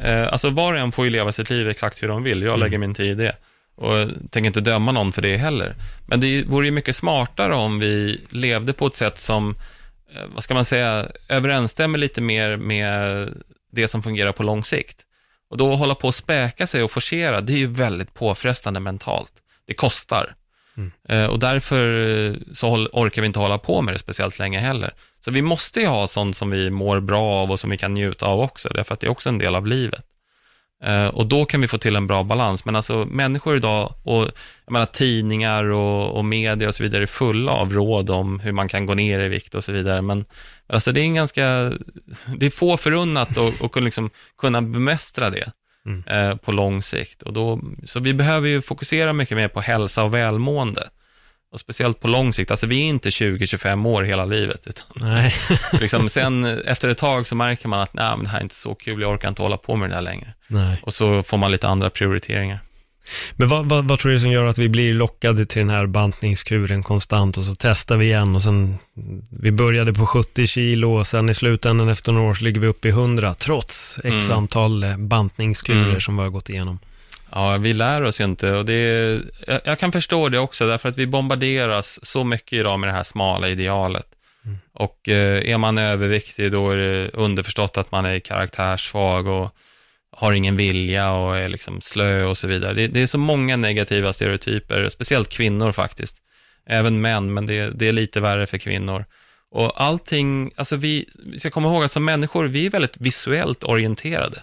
eh, 0.01 0.33
alltså 0.33 0.51
var 0.51 0.73
och 0.73 0.79
en 0.79 0.93
får 0.93 1.05
ju 1.05 1.11
leva 1.11 1.33
sitt 1.33 1.51
liv 1.51 1.69
exakt 1.69 2.03
hur 2.03 2.09
de 2.09 2.23
vill. 2.23 2.43
Jag 2.43 2.49
Mm. 2.49 2.61
lägger 2.61 2.79
min 2.79 2.95
tid 2.95 3.21
i 3.21 3.25
det. 3.25 3.37
Och 3.81 3.95
jag 3.95 4.11
tänker 4.31 4.47
inte 4.47 4.61
döma 4.61 4.93
någon 4.93 5.13
för 5.13 5.23
det 5.23 5.37
heller. 5.37 5.77
Men 6.07 6.21
det 6.21 6.45
vore 6.45 6.67
ju 6.67 6.73
mycket 6.73 6.97
smartare 6.97 7.55
om 7.55 7.79
vi 7.79 8.21
levde 8.31 8.73
på 8.73 8.87
ett 8.87 8.95
sätt 8.95 9.19
som, 9.19 9.55
eh, 10.15 10.23
vad 10.35 10.45
ska 10.45 10.55
man 10.55 10.65
säga, 10.65 11.07
överensstämmer 11.29 11.99
lite 11.99 12.21
mer 12.21 12.57
med 12.57 13.29
det 13.73 13.89
som 13.89 14.03
fungerar 14.03 14.33
på 14.33 14.43
lång 14.43 14.65
sikt. 14.65 14.97
Och 15.51 15.57
då 15.57 15.75
hålla 15.77 15.95
på 15.95 16.09
och 16.09 16.15
späka 16.15 16.67
sig 16.67 16.83
och 16.83 16.91
forcera, 16.91 17.41
det 17.41 17.53
är 17.53 17.59
ju 17.59 17.67
väldigt 17.67 18.15
påfrestande 18.15 18.81
mentalt. 18.81 19.33
Det 19.67 19.75
kostar. 19.75 20.35
Mm. 20.77 20.93
Eh, 21.09 21.31
och 21.31 21.39
därför 21.39 22.09
eh, 22.09 22.35
så 22.53 22.89
orkar 22.93 23.23
vi 23.23 23.27
inte 23.27 23.39
hålla 23.39 23.59
på 23.59 23.83
med 23.83 23.95
det 23.95 23.99
speciellt 23.99 24.39
länge 24.39 24.59
heller. 24.59 24.95
Så 25.25 25.31
vi 25.31 25.43
måste 25.43 25.81
ju 25.81 25.87
ha 25.87 26.07
sånt 26.07 26.37
som 26.37 26.51
vi 26.51 26.71
mår 26.71 27.01
bra 27.01 27.23
av 27.23 27.51
och 27.51 27.61
som 27.61 27.71
vi 27.71 27.79
kan 27.79 27.95
njuta 27.95 28.27
av 28.27 28.41
också, 28.41 28.69
därför 28.69 28.95
att 28.95 29.01
det 29.01 29.07
är 29.07 29.11
också 29.11 29.29
en 29.29 29.39
del 29.39 29.55
av 29.55 29.67
livet. 29.67 30.05
Eh, 30.85 31.07
och 31.07 31.27
då 31.27 31.45
kan 31.45 31.61
vi 31.61 31.69
få 31.69 31.79
till 31.79 31.97
en 31.97 32.07
bra 32.07 32.23
balans. 32.23 32.65
Men 32.65 32.77
alltså 32.77 33.07
människor 33.11 33.57
idag, 33.57 33.95
och 34.03 34.23
jag 34.65 34.73
menar 34.73 34.87
tidningar 34.87 35.65
och, 35.65 36.17
och 36.17 36.25
media 36.25 36.69
och 36.69 36.75
så 36.75 36.83
vidare, 36.83 37.03
är 37.03 37.07
fulla 37.07 37.53
av 37.53 37.73
råd 37.73 38.11
om 38.11 38.41
hur 38.41 38.53
man 38.53 38.69
kan 38.69 38.87
gå 38.87 38.95
ner 38.95 39.21
i 39.21 39.29
vikt 39.29 39.55
och 39.55 39.65
så 39.65 39.73
vidare. 39.73 40.03
Men 40.03 40.25
alltså 40.67 40.93
det 40.93 41.01
är 41.01 41.05
en 41.05 41.15
ganska, 41.15 41.73
det 42.37 42.47
är 42.47 42.51
få 42.51 42.77
förunnat 42.77 43.39
att 43.39 43.61
och, 43.61 43.83
liksom 43.83 44.11
kunna 44.39 44.63
bemästra 44.63 45.31
det 45.31 45.53
Mm. 45.87 46.05
eh, 46.07 46.37
på 46.37 46.53
lång 46.53 46.83
sikt. 46.83 47.23
Och 47.23 47.33
då, 47.33 47.61
så 47.85 48.01
vi 48.01 48.15
behöver 48.15 48.49
ju 48.49 48.63
fokusera 48.63 49.13
mycket 49.13 49.37
mer 49.37 49.49
på 49.49 49.61
hälsa 49.61 50.05
och 50.05 50.15
välmående. 50.15 50.89
Och 51.53 51.61
speciellt 51.61 52.01
på 52.01 52.09
lång 52.09 52.33
sikt, 52.33 52.51
alltså 52.51 52.67
vi 52.67 52.81
är 52.81 52.85
inte 52.89 53.11
20-25 53.11 53.87
år 53.89 54.03
hela 54.03 54.25
livet, 54.25 54.67
utan 54.67 54.87
Nej, 54.95 55.35
liksom, 55.81 56.09
sen 56.09 56.45
efter 56.45 56.89
ett 56.89 56.99
tag 56.99 57.27
så 57.27 57.35
märker 57.37 57.69
man 57.69 57.81
att 57.81 57.95
Nej, 57.95 58.13
men 58.17 58.25
det 58.25 58.31
här 58.31 58.39
är 58.39 58.43
inte 58.43 58.55
så 58.55 58.75
kul, 58.75 59.01
jag 59.03 59.11
orkar 59.13 59.29
inte 59.29 59.43
hålla 59.43 59.57
på 59.57 59.77
med 59.77 59.91
det 59.91 59.95
där 59.95 60.03
längre. 60.03 60.35
nej. 60.49 60.81
Och 60.83 60.95
så 60.95 61.23
får 61.23 61.39
man 61.39 61.51
lite 61.53 61.69
andra 61.69 61.91
prioriteringar. 61.91 62.59
Men 63.33 63.49
vad, 63.49 63.69
vad, 63.69 63.85
vad 63.89 63.99
tror 63.99 64.13
du 64.13 64.21
som 64.21 64.31
gör 64.33 64.47
att 64.47 64.59
vi 64.59 64.69
blir 64.69 64.95
lockade 64.95 65.47
till 65.47 65.59
den 65.59 65.71
här 65.71 65.87
bantningskuren 65.87 66.83
konstant 66.83 67.37
och 67.37 67.45
så 67.45 67.55
testar 67.59 67.97
vi 67.97 68.05
igen 68.07 68.35
och 68.37 68.43
sen, 68.43 68.79
vi 69.41 69.51
började 69.53 69.93
på 69.95 70.07
70 70.07 70.47
kilo 70.47 70.99
och 70.99 71.07
sen 71.07 71.29
i 71.29 71.35
slutändan 71.35 71.89
efter 71.89 72.13
några 72.13 72.31
år 72.31 72.35
så 72.35 72.45
ligger 72.45 72.61
vi 72.61 72.67
uppe 72.67 72.89
i 72.89 72.91
100 72.91 73.35
trots 73.35 73.99
x 74.05 74.13
Mm. 74.15 74.31
antal 74.31 74.83
eh, 74.83 74.97
bantningskurer 74.97 75.89
Mm. 75.89 76.01
som 76.01 76.17
vi 76.17 76.23
har 76.23 76.31
gått 76.31 76.49
igenom. 76.49 76.79
Ja, 77.33 77.57
vi 77.57 77.73
lär 77.73 78.03
oss 78.03 78.21
ju 78.21 78.25
inte 78.25 78.53
och 78.53 78.65
det 78.65 78.73
är, 78.73 79.21
jag, 79.47 79.61
jag 79.65 79.79
kan 79.79 79.93
förstå 79.93 80.29
det 80.29 80.39
också, 80.39 80.67
därför 80.67 80.89
att 80.89 80.99
vi 80.99 81.07
bombarderas 81.07 81.99
så 82.03 82.25
mycket 82.25 82.53
idag 82.53 82.81
med 82.81 82.89
det 82.89 82.93
här 82.93 83.03
smala 83.03 83.49
idealet. 83.49 84.07
Och 84.73 85.09
eh, 85.09 85.51
är 85.51 85.59
man 85.59 85.79
överviktig, 85.79 86.53
då 86.53 86.71
är 86.71 86.77
det 86.77 87.11
underförstått 87.13 87.77
att 87.77 87.93
man 87.93 88.05
är 88.05 88.21
karaktärssvag 88.21 89.27
och 89.27 89.57
har 90.13 90.33
ingen 90.33 90.57
vilja 90.57 91.13
och 91.13 91.37
är 91.37 91.49
liksom 91.49 91.81
slö 91.81 92.25
och 92.25 92.39
så 92.39 92.47
vidare. 92.47 92.75
Det, 92.75 92.87
det 92.87 93.03
är 93.03 93.07
så 93.07 93.19
många 93.19 93.57
negativa 93.57 94.13
stereotyper, 94.13 94.89
speciellt 94.89 95.29
kvinnor 95.29 95.73
faktiskt. 95.73 96.17
Även 96.67 97.01
män, 97.01 97.35
men 97.35 97.47
det, 97.47 97.71
det 97.71 97.89
är 97.89 97.93
lite 97.93 98.21
värre 98.21 98.47
för 98.47 98.59
kvinnor. 98.59 99.05
Och 99.51 99.83
allting, 99.83 100.51
alltså 100.57 100.77
vi, 100.77 101.09
vi 101.33 101.39
ska 101.39 101.51
komma 101.51 101.69
ihåg 101.69 101.85
att 101.85 101.93
som 101.93 102.05
människor, 102.05 102.45
vi 102.45 102.67
är 102.67 102.71
väldigt 102.71 102.97
visuellt 103.01 103.65
orienterade. 103.65 104.43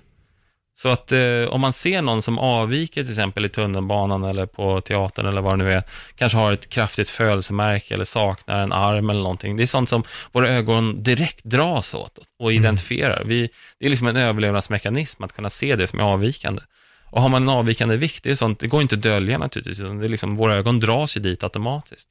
Så 0.77 0.89
att 0.89 1.11
eh, 1.11 1.43
om 1.49 1.61
man 1.61 1.73
ser 1.73 2.01
någon 2.01 2.21
som 2.21 2.39
avviker 2.39 3.01
till 3.01 3.11
exempel 3.11 3.45
i 3.45 3.49
tunnelbanan 3.49 4.23
eller 4.23 4.45
på 4.45 4.81
teatern 4.81 5.25
eller 5.25 5.41
vad 5.41 5.53
det 5.59 5.63
nu 5.63 5.73
är, 5.73 5.83
kanske 6.15 6.37
har 6.37 6.51
ett 6.51 6.69
kraftigt 6.69 7.09
födelsemärke 7.09 7.93
eller 7.93 8.05
saknar 8.05 8.59
en 8.59 8.73
arm 8.73 9.09
eller 9.09 9.21
någonting. 9.21 9.57
Det 9.57 9.63
är 9.63 9.67
sånt 9.67 9.89
som 9.89 10.03
våra 10.31 10.49
ögon 10.49 11.03
direkt 11.03 11.43
dras 11.43 11.93
åt 11.93 12.19
och 12.39 12.53
identifierar. 12.53 13.23
Vi, 13.25 13.49
det 13.79 13.85
är 13.85 13.89
liksom 13.89 14.07
en 14.07 14.17
överlevnadsmekanism 14.17 15.23
att 15.23 15.33
kunna 15.33 15.49
se 15.49 15.75
det 15.75 15.87
som 15.87 15.99
är 15.99 16.03
avvikande. 16.03 16.61
Och 17.09 17.21
har 17.21 17.29
man 17.29 17.43
en 17.43 17.49
avvikande 17.49 17.97
vikt, 17.97 18.23
det 18.23 18.31
är 18.31 18.35
sånt, 18.35 18.59
det 18.59 18.67
går 18.67 18.81
inte 18.81 18.95
att 18.95 19.01
dölja 19.01 19.37
naturligtvis, 19.37 19.77
det 19.77 20.05
är 20.05 20.09
liksom, 20.09 20.35
våra 20.35 20.55
ögon 20.55 20.79
dras 20.79 21.17
ju 21.17 21.21
dit 21.21 21.43
automatiskt. 21.43 22.09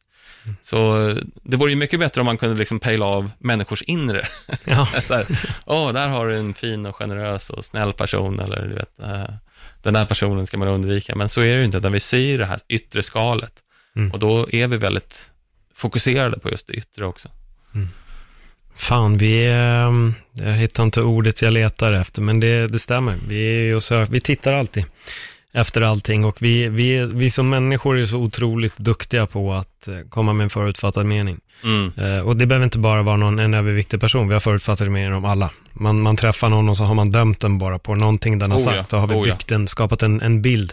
Så 0.63 1.09
eh, 1.09 1.17
det 1.43 1.57
vore 1.57 1.71
ju 1.71 1.77
mycket 1.77 2.01
bättre 2.01 2.21
om 2.21 2.25
man 2.25 2.39
kunde 2.39 2.59
liksom 2.59 2.81
pejla 2.81 3.07
av 3.07 3.31
människors 3.39 3.83
inre. 3.83 4.29
Ja, 4.65 4.89
Så 5.07 5.15
här, 5.15 5.27
åh, 5.65 5.93
där 5.93 6.09
har 6.09 6.27
du 6.27 6.37
en 6.37 6.55
fin 6.55 6.87
och 6.87 6.97
generös 6.97 7.51
och 7.51 7.65
snäll 7.65 7.93
person, 7.93 8.41
eller 8.41 8.69
du 8.69 8.75
vet, 8.75 9.01
eh, 9.03 9.35
den 9.83 9.97
här 9.97 10.07
personen 10.07 10.47
ska 10.47 10.59
man 10.59 10.69
undvika. 10.69 11.15
Men 11.15 11.29
så 11.29 11.41
är 11.41 11.55
det 11.55 11.59
ju 11.59 11.65
inte, 11.65 11.79
utan 11.79 11.93
vi 11.93 12.01
ser 12.01 12.39
det 12.39 12.47
här 12.47 12.61
yttre 12.69 13.03
skalet. 13.03 13.53
Mm. 13.97 14.13
Och 14.13 14.19
då 14.19 14.49
är 14.51 14.69
vi 14.69 14.77
väldigt 14.77 15.31
fokuserade 15.75 16.39
på 16.39 16.51
just 16.51 16.67
det 16.67 16.73
yttre 16.73 17.07
också. 17.07 17.29
Fan 18.77 19.19
vi, 19.19 19.47
eh, 19.47 20.47
jag 20.47 20.53
hittar 20.53 20.83
inte 20.83 21.03
ordet 21.03 21.43
jag 21.43 21.53
letar 21.53 21.93
efter, 21.93 22.23
men 22.23 22.41
det, 22.41 22.69
det 22.69 22.79
stämmer. 22.79 23.15
Vi, 23.29 23.71
är 23.71 24.11
vi 24.11 24.21
tittar 24.21 24.53
alltid 24.53 24.85
efter 25.57 25.81
allting 25.83 26.25
och 26.25 26.43
vi, 26.43 26.69
vi, 26.69 27.05
vi 27.15 27.31
som 27.31 27.49
människor 27.49 27.99
är 27.99 28.07
så 28.07 28.17
otroligt 28.17 28.77
duktiga 28.77 29.27
på 29.27 29.53
att 29.53 29.89
eh, 29.89 29.95
komma 30.09 30.33
med 30.33 30.45
en 30.45 30.51
förutfattad 30.51 31.07
mening. 31.07 31.41
Mm. 31.65 31.93
Eh, 31.97 32.27
och 32.27 32.37
det 32.37 32.47
behöver 32.47 32.65
inte 32.65 32.79
bara 32.79 33.03
vara 33.03 33.17
någon, 33.17 33.39
en 33.39 33.55
överviktig 33.55 34.01
person, 34.01 34.29
vi 34.29 34.35
har 34.35 34.41
förutfattade 34.41 34.91
meningar 34.91 35.13
om 35.13 35.25
alla. 35.25 35.51
Man, 35.73 36.01
man 36.01 36.17
träffar 36.17 36.49
någon 36.49 36.69
och 36.69 36.77
så 36.77 36.85
har 36.85 36.95
man 36.95 37.11
dömt 37.11 37.41
den 37.41 37.59
bara 37.59 37.79
på 37.79 37.95
någonting 37.95 38.39
den 38.39 38.51
har 38.51 38.59
Oh 38.59 38.63
ja, 38.65 38.73
sagt, 38.73 38.93
och 38.93 39.01
har 39.01 39.07
vi 39.07 39.15
oh 39.15 39.29
ja. 39.29 39.35
byggt 39.35 39.51
en, 39.53 39.69
skapat 39.69 40.03
en, 40.03 40.23
en 40.23 40.43
bild. 40.43 40.73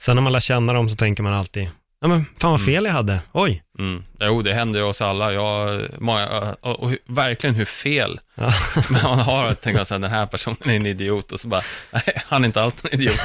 Sen 0.00 0.14
när 0.14 0.22
man 0.22 0.32
lär 0.32 0.40
känna 0.40 0.72
dem 0.72 0.90
så 0.90 0.96
tänker 0.96 1.22
man 1.22 1.34
alltid, 1.34 1.68
ja 2.00 2.08
men 2.08 2.26
fan 2.40 2.50
vad 2.50 2.64
fel 2.64 2.84
jag 2.84 2.92
hade, 2.92 3.20
oj. 3.32 3.62
Mm. 3.78 4.04
Jo, 4.20 4.42
det 4.42 4.54
händer 4.54 4.82
oss 4.82 5.02
alla. 5.02 5.32
Jag, 5.32 5.80
många, 5.98 6.54
och, 6.60 6.82
och 6.82 6.92
verkligen 7.06 7.54
hur 7.56 7.64
fel 7.64 8.20
Ja. 8.34 8.54
man 9.04 9.18
har 9.18 9.46
att 9.46 9.62
tänka 9.62 9.80
att 9.80 9.88
den 9.88 10.04
här 10.04 10.26
personen 10.26 10.56
är 10.62 10.76
en 10.76 10.86
idiot 10.86 11.32
och 11.32 11.40
så 11.40 11.48
bara, 11.48 11.62
nej, 11.90 12.22
han 12.26 12.44
är 12.44 12.46
inte 12.46 12.62
alls 12.62 12.74
en 12.84 13.00
idiot. 13.00 13.20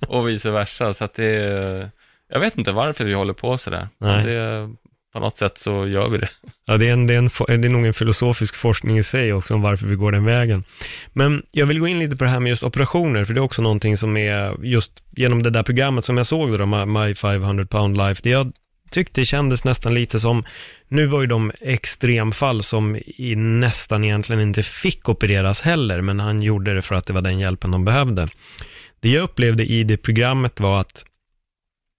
och 0.08 0.28
vice 0.28 0.50
versa. 0.50 0.94
Så 0.94 1.04
att 1.04 1.14
det 1.14 1.24
är, 1.24 1.90
jag 2.28 2.40
vet 2.40 2.58
inte 2.58 2.72
varför 2.72 3.04
vi 3.04 3.14
håller 3.14 3.34
på 3.34 3.58
sådär. 3.58 3.88
Nej. 3.98 4.24
Det, 4.24 4.68
på 5.16 5.20
något 5.20 5.36
sätt 5.36 5.58
så 5.58 5.88
gör 5.88 6.08
vi 6.08 6.18
det. 6.18 6.28
Ja, 6.66 6.76
det 6.76 6.88
är, 6.88 6.92
en, 6.92 7.06
det, 7.06 7.14
är 7.14 7.18
en, 7.18 7.60
det 7.60 7.68
är 7.68 7.72
nog 7.72 7.86
en 7.86 7.94
filosofisk 7.94 8.56
forskning 8.56 8.98
i 8.98 9.02
sig 9.02 9.32
också 9.32 9.54
om 9.54 9.62
varför 9.62 9.86
vi 9.86 9.94
går 9.94 10.12
den 10.12 10.24
vägen. 10.24 10.64
Men 11.12 11.42
jag 11.50 11.66
vill 11.66 11.80
gå 11.80 11.88
in 11.88 11.98
lite 11.98 12.16
på 12.16 12.24
det 12.24 12.30
här 12.30 12.40
med 12.40 12.50
just 12.50 12.62
operationer, 12.62 13.24
för 13.24 13.34
det 13.34 13.40
är 13.40 13.42
också 13.42 13.62
någonting 13.62 13.96
som 13.96 14.16
är 14.16 14.64
just 14.64 14.92
genom 15.10 15.42
det 15.42 15.50
där 15.50 15.62
programmet 15.62 16.04
som 16.04 16.16
jag 16.16 16.26
såg 16.26 16.58
då, 16.58 16.66
My- 16.66 16.86
My 16.86 17.14
500 17.14 17.66
pound 17.66 17.96
life, 17.96 18.20
det 18.22 18.30
jag 18.30 18.52
tyckte 18.90 19.24
kändes 19.24 19.64
nästan 19.64 19.94
lite 19.94 20.20
som, 20.20 20.44
nu 20.88 21.06
var 21.06 21.20
ju 21.20 21.26
de 21.26 21.52
extremfall 21.60 22.62
som 22.62 22.96
i 23.06 23.36
nästan 23.36 24.04
egentligen 24.04 24.42
inte 24.42 24.62
fick 24.62 25.08
opereras 25.08 25.60
heller, 25.60 26.00
men 26.00 26.20
han 26.20 26.42
gjorde 26.42 26.74
det 26.74 26.82
för 26.82 26.94
att 26.94 27.06
det 27.06 27.12
var 27.12 27.22
den 27.22 27.38
hjälpen 27.38 27.70
de 27.70 27.84
behövde. 27.84 28.28
Det 29.00 29.08
jag 29.08 29.22
upplevde 29.22 29.64
i 29.64 29.84
det 29.84 29.96
programmet 29.96 30.60
var 30.60 30.80
att 30.80 31.04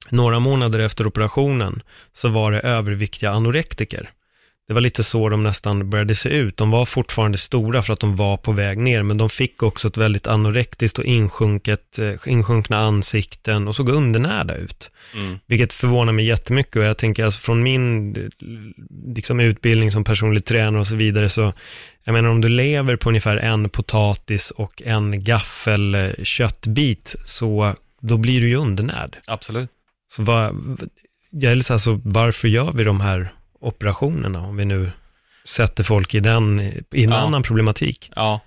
några 0.09 0.39
månader 0.39 0.79
efter 0.79 1.07
operationen 1.07 1.81
så 2.13 2.29
var 2.29 2.51
det 2.51 2.59
överviktiga 2.59 3.31
anorektiker. 3.31 4.09
det 4.67 4.73
var 4.73 4.81
lite 4.81 5.03
så 5.03 5.29
de 5.29 5.43
nästan 5.43 5.89
började 5.89 6.15
se 6.15 6.29
ut. 6.29 6.57
De 6.57 6.71
var 6.71 6.85
fortfarande 6.85 7.37
stora 7.37 7.81
för 7.81 7.93
att 7.93 7.99
de 7.99 8.15
var 8.15 8.37
på 8.37 8.51
väg 8.51 8.77
ner, 8.77 9.03
men 9.03 9.17
de 9.17 9.29
fick 9.29 9.63
också 9.63 9.87
ett 9.87 9.97
väldigt 9.97 10.27
anorektiskt 10.27 10.99
och 10.99 11.05
insjunket, 11.05 11.99
eh, 11.99 12.13
insjunkna 12.25 12.77
ansikten 12.77 13.67
och 13.67 13.75
såg 13.75 13.89
undernärda 13.89 14.55
ut. 14.55 14.91
Mm. 15.13 15.39
Vilket 15.45 15.73
förvånar 15.73 16.13
mig 16.13 16.25
jättemycket 16.25 16.75
och 16.75 16.83
jag 16.83 16.97
tänker 16.97 17.25
alltså 17.25 17.39
från 17.39 17.63
min 17.63 18.15
eh, 18.15 18.29
liksom, 19.15 19.39
utbildning 19.39 19.91
som 19.91 20.03
personlig 20.03 20.45
tränare 20.45 20.79
och 20.79 20.87
så 20.87 20.95
vidare 20.95 21.29
så, 21.29 21.53
jag 22.03 22.13
menar 22.13 22.29
om 22.29 22.41
du 22.41 22.49
lever 22.49 22.95
på 22.95 23.09
ungefär 23.09 23.37
en 23.37 23.69
potatis 23.69 24.51
och 24.51 24.81
en 24.85 25.23
gaffel 25.23 25.95
eh, 25.95 26.09
köttbit 26.23 27.15
så 27.25 27.75
då 28.01 28.17
blir 28.17 28.41
du 28.41 28.49
ju 28.49 28.55
undernärd. 28.55 29.17
Absolut. 29.25 29.69
Så 30.11 30.23
vad, 30.23 30.55
jag 31.29 31.51
är 31.51 31.55
lite 31.55 31.67
så 31.67 31.73
här, 31.73 31.79
så 31.79 32.01
varför 32.03 32.47
gör 32.47 32.71
vi 32.71 32.83
de 32.83 33.01
här 33.01 33.29
operationerna 33.59 34.41
om 34.41 34.57
vi 34.57 34.65
nu 34.65 34.91
sätter 35.43 35.83
folk 35.83 36.13
i 36.13 36.19
den, 36.19 36.59
i 36.91 37.03
en 37.03 37.09
Ja. 37.09 37.15
annan 37.17 37.43
problematik? 37.43 38.11
Ja. 38.15 38.39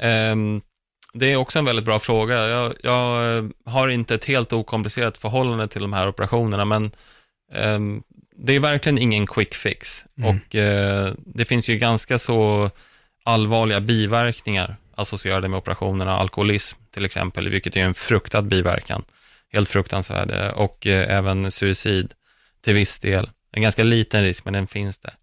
Ehm, 0.00 0.60
det 1.14 1.32
är 1.32 1.36
också 1.36 1.58
en 1.58 1.64
väldigt 1.64 1.84
bra 1.84 1.98
fråga. 2.00 2.48
Jag, 2.48 2.74
jag 2.82 3.36
eh, 3.36 3.44
har 3.66 3.88
inte 3.88 4.14
ett 4.14 4.24
helt 4.24 4.52
okomplicerat 4.52 5.18
förhållande 5.18 5.68
till 5.68 5.82
de 5.82 5.92
här 5.92 6.08
operationerna, 6.08 6.64
men 6.64 6.90
ehm, 7.52 8.02
det 8.36 8.52
är 8.56 8.60
verkligen 8.60 8.98
ingen 8.98 9.26
quick 9.26 9.54
fix. 9.54 10.04
Mm. 10.18 10.30
Och 10.36 10.54
eh, 10.54 11.12
det 11.16 11.44
finns 11.44 11.68
ju 11.68 11.76
ganska 11.76 12.18
så 12.18 12.70
allvarliga 13.24 13.80
biverkningar 13.80 14.76
associerade 14.94 15.48
med 15.48 15.58
operationerna. 15.58 16.16
Alkoholism 16.16 16.78
till 16.90 17.04
exempel, 17.04 17.48
vilket 17.48 17.76
är 17.76 17.80
en 17.80 17.94
fruktad 17.94 18.42
biverkan. 18.42 19.02
Helt 19.52 19.68
fruktansvärd. 19.68 20.30
eh, 20.30 20.48
Och 20.48 20.86
eh, 20.86 21.16
även 21.16 21.50
suicid 21.50 22.12
till 22.64 22.74
viss 22.74 22.98
del. 22.98 23.30
En 23.52 23.62
ganska 23.62 23.82
liten 23.82 24.22
risk, 24.22 24.44
men 24.44 24.52
den 24.54 24.66
finns 24.66 24.98
där. 24.98 25.14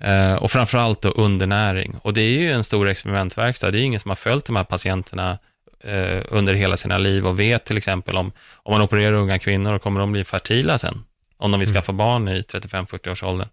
Eh, 0.00 0.34
och 0.34 0.50
framförallt 0.50 1.00
då 1.02 1.08
undernäring. 1.08 1.96
Och 2.02 2.12
det 2.12 2.20
är 2.20 2.38
ju 2.38 2.52
en 2.52 2.64
stor 2.64 2.88
experimentverkstad. 2.88 3.70
Det 3.70 3.78
är 3.78 3.80
ju 3.80 3.86
ingen 3.86 4.00
som 4.00 4.08
har 4.08 4.16
följt 4.16 4.44
de 4.44 4.56
här 4.56 4.64
patienterna 4.64 5.38
eh, 5.84 6.22
under 6.28 6.54
hela 6.54 6.76
sina 6.76 6.98
liv 6.98 7.26
och 7.26 7.40
vet 7.40 7.64
till 7.64 7.76
exempel 7.76 8.16
om, 8.16 8.32
om 8.52 8.72
man 8.72 8.80
opererar 8.82 9.12
unga 9.12 9.38
kvinnor, 9.38 9.78
kommer 9.78 10.00
de 10.00 10.12
bli 10.12 10.24
fertila 10.24 10.78
sen? 10.78 11.04
Om 11.36 11.50
de 11.50 11.60
vill 11.60 11.68
Mm. 11.68 11.74
skaffa 11.74 11.92
barn 11.92 12.28
i 12.28 12.40
35-40 12.42 13.10
års 13.10 13.22
åldern. 13.22 13.48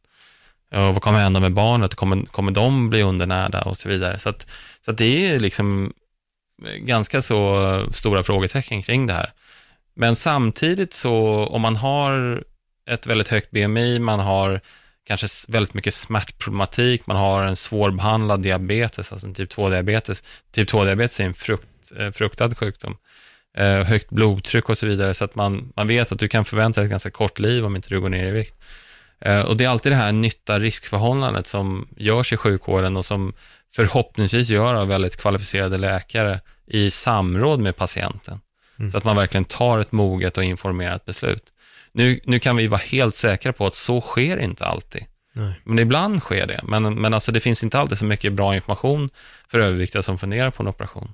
Och 0.72 0.78
vad 0.94 1.02
kommer 1.02 1.20
hända 1.20 1.40
med 1.40 1.54
barnet? 1.54 1.96
Kommer, 1.96 2.26
kommer 2.26 2.52
de 2.52 2.90
bli 2.90 3.02
undernärda 3.04 3.62
och 3.62 3.78
så 3.78 3.90
vidare? 3.90 4.20
Så, 4.20 4.30
att, 4.30 4.48
så 4.86 4.92
att 4.92 4.98
det 4.98 5.28
är 5.30 5.40
liksom 5.40 5.94
ganska 6.78 7.22
så 7.22 7.84
stora 7.92 8.24
frågetecken 8.24 8.84
kring 8.84 9.08
det 9.08 9.14
här. 9.14 9.34
Men 10.02 10.16
samtidigt 10.16 10.94
så, 10.94 11.46
om 11.46 11.62
man 11.62 11.76
har 11.76 12.44
ett 12.90 13.08
väldigt 13.08 13.28
högt 13.28 13.52
BMI, 13.52 14.00
man 14.00 14.20
har 14.20 14.62
kanske 15.06 15.28
väldigt 15.48 15.74
mycket 15.74 15.94
smärtproblematik, 15.94 17.08
man 17.08 17.18
har 17.18 17.44
en 17.44 17.56
svårbehandlad 17.56 18.42
diabetes, 18.42 19.12
alltså 19.12 19.28
en 19.28 19.34
typ 19.34 19.52
2-diabetes. 19.52 20.24
Typ 20.52 20.70
2-diabetes 20.70 21.20
är 21.20 21.26
en 21.26 21.34
frukt, 21.34 21.68
eh, 21.98 22.12
fruktad 22.12 22.56
sjukdom. 22.56 22.98
Eh, 23.58 23.84
högt 23.84 24.10
blodtryck 24.10 24.70
och 24.70 24.78
så 24.78 24.86
vidare, 24.86 25.14
så 25.14 25.26
att 25.26 25.36
man, 25.36 25.74
man 25.76 25.88
vet 25.88 26.12
att 26.12 26.20
du 26.20 26.28
kan 26.28 26.46
förvänta 26.46 26.82
dig 26.82 26.86
ett 26.86 26.92
ganska 26.92 27.12
kort 27.12 27.40
liv 27.40 27.66
om 27.66 27.76
inte 27.76 27.90
du 27.90 28.02
går 28.02 28.10
ner 28.10 28.28
i 28.28 28.32
vikt. 28.32 28.56
Eh, 29.20 29.42
och 29.42 29.58
det 29.58 29.64
är 29.64 29.70
alltid 29.70 29.92
det 29.92 29.96
här 29.96 30.12
nytta-riskförhållandet 30.12 31.48
som 31.48 31.88
görs 31.98 32.34
i 32.34 32.38
sjukvården 32.38 32.98
och 32.98 33.06
som 33.06 33.34
förhoppningsvis 33.76 34.50
gör 34.50 34.74
av 34.74 34.88
väldigt 34.88 35.18
kvalificerade 35.18 35.78
läkare 35.78 36.40
i 36.68 36.92
samråd 36.92 37.60
med 37.60 37.76
patienten. 37.76 38.40
Mm. 38.80 38.92
Så 38.92 38.98
att 38.98 39.04
man 39.04 39.16
verkligen 39.16 39.46
tar 39.46 39.80
ett 39.80 39.92
moget 39.92 40.38
och 40.38 40.44
informerat 40.44 41.06
beslut. 41.06 41.44
Nu, 41.92 42.20
nu 42.24 42.40
kan 42.40 42.56
vi 42.56 42.68
vara 42.68 42.82
helt 42.86 43.16
säkra 43.16 43.54
på 43.54 43.68
att 43.68 43.76
så 43.76 44.02
sker 44.02 44.38
inte 44.38 44.66
alltid. 44.66 45.06
Nej. 45.34 45.54
Men 45.64 45.80
ibland 45.80 46.20
sker 46.20 46.48
det. 46.48 46.60
Men, 46.64 47.02
men 47.02 47.14
alltså 47.14 47.32
det 47.32 47.40
finns 47.40 47.64
inte 47.64 47.80
alltid 47.80 47.98
så 47.98 48.06
mycket 48.06 48.34
bra 48.34 48.56
information 48.56 49.10
för 49.48 49.60
överviktiga 49.60 50.02
som 50.02 50.18
funderar 50.18 50.52
på 50.52 50.64
en 50.64 50.70
operation. 50.70 51.14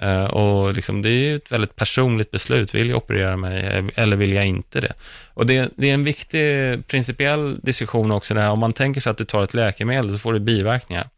Eh, 0.00 0.24
och 0.24 0.74
liksom, 0.74 1.02
det 1.02 1.08
är 1.08 1.24
ju 1.24 1.36
ett 1.36 1.52
väldigt 1.52 1.76
personligt 1.76 2.30
beslut. 2.30 2.74
Vill 2.74 2.88
jag 2.88 2.96
operera 2.96 3.36
mig 3.36 3.84
eller 3.94 4.16
vill 4.16 4.32
jag 4.32 4.46
inte 4.46 4.80
det? 4.80 4.92
Och 5.34 5.46
det, 5.46 5.70
det 5.76 5.90
är 5.90 5.94
en 5.94 6.04
viktig 6.04 6.40
principiell 6.86 7.60
diskussion 7.62 8.10
också. 8.10 8.34
Där. 8.34 8.50
Om 8.50 8.58
man 8.58 8.72
tänker 8.72 9.00
sig 9.00 9.10
att 9.10 9.18
du 9.18 9.24
tar 9.24 9.42
ett 9.42 9.54
läkemedel 9.54 10.12
så 10.12 10.18
får 10.18 10.32
du 10.32 10.40
biverkningar. 10.40 11.08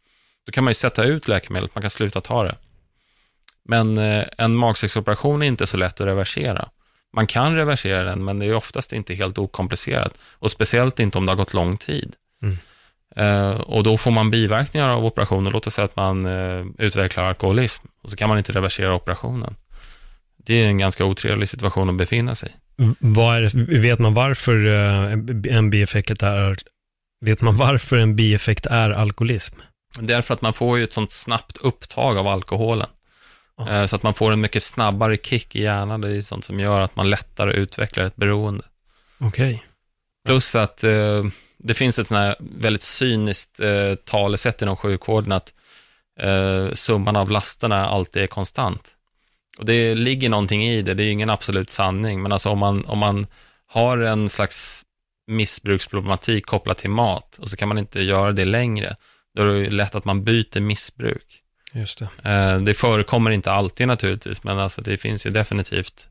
Då 0.45 0.51
kan 0.51 0.63
man 0.63 0.71
ju 0.71 0.75
sätta 0.75 1.03
ut 1.03 1.27
läkemedlet, 1.27 1.75
man 1.75 1.81
kan 1.81 1.89
sluta 1.89 2.21
ta 2.21 2.43
det. 2.43 2.55
Men 3.67 3.97
eh, 3.97 4.23
en 4.37 4.55
magsäcksoperation 4.55 5.41
är 5.43 5.47
inte 5.47 5.67
så 5.67 5.77
lätt 5.77 6.01
att 6.01 6.07
reversera. 6.07 6.69
Man 7.13 7.27
kan 7.27 7.55
reversera 7.55 8.03
den, 8.03 8.25
men 8.25 8.39
det 8.39 8.45
är 8.45 8.55
oftast 8.55 8.93
inte 8.93 9.13
helt 9.13 9.37
okomplicerat. 9.37 10.17
Och 10.33 10.51
speciellt 10.51 10.99
inte 10.99 11.17
om 11.17 11.25
det 11.25 11.31
har 11.31 11.37
gått 11.37 11.53
lång 11.53 11.77
tid. 11.77 12.15
Mm. 12.43 12.57
Eh, 13.15 13.61
och 13.61 13.83
då 13.83 13.97
får 13.97 14.11
man 14.11 14.31
biverkningar 14.31 14.89
av 14.89 15.05
operationen. 15.05 15.53
Låt 15.53 15.67
oss 15.67 15.73
säga 15.73 15.85
att 15.85 15.95
man 15.95 16.25
eh, 16.25 16.65
utvecklar 16.77 17.23
alkoholism. 17.23 17.85
Och 18.01 18.09
så 18.09 18.15
kan 18.15 18.29
man 18.29 18.37
inte 18.37 18.51
reversera 18.51 18.95
operationen. 18.95 19.55
Det 20.37 20.53
är 20.63 20.67
en 20.67 20.77
ganska 20.77 21.05
otrevlig 21.05 21.49
situation 21.49 21.89
att 21.89 21.95
befinna 21.97 22.35
sig 22.35 22.55
i. 22.79 23.77
Vet 23.77 23.99
man 23.99 24.13
varför 24.13 24.65
en- 24.65 25.45
en 25.49 25.69
bieffekt 25.69 26.23
är, 26.23 26.57
vet 27.25 27.41
man 27.41 27.57
varför 27.57 27.97
en 27.97 28.15
bieffekt 28.15 28.65
är 28.65 28.89
alkoholism? 28.89 29.55
Därför 29.99 30.33
att 30.33 30.41
man 30.41 30.53
får 30.53 30.77
ju 30.77 30.83
ett 30.83 30.93
sånt 30.93 31.11
snabbt 31.11 31.57
upptag 31.57 32.17
av 32.17 32.27
alkoholen. 32.27 32.87
Eh, 33.67 33.85
Så 33.85 33.95
att 33.95 34.03
man 34.03 34.13
får 34.13 34.31
en 34.31 34.41
mycket 34.41 34.63
snabbare 34.63 35.17
kick 35.17 35.55
i 35.55 35.61
hjärnan. 35.61 36.01
Det 36.01 36.11
är 36.11 36.21
sånt 36.21 36.45
som 36.45 36.59
gör 36.59 36.81
att 36.81 36.95
man 36.95 37.09
lättare 37.09 37.53
utvecklar 37.53 38.03
ett 38.05 38.15
beroende. 38.15 38.63
Okej. 39.19 39.63
Plus 40.25 40.55
att 40.55 40.83
eh, 40.83 41.23
det 41.57 41.73
finns 41.73 41.99
ett 41.99 42.07
sånt 42.07 42.19
här 42.19 42.35
väldigt 42.39 42.83
cyniskt 42.83 43.59
eh, 43.59 43.95
talesätt 43.95 44.61
inom 44.61 44.75
sjukvården 44.75 45.31
att 45.31 45.53
eh, 46.19 46.73
summan 46.73 47.15
av 47.15 47.31
lasterna 47.31 47.87
alltid 47.87 48.23
är 48.23 48.27
konstant. 48.27 48.93
Och 49.57 49.65
det 49.65 49.95
ligger 49.95 50.29
någonting 50.29 50.67
i 50.67 50.81
det, 50.81 50.93
det 50.93 51.03
är 51.03 51.11
ingen 51.11 51.29
absolut 51.29 51.69
sanning, 51.69 52.21
men 52.21 52.31
alltså 52.31 52.49
om 52.49 52.59
man, 52.59 52.85
om 52.85 52.97
man 52.97 53.27
har 53.67 53.97
en 53.97 54.29
slags 54.29 54.83
missbruksproblematik 55.27 56.45
kopplat 56.45 56.77
till 56.77 56.89
mat 56.89 57.37
och 57.39 57.49
så 57.49 57.57
kan 57.57 57.67
man 57.67 57.77
inte 57.77 58.01
göra 58.01 58.31
det 58.31 58.45
längre, 58.45 58.95
då 59.35 59.41
är 59.41 59.45
det 59.45 59.69
lätt 59.69 59.95
att 59.95 60.05
man 60.05 60.23
byter 60.23 60.59
missbruk. 60.59 61.43
Just 61.73 61.99
det. 61.99 62.29
Eh, 62.29 62.59
det 62.59 62.73
förekommer 62.73 63.31
inte 63.31 63.51
alltid 63.51 63.87
naturligtvis, 63.87 64.43
men 64.43 64.59
alltså 64.59 64.81
det 64.81 64.97
finns 64.97 65.25
ju 65.25 65.29
definitivt 65.29 66.09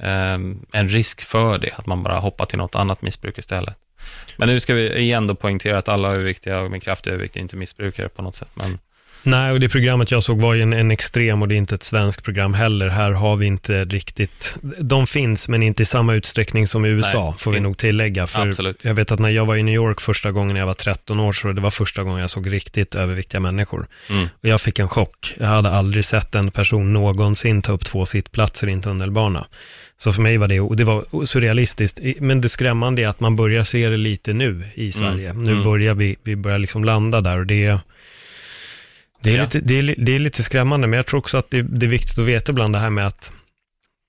ehm, 0.00 0.66
en 0.72 0.88
risk 0.88 1.22
för 1.22 1.58
det, 1.58 1.72
att 1.72 1.86
man 1.86 2.02
bara 2.02 2.18
hoppar 2.18 2.44
till 2.44 2.58
något 2.58 2.74
annat 2.74 3.02
missbruk 3.02 3.38
istället. 3.38 3.76
Men 4.36 4.48
nu 4.48 4.60
ska 4.60 4.74
vi 4.74 4.98
igen 4.98 5.26
då 5.26 5.34
poängtera 5.34 5.78
att 5.78 5.88
alla 5.88 6.08
överviktiga 6.08 6.68
med 6.68 6.82
kraftig 6.82 7.10
övervikt 7.10 7.36
är 7.36 7.40
inte 7.40 7.56
missbrukare 7.56 8.08
på 8.08 8.22
något 8.22 8.34
sätt. 8.34 8.50
Men 8.54 8.78
Nej, 9.22 9.52
och 9.52 9.60
det 9.60 9.68
programmet 9.68 10.10
jag 10.10 10.22
såg 10.22 10.40
var 10.40 10.54
ju 10.54 10.62
en, 10.62 10.72
en 10.72 10.90
extrem 10.90 11.42
och 11.42 11.48
det 11.48 11.54
är 11.54 11.56
inte 11.56 11.74
ett 11.74 11.82
svenskt 11.82 12.22
program 12.22 12.54
heller. 12.54 12.88
Här 12.88 13.12
har 13.12 13.36
vi 13.36 13.46
inte 13.46 13.84
riktigt, 13.84 14.56
de 14.80 15.06
finns 15.06 15.48
men 15.48 15.62
inte 15.62 15.82
i 15.82 15.86
samma 15.86 16.14
utsträckning 16.14 16.66
som 16.66 16.84
i 16.84 16.88
USA, 16.88 17.24
Nej, 17.30 17.38
får 17.38 17.50
vi 17.50 17.56
in- 17.56 17.62
nog 17.62 17.78
tillägga. 17.78 18.26
För 18.26 18.48
Absolut. 18.48 18.84
Jag 18.84 18.94
vet 18.94 19.12
att 19.12 19.18
när 19.18 19.28
jag 19.28 19.46
var 19.46 19.56
i 19.56 19.62
New 19.62 19.74
York 19.74 20.00
första 20.00 20.32
gången 20.32 20.54
när 20.54 20.60
jag 20.60 20.66
var 20.66 20.74
13 20.74 21.20
år, 21.20 21.32
så 21.32 21.52
det 21.52 21.60
var 21.60 21.70
första 21.70 22.02
gången 22.02 22.20
jag 22.20 22.30
såg 22.30 22.52
riktigt 22.52 22.94
överviktiga 22.94 23.40
människor. 23.40 23.86
mm, 24.10 24.28
Och 24.42 24.48
jag 24.48 24.60
fick 24.60 24.78
en 24.78 24.88
chock. 24.88 25.34
Jag 25.38 25.46
hade 25.46 25.70
aldrig 25.70 26.04
sett 26.04 26.34
en 26.34 26.50
person 26.50 26.92
någonsin 26.92 27.62
ta 27.62 27.72
upp 27.72 27.84
två 27.84 28.06
sittplatser 28.06 28.68
i 28.68 28.72
en 28.72 28.82
tunnelbana. 28.82 29.46
Så 29.98 30.12
för 30.12 30.22
mig 30.22 30.36
var 30.38 30.48
det, 30.48 30.60
och 30.60 30.76
det 30.76 30.84
var 30.84 31.26
surrealistiskt. 31.26 31.98
Men 32.18 32.40
det 32.40 32.48
skrämmande 32.48 33.02
är 33.02 33.08
att 33.08 33.20
man 33.20 33.36
börjar 33.36 33.64
se 33.64 33.88
det 33.88 33.96
lite 33.96 34.32
nu 34.32 34.64
i 34.74 34.92
Sverige. 34.92 35.32
Nu 35.32 35.52
mm. 35.52 35.64
börjar 35.64 35.94
vi, 35.94 36.16
vi 36.22 36.36
börjar 36.36 36.58
liksom 36.58 36.84
landa 36.84 37.20
där 37.20 37.38
och 37.38 37.46
det 37.46 37.64
är, 37.64 37.80
det 39.26 39.32
är, 39.34 39.36
Ja. 39.38 39.42
lite, 39.44 39.60
det, 39.60 39.78
är, 39.78 39.94
det 39.98 40.12
är 40.14 40.18
lite 40.18 40.42
skrämmande, 40.42 40.86
men 40.86 40.96
jag 40.96 41.06
tror 41.06 41.18
också 41.18 41.36
att 41.36 41.50
det, 41.50 41.62
det 41.62 41.86
är 41.86 41.90
viktigt 41.90 42.18
att 42.18 42.24
veta 42.24 42.52
ibland 42.52 42.74
det 42.74 42.78
här 42.78 42.90
med 42.90 43.06
att 43.06 43.32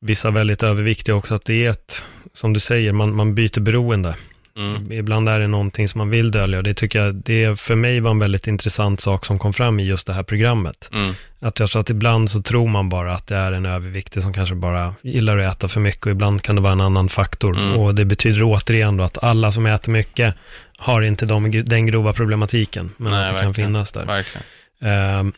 vissa 0.01 0.31
väldigt 0.31 0.63
överviktiga 0.63 1.15
också, 1.15 1.35
att 1.35 1.45
det 1.45 1.65
är 1.65 1.69
ett, 1.69 2.03
som 2.33 2.53
du 2.53 2.59
säger, 2.59 2.91
man, 2.93 3.15
man 3.15 3.35
byter 3.35 3.59
beroende. 3.59 4.15
mm, 4.57 4.91
Ibland 4.91 5.29
är 5.29 5.39
det 5.39 5.47
någonting 5.47 5.87
som 5.87 5.99
man 5.99 6.09
vill 6.09 6.31
dölja 6.31 6.57
och 6.57 6.63
det 6.63 6.73
tycker 6.73 6.99
jag, 7.03 7.15
det 7.15 7.59
för 7.59 7.75
mig 7.75 7.99
var 7.99 8.11
en 8.11 8.19
väldigt 8.19 8.47
intressant 8.47 9.01
sak 9.01 9.25
som 9.25 9.39
kom 9.39 9.53
fram 9.53 9.79
i 9.79 9.83
just 9.83 10.07
det 10.07 10.13
här 10.13 10.23
programmet. 10.23 10.89
mm, 10.93 11.13
Att 11.39 11.59
jag 11.59 11.69
tror 11.69 11.81
att 11.81 11.89
ibland 11.89 12.29
så 12.29 12.41
tror 12.41 12.67
man 12.67 12.89
bara 12.89 13.13
att 13.13 13.27
det 13.27 13.35
är 13.35 13.51
en 13.51 13.65
överviktig 13.65 14.23
som 14.23 14.33
kanske 14.33 14.55
bara 14.55 14.93
gillar 15.01 15.37
att 15.37 15.55
äta 15.57 15.67
för 15.67 15.79
mycket 15.79 16.05
och 16.05 16.11
ibland 16.11 16.41
kan 16.41 16.55
det 16.55 16.61
vara 16.61 16.73
en 16.73 16.81
annan 16.81 17.09
faktor. 17.09 17.57
Mm. 17.57 17.77
Och 17.77 17.95
det 17.95 18.05
betyder 18.05 18.41
återigen 18.43 18.97
då 18.97 19.03
att 19.03 19.23
alla 19.23 19.51
som 19.51 19.65
äter 19.65 19.91
mycket 19.91 20.35
har 20.77 21.01
inte 21.01 21.25
de, 21.25 21.63
den 21.65 21.85
grova 21.85 22.13
problematiken, 22.13 22.91
men 22.97 23.11
Nej, 23.11 23.21
att 23.21 23.27
det 23.33 23.39
kan 23.39 23.45
verkligen. 23.47 23.67
finnas 23.67 23.91
där. 23.91 24.05
verkligen. 24.05 24.43
Ehm, 24.81 25.33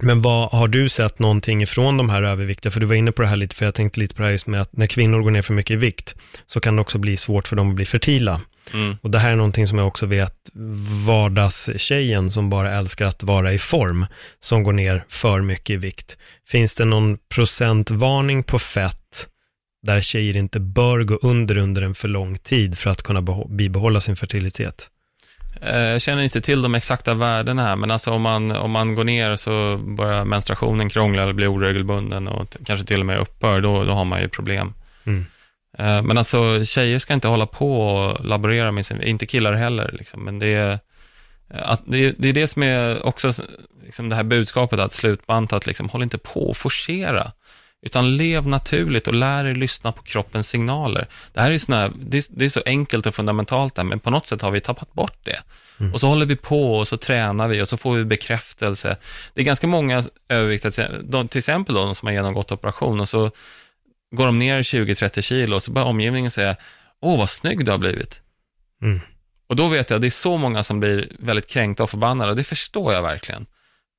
men 0.00 0.22
vad, 0.22 0.50
har 0.50 0.68
du 0.68 0.88
sett 0.88 1.18
någonting 1.18 1.62
ifrån 1.62 1.96
de 1.96 2.10
här 2.10 2.22
överviktiga? 2.22 2.70
För 2.72 2.80
du 2.80 2.86
var 2.86 2.94
inne 2.94 3.12
på 3.12 3.22
det 3.22 3.28
här 3.28 3.36
lite, 3.36 3.54
för 3.56 3.64
jag 3.64 3.74
tänkte 3.74 4.00
lite 4.00 4.14
på 4.14 4.22
det 4.22 4.26
här 4.26 4.32
just 4.32 4.46
med 4.46 4.60
att 4.62 4.76
när 4.76 4.86
kvinnor 4.86 5.22
går 5.22 5.30
ner 5.30 5.42
för 5.42 5.54
mycket 5.54 5.74
i 5.74 5.76
vikt, 5.76 6.14
så 6.46 6.60
kan 6.60 6.76
det 6.76 6.82
också 6.82 6.98
bli 6.98 7.16
svårt 7.16 7.48
för 7.48 7.56
dem 7.56 7.68
att 7.70 7.76
bli 7.76 7.84
fertila. 7.84 8.40
Mm, 8.74 8.96
Och 9.02 9.10
det 9.10 9.18
här 9.18 9.30
är 9.30 9.36
någonting 9.36 9.66
som 9.66 9.78
jag 9.78 9.86
också 9.86 10.06
vet 10.06 10.50
vardagstjejen 11.06 12.30
som 12.30 12.50
bara 12.50 12.72
älskar 12.74 13.06
att 13.06 13.22
vara 13.22 13.52
i 13.52 13.58
form, 13.58 14.06
som 14.40 14.62
går 14.62 14.72
ner 14.72 15.04
för 15.08 15.40
mycket 15.42 15.74
i 15.74 15.76
vikt. 15.76 16.16
Finns 16.46 16.74
det 16.74 16.84
någon 16.84 17.18
procentvarning 17.28 18.42
på 18.42 18.58
fett 18.58 19.28
där 19.82 20.00
tjejer 20.00 20.36
inte 20.36 20.60
bör 20.60 21.02
gå 21.02 21.18
under 21.22 21.56
under 21.58 21.82
en 21.82 21.94
för 21.94 22.08
lång 22.08 22.38
tid 22.38 22.78
för 22.78 22.90
att 22.90 23.02
kunna 23.02 23.22
bibehålla 23.48 24.00
sin 24.00 24.16
fertilitet? 24.16 24.90
Eh, 25.62 25.78
Jag 25.80 26.02
känner 26.02 26.22
inte 26.22 26.40
till 26.40 26.62
de 26.62 26.74
exakta 26.74 27.14
värdena 27.14 27.62
här, 27.62 27.76
men 27.76 27.90
alltså 27.90 28.10
om 28.10 28.22
man, 28.22 28.50
om 28.50 28.70
man 28.70 28.94
går 28.94 29.04
ner 29.04 29.36
så 29.36 29.76
börjar 29.76 30.24
menstruationen 30.24 30.88
krångla 30.88 31.22
eller 31.22 31.32
blir 31.32 31.48
oregelbunden 31.52 32.28
och 32.28 32.56
kanske 32.66 32.86
till 32.86 33.00
och 33.00 33.06
med 33.06 33.18
upphör, 33.18 33.60
då, 33.60 33.84
då 33.84 33.92
har 33.92 34.04
man 34.04 34.20
ju 34.20 34.28
problem. 34.28 34.74
Mm. 35.04 35.26
Eh, 35.78 36.02
Men 36.02 36.18
alltså 36.18 36.64
tjejer 36.64 36.98
ska 36.98 37.14
inte 37.14 37.28
hålla 37.28 37.46
på 37.46 37.80
och 37.80 38.24
laborera 38.24 38.72
med 38.72 38.86
sin, 38.86 39.02
inte 39.02 39.26
killar 39.26 39.52
heller, 39.52 39.90
liksom. 39.98 40.24
men 40.24 40.38
det 40.38 40.54
är, 40.54 40.78
att 41.48 41.82
det, 41.86 41.98
är- 42.04 42.14
det 42.18 42.28
är 42.28 42.32
det 42.32 42.46
som 42.46 42.62
är 42.62 43.06
också 43.06 43.32
liksom 43.84 44.08
det 44.08 44.16
här 44.16 44.22
budskapet 44.24 44.80
att 44.80 44.92
slutbantat, 44.92 45.66
liksom, 45.66 45.88
håll 45.88 46.02
inte 46.02 46.18
på 46.18 46.50
och 46.50 46.56
forcera, 46.56 47.32
utan 47.86 48.16
lev 48.16 48.46
naturligt 48.46 49.08
och 49.08 49.14
lär 49.14 49.44
dig 49.44 49.54
lyssna 49.54 49.92
på 49.92 50.02
kroppens 50.02 50.48
signaler. 50.48 51.08
Det 51.32 51.40
här 51.40 51.50
är, 51.50 51.58
såna, 51.58 51.88
det 51.88 52.16
är, 52.18 52.24
det 52.28 52.44
är 52.44 52.48
så 52.48 52.62
enkelt 52.66 53.06
och 53.06 53.14
fundamentalt 53.14 53.74
där, 53.74 53.84
men 53.84 54.00
på 54.00 54.10
något 54.10 54.26
sätt 54.26 54.42
har 54.42 54.50
vi 54.50 54.60
tappat 54.60 54.92
bort 54.92 55.18
det. 55.24 55.40
Och 55.92 56.00
så 56.00 56.08
håller 56.08 56.26
vi 56.26 56.36
på 56.36 56.76
och 56.78 56.88
så 56.88 56.96
tränar 56.96 57.48
vi 57.48 57.62
och 57.62 57.68
så 57.68 57.76
får 57.76 57.96
vi 57.96 58.04
bekräftelse. 58.04 58.96
Det 59.34 59.40
är 59.40 59.44
ganska 59.44 59.66
många 59.66 60.04
överviktiga, 60.28 60.88
de- 61.02 61.28
till 61.28 61.38
exempel 61.38 61.74
de 61.74 61.94
som 61.94 62.06
har 62.06 62.12
genomgått 62.12 62.52
operation 62.52 63.00
och 63.00 63.08
så 63.08 63.30
går 64.16 64.26
de 64.26 64.38
ner 64.38 64.62
20-30 64.62 65.20
kilo 65.20 65.56
och 65.56 65.62
så 65.62 65.70
börjar 65.70 65.88
omgivningen 65.88 66.30
säga, 66.30 66.56
åh 67.00 67.18
vad 67.18 67.30
snygg 67.30 67.64
du 67.64 67.70
har 67.70 67.78
blivit. 67.78 68.22
Mm. 68.82 69.00
Och 69.48 69.56
då 69.56 69.68
vet 69.68 69.90
jag, 69.90 70.00
det 70.00 70.06
är 70.06 70.10
så 70.10 70.36
många 70.36 70.62
som 70.64 70.80
blir 70.80 71.08
väldigt 71.18 71.46
kränkta 71.46 71.82
och 71.82 71.90
förbannade 71.90 72.30
och 72.30 72.36
det 72.36 72.44
förstår 72.44 72.92
jag 72.92 73.02
verkligen. 73.02 73.46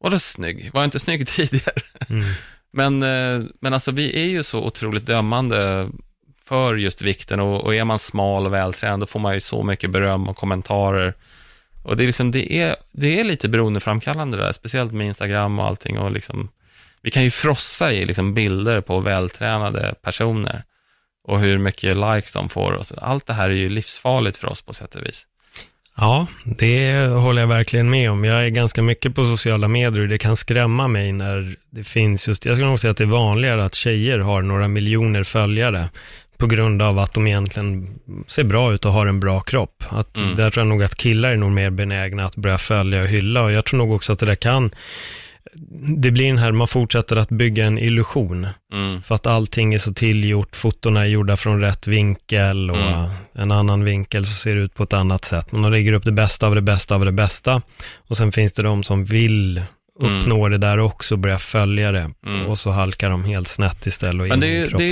Vadå 0.03 0.19
snygg? 0.19 0.69
Var 0.73 0.81
jag 0.81 0.88
inte 0.88 0.99
snygg 0.99 1.27
tidigare? 1.35 1.81
Mm. 2.09 2.25
Men, 2.74 3.03
eh, 3.03 3.41
men 3.61 3.74
alltså 3.74 3.91
vi 3.91 4.24
är 4.24 4.30
ju 4.30 4.43
så 4.43 4.63
otroligt 4.63 5.05
dömande 5.05 5.89
för 6.45 6.76
just 6.76 7.01
vikten 7.01 7.39
och, 7.39 7.63
och 7.63 7.76
är 7.76 7.84
man 7.84 7.99
smal 7.99 8.45
och 8.45 8.53
vältränad 8.53 8.99
då 8.99 9.05
får 9.05 9.20
man 9.20 9.34
ju 9.34 9.39
så 9.39 9.63
mycket 9.63 9.91
beröm 9.91 10.30
och 10.30 10.38
kommentarer. 10.38 11.13
Och 11.84 11.97
det 11.97 12.03
är, 12.03 12.07
liksom, 12.07 12.32
det 12.32 12.53
är, 12.53 12.76
det 12.91 13.20
är 13.20 13.24
lite 13.24 13.49
beroendeframkallande 13.49 14.38
det 14.38 14.43
där, 14.43 14.51
speciellt 14.51 14.93
med 14.93 15.07
Instagram 15.07 15.59
och 15.59 15.65
allting. 15.65 15.99
Och 15.99 16.11
liksom, 16.11 16.49
vi 17.01 17.11
kan 17.11 17.24
ju 17.24 17.32
frossa 17.32 17.93
i 17.93 18.05
liksom 18.05 18.34
bilder 18.34 18.82
på 18.82 18.99
vältränade 18.99 19.95
personer 20.01 20.63
och 21.24 21.39
hur 21.39 21.57
mycket 21.57 21.97
likes 21.97 22.34
de 22.34 22.49
får. 22.49 22.72
Och 22.72 22.86
så. 22.86 22.95
Allt 22.95 23.26
det 23.26 23.34
här 23.34 23.49
är 23.49 23.53
ju 23.53 23.70
livsfarligt 23.70 24.38
för 24.38 24.47
oss 24.47 24.61
på 24.61 24.74
sätt 24.74 24.95
och 24.95 25.05
vis. 25.05 25.28
Ja, 25.98 26.28
det 26.43 27.08
håller 27.08 27.41
jag 27.41 27.48
verkligen 27.48 27.89
med 27.89 28.12
om. 28.12 28.24
Jag 28.24 28.45
är 28.45 28.50
ganska 28.50 28.82
mycket 28.82 29.16
på 29.16 29.26
sociala 29.26 29.68
medier 29.68 30.02
och 30.02 30.08
det 30.08 30.18
kan 30.18 30.36
skrämma 30.36 30.88
mig 30.88 31.12
när 31.12 31.56
det 31.70 31.84
finns 31.84 32.28
just, 32.28 32.45
jag 32.45 32.56
skulle 32.56 32.70
nog 32.70 32.80
säga 32.80 32.91
att 32.91 32.98
det 32.98 33.04
är 33.04 33.06
vanligare 33.06 33.66
att 33.66 33.76
tjejer 33.76 34.20
har 34.20 34.41
några 34.41 34.68
miljoner 34.68 35.24
följare 35.24 35.89
på 36.38 36.48
grund 36.48 36.82
av 36.82 37.00
att 37.00 37.14
de 37.14 37.28
egentligen 37.28 38.00
ser 38.28 38.43
bra 38.43 38.74
ut 38.74 38.86
och 38.86 38.93
har 38.93 39.08
en 39.08 39.20
bra 39.20 39.41
kropp. 39.41 39.84
Att, 39.89 40.18
Mm. 40.18 40.36
Där 40.36 40.50
tror 40.50 40.62
jag 40.66 40.70
nog 40.70 40.84
att 40.84 40.95
killar 40.95 41.32
är 41.32 41.36
nog 41.36 41.52
mer 41.52 41.70
benägna 41.70 42.26
att 42.26 42.36
börja 42.36 42.58
följa 42.58 43.02
och 43.02 43.08
hylla 43.08 43.41
och 43.41 43.52
jag 43.52 43.66
tror 43.66 43.78
nog 43.78 43.91
också 43.91 44.14
att 44.14 44.20
det 44.20 44.26
där 44.26 44.36
kan, 44.36 44.72
det 45.98 46.12
blir 46.12 46.28
den 46.28 46.38
här, 46.38 46.52
man 46.52 46.68
fortsätter 46.68 47.16
att 47.16 47.30
bygga 47.30 47.66
en 47.66 47.78
illusion. 47.80 48.48
Mm. 48.74 49.02
För 49.02 49.16
att 49.16 49.26
allting 49.28 49.74
är 49.74 49.80
så 49.80 49.93
tillgjort, 49.93 50.56
fotona 50.56 51.02
är 51.02 51.06
gjorda 51.06 51.38
från 51.38 51.60
rätt 51.62 51.88
vinkel 51.88 52.72
och 52.72 52.78
Mm. 52.78 53.10
en 53.36 53.52
annan 53.52 53.84
vinkel 53.84 54.26
så 54.26 54.34
ser 54.34 54.56
det 54.56 54.62
ut 54.62 54.74
på 54.76 54.84
ett 54.84 54.93
annat 54.93 55.26
sätt. 55.26 55.52
Men 55.52 55.62
de 55.62 55.72
lägger 55.72 55.93
upp 55.93 56.04
det 56.06 56.12
bästa 56.12 56.48
av 56.48 56.56
det 56.56 56.62
bästa 56.62 56.95
av 56.95 57.06
det 57.06 57.12
bästa. 57.12 57.62
Och 58.08 58.18
sen 58.18 58.32
finns 58.32 58.54
det 58.54 58.62
de 58.64 58.84
som 58.84 59.06
vill 59.06 59.62
uppnå 60.00 60.50
det 60.50 60.58
där 60.58 60.80
också, 60.80 61.18
börja 61.18 61.39
följa 61.39 61.91
det. 61.91 62.12
Mm. 62.26 62.45
Och 62.45 62.60
så 62.60 62.72
halkar 62.72 63.10
de 63.10 63.24
helt 63.26 63.48
snett 63.48 63.86
istället 63.86 64.22
och 64.22 64.28
Men 64.28 64.34
in 64.34 64.39
det 64.39 64.58
är, 64.58 64.78
det 64.78 64.84
är, 64.84 64.89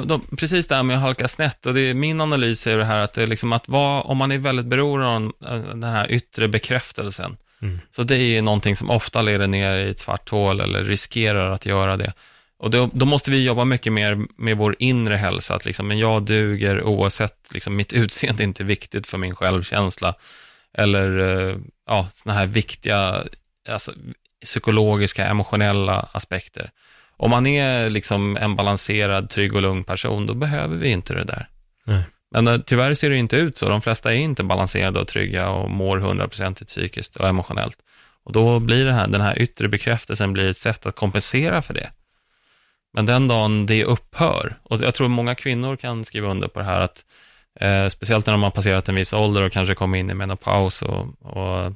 de, 0.06 0.20
precis 0.36 0.66
det 0.68 0.74
här 0.74 0.82
med 0.82 0.96
att 0.96 1.02
halka 1.02 1.28
snett 1.28 1.66
och 1.66 1.74
det 1.74 1.80
är, 1.80 1.94
min 1.94 2.20
analys 2.20 2.66
är 2.66 2.76
det 2.76 2.84
här 2.84 2.98
att 2.98 3.12
det 3.12 3.22
är 3.22 3.26
liksom 3.26 3.52
att 3.52 3.68
vara, 3.68 4.02
om 4.02 4.16
man 4.16 4.32
är 4.32 4.38
väldigt 4.38 4.66
beroende 4.66 5.06
av 5.06 5.32
den 5.70 5.82
här 5.82 6.10
yttre 6.12 6.48
bekräftelsen, 6.48 7.36
Mm. 7.62 7.80
så 7.90 8.02
det 8.02 8.16
är 8.16 8.42
någonting 8.42 8.76
som 8.76 8.90
ofta 8.90 9.22
leder 9.22 9.46
ner 9.46 9.76
i 9.76 9.90
ett 9.90 10.00
svart 10.00 10.28
hål 10.28 10.60
eller 10.60 10.84
riskerar 10.84 11.50
att 11.50 11.66
göra 11.66 11.96
det. 11.96 12.12
Och 12.58 12.70
då, 12.70 12.90
då 12.92 13.06
måste 13.06 13.30
vi 13.30 13.44
jobba 13.44 13.64
mycket 13.64 13.92
mer 13.92 14.18
med 14.36 14.56
vår 14.56 14.76
inre 14.78 15.16
hälsa, 15.16 15.54
att 15.54 15.64
liksom, 15.64 15.88
men 15.88 15.98
jag 15.98 16.22
duger 16.22 16.82
oavsett, 16.82 17.54
liksom, 17.54 17.76
mitt 17.76 17.92
utseende 17.92 18.42
är 18.42 18.44
inte 18.44 18.64
viktigt 18.64 19.06
för 19.06 19.18
min 19.18 19.34
självkänsla. 19.34 20.14
Eller 20.74 21.18
eh, 21.18 21.56
ja, 21.86 22.08
sådana 22.12 22.38
här 22.38 22.46
viktiga 22.46 23.22
alltså, 23.68 23.92
psykologiska, 24.44 25.26
emotionella 25.26 26.08
aspekter. 26.12 26.70
Om 27.16 27.30
man 27.30 27.46
är 27.46 27.90
liksom 27.90 28.36
en 28.36 28.56
balanserad, 28.56 29.30
trygg 29.30 29.54
och 29.54 29.62
lugn 29.62 29.84
person, 29.84 30.26
då 30.26 30.34
behöver 30.34 30.76
vi 30.76 30.88
inte 30.88 31.14
det 31.14 31.24
där. 31.24 31.48
Nej. 31.84 32.02
Men 32.42 32.62
tyvärr 32.62 32.94
ser 32.94 33.10
det 33.10 33.16
inte 33.16 33.36
ut 33.36 33.58
så. 33.58 33.68
De 33.68 33.82
flesta 33.82 34.14
är 34.14 34.16
inte 34.16 34.44
balanserade 34.44 35.00
och 35.00 35.08
trygga 35.08 35.48
och 35.50 35.70
mår 35.70 35.98
hundraprocentigt 35.98 36.70
psykiskt 36.70 37.16
och 37.16 37.28
emotionellt. 37.28 37.78
Och 38.24 38.32
då 38.32 38.60
blir 38.60 38.84
det 38.84 38.92
här, 38.92 39.08
den 39.08 39.20
här 39.20 39.38
yttre 39.38 39.68
bekräftelsen 39.68 40.32
blir 40.32 40.46
ett 40.46 40.58
sätt 40.58 40.86
att 40.86 40.96
kompensera 40.96 41.62
för 41.62 41.74
det. 41.74 41.90
Men 42.92 43.06
den 43.06 43.28
dagen 43.28 43.66
det 43.66 43.84
upphör, 43.84 44.58
och 44.62 44.80
jag 44.80 44.94
tror 44.94 45.08
många 45.08 45.34
kvinnor 45.34 45.76
kan 45.76 46.04
skriva 46.04 46.28
under 46.28 46.48
på 46.48 46.58
det 46.58 46.64
här, 46.64 46.80
att 46.80 47.04
eh, 47.60 47.88
speciellt 47.88 48.26
när 48.26 48.32
de 48.32 48.42
har 48.42 48.50
passerat 48.50 48.88
en 48.88 48.94
viss 48.94 49.12
ålder 49.12 49.42
och 49.42 49.52
kanske 49.52 49.74
kommer 49.74 49.98
in 49.98 50.10
i 50.10 50.14
menopaus 50.14 50.82
och, 50.82 51.22
och 51.22 51.72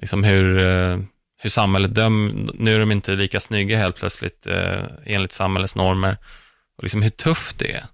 liksom 0.00 0.24
hur, 0.24 0.58
eh, 0.58 0.98
hur 1.42 1.50
samhället 1.50 1.94
dömer, 1.94 2.50
nu 2.54 2.74
är 2.74 2.78
de 2.78 2.92
inte 2.92 3.14
lika 3.14 3.40
snygga 3.40 3.78
helt 3.78 3.96
plötsligt 3.96 4.46
eh, 4.46 4.82
enligt 5.06 5.32
samhällets 5.32 5.76
normer, 5.76 6.16
och 6.76 6.82
liksom 6.82 7.02
hur 7.02 7.10
tufft 7.10 7.58
det 7.58 7.72
är. 7.72 7.84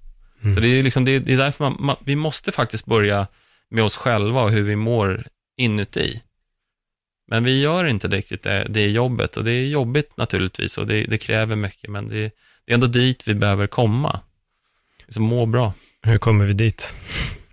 Så 0.55 0.61
det 0.61 0.69
är, 0.69 0.83
liksom, 0.83 1.05
det 1.05 1.11
är, 1.11 1.21
det 1.21 1.33
är 1.33 1.37
därför 1.37 1.65
man, 1.65 1.77
man, 1.79 1.97
vi 2.05 2.17
måste 2.17 2.53
faktiskt 2.53 2.87
börja 2.87 3.27
med 3.69 3.85
oss 3.85 3.97
själva 3.97 4.43
och 4.43 4.51
hur 4.51 4.63
vi 4.63 4.77
mår 4.77 5.27
inuti. 5.57 6.21
Men 7.27 7.45
vi 7.45 7.61
gör 7.61 7.85
inte 7.85 8.09
riktigt 8.09 8.43
det, 8.43 8.67
det 8.69 8.89
jobbet 8.91 9.37
och 9.37 9.45
det 9.45 9.53
är 9.53 9.67
jobbigt 9.67 10.17
naturligtvis 10.17 10.79
och 10.79 10.87
det, 10.87 11.05
det 11.05 11.19
kräver 11.19 11.57
mycket, 11.57 11.91
men 11.91 12.09
det, 12.09 12.31
det 12.65 12.73
är 12.73 12.75
ändå 12.75 12.87
dit 12.87 13.29
vi 13.29 13.35
behöver 13.35 13.67
komma. 13.67 14.21
Så 15.09 15.21
må 15.21 15.47
bra. 15.47 15.73
Hur 16.03 16.19
kommer 16.19 16.47
vi 16.47 16.53
dit? 16.53 16.97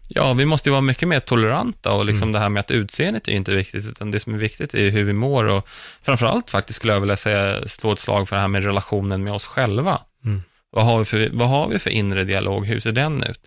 Ja, 0.08 0.34
vi 0.34 0.46
måste 0.46 0.70
ju 0.70 0.72
vara 0.72 0.82
mycket 0.82 1.08
mer 1.08 1.20
toleranta 1.20 1.94
och 1.94 2.06
liksom 2.06 2.24
Mm. 2.24 2.34
det 2.34 2.40
här 2.40 2.50
med 2.50 2.60
att 2.60 2.72
utseendet 2.72 3.28
är 3.28 3.32
ju 3.32 3.38
inte 3.38 3.56
viktigt, 3.56 3.86
utan 3.86 4.12
det 4.12 4.20
som 4.20 4.34
är 4.34 4.38
viktigt 4.38 4.74
är 4.74 4.90
hur 4.90 5.04
vi 5.04 5.14
mår 5.14 5.44
och 5.44 5.68
framförallt 6.02 6.50
faktiskt 6.50 6.78
skulle 6.78 6.94
jag 6.94 7.00
vilja 7.00 7.18
säga, 7.18 7.68
slå 7.68 7.92
ett 7.94 8.00
slag 8.00 8.30
för 8.30 8.36
det 8.36 8.42
här 8.42 8.48
med 8.48 8.64
relationen 8.64 9.24
med 9.24 9.34
oss 9.34 9.46
själva. 9.46 10.02
Mm. 10.26 10.42
Vad, 10.72 10.86
har 10.86 11.00
vi 11.00 11.06
för, 11.06 11.30
vad 11.34 11.50
har 11.50 11.68
vi 11.68 11.80
för 11.80 11.90
inre 11.90 12.24
dialog? 12.24 12.66
Hur 12.66 12.80
ser 12.80 12.92
den 12.92 13.24
ut? 13.24 13.42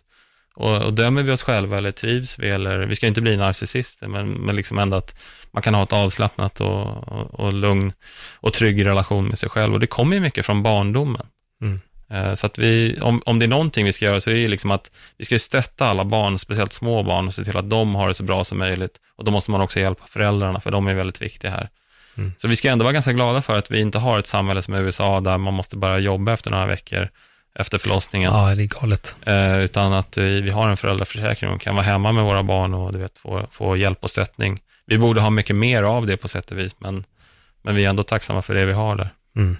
Och, 0.54 0.82
och 0.82 0.92
dömer 0.92 1.22
vi 1.22 1.32
oss 1.32 1.42
själva 1.42 1.78
eller 1.78 1.92
trivs 1.92 2.38
vi 2.38 2.48
eller, 2.48 2.78
vi 2.86 2.96
ska 2.96 3.06
inte 3.06 3.20
bli 3.20 3.36
narcissister, 3.36 4.08
men, 4.08 4.30
men 4.30 4.56
liksom 4.56 4.78
ändå 4.78 4.96
att 4.96 5.14
man 5.50 5.62
kan 5.62 5.74
ha 5.74 5.82
ett 5.82 5.92
avslappnat 5.92 6.60
och, 6.60 7.08
och, 7.08 7.40
och 7.40 7.52
lugn 7.52 7.92
och 8.34 8.52
trygg 8.52 8.86
relation 8.86 9.28
med 9.28 9.38
sig 9.38 9.48
själv. 9.48 9.74
Och 9.74 9.80
det 9.80 9.86
kommer 9.86 10.16
ju 10.16 10.20
mycket 10.20 10.46
från 10.46 10.62
barndomen. 10.62 11.26
Mm. 11.62 11.80
Eh, 12.10 12.34
Så 12.34 12.46
att 12.46 12.58
vi, 12.58 12.98
om, 13.00 13.22
om 13.26 13.38
det 13.38 13.46
är 13.46 13.48
någonting 13.48 13.84
vi 13.84 13.92
ska 13.92 14.04
göra 14.04 14.20
så 14.20 14.30
är 14.30 14.34
det 14.34 14.48
liksom 14.48 14.70
att 14.70 14.90
vi 15.18 15.24
ska 15.24 15.38
stötta 15.38 15.86
alla 15.86 16.04
barn, 16.04 16.38
speciellt 16.38 16.72
små 16.72 17.02
barn, 17.02 17.26
och 17.26 17.34
se 17.34 17.44
till 17.44 17.56
att 17.56 17.70
de 17.70 17.94
har 17.94 18.08
det 18.08 18.14
så 18.14 18.22
bra 18.22 18.44
som 18.44 18.58
möjligt. 18.58 19.00
Och 19.16 19.24
då 19.24 19.32
måste 19.32 19.50
man 19.50 19.60
också 19.60 19.80
hjälpa 19.80 20.04
föräldrarna, 20.06 20.60
för 20.60 20.70
de 20.70 20.86
är 20.86 20.94
väldigt 20.94 21.22
viktiga 21.22 21.50
här. 21.50 21.68
Mm. 22.16 22.32
Så 22.38 22.48
vi 22.48 22.56
ska 22.56 22.68
ändå 22.68 22.82
vara 22.82 22.92
ganska 22.92 23.12
glada 23.12 23.42
för 23.42 23.56
att 23.56 23.70
vi 23.70 23.80
inte 23.80 23.98
har 23.98 24.18
ett 24.18 24.26
samhälle 24.26 24.62
som 24.62 24.74
USA, 24.74 25.20
där 25.20 25.38
man 25.38 25.54
måste 25.54 25.76
börja 25.76 25.98
jobba 25.98 26.32
efter 26.32 26.50
några 26.50 26.66
veckor 26.66 27.08
efter 27.54 27.78
förlossningen. 27.78 28.32
Ja, 28.32 28.54
det 28.54 28.62
är 28.62 28.80
galet. 28.80 29.16
Eh, 29.26 29.58
utan 29.58 29.92
att 29.92 30.18
vi, 30.18 30.40
vi 30.40 30.50
har 30.50 30.68
en 30.68 30.76
föräldraförsäkring 30.76 31.50
och 31.50 31.60
kan 31.60 31.74
vara 31.74 31.84
hemma 31.84 32.12
med 32.12 32.24
våra 32.24 32.42
barn 32.42 32.74
och 32.74 32.92
du 32.92 32.98
vet, 32.98 33.18
få, 33.18 33.46
få 33.50 33.76
hjälp 33.76 33.98
och 34.00 34.10
stöttning. 34.10 34.60
Vi 34.86 34.98
borde 34.98 35.20
ha 35.20 35.30
mycket 35.30 35.56
mer 35.56 35.82
av 35.82 36.06
det 36.06 36.16
på 36.16 36.28
sätt 36.28 36.50
och 36.50 36.58
vis, 36.58 36.72
men, 36.78 37.04
men 37.62 37.74
vi 37.74 37.84
är 37.84 37.88
ändå 37.88 38.02
tacksamma 38.02 38.42
för 38.42 38.54
det 38.54 38.64
vi 38.64 38.72
har 38.72 38.96
där. 38.96 39.10
Mm. 39.36 39.56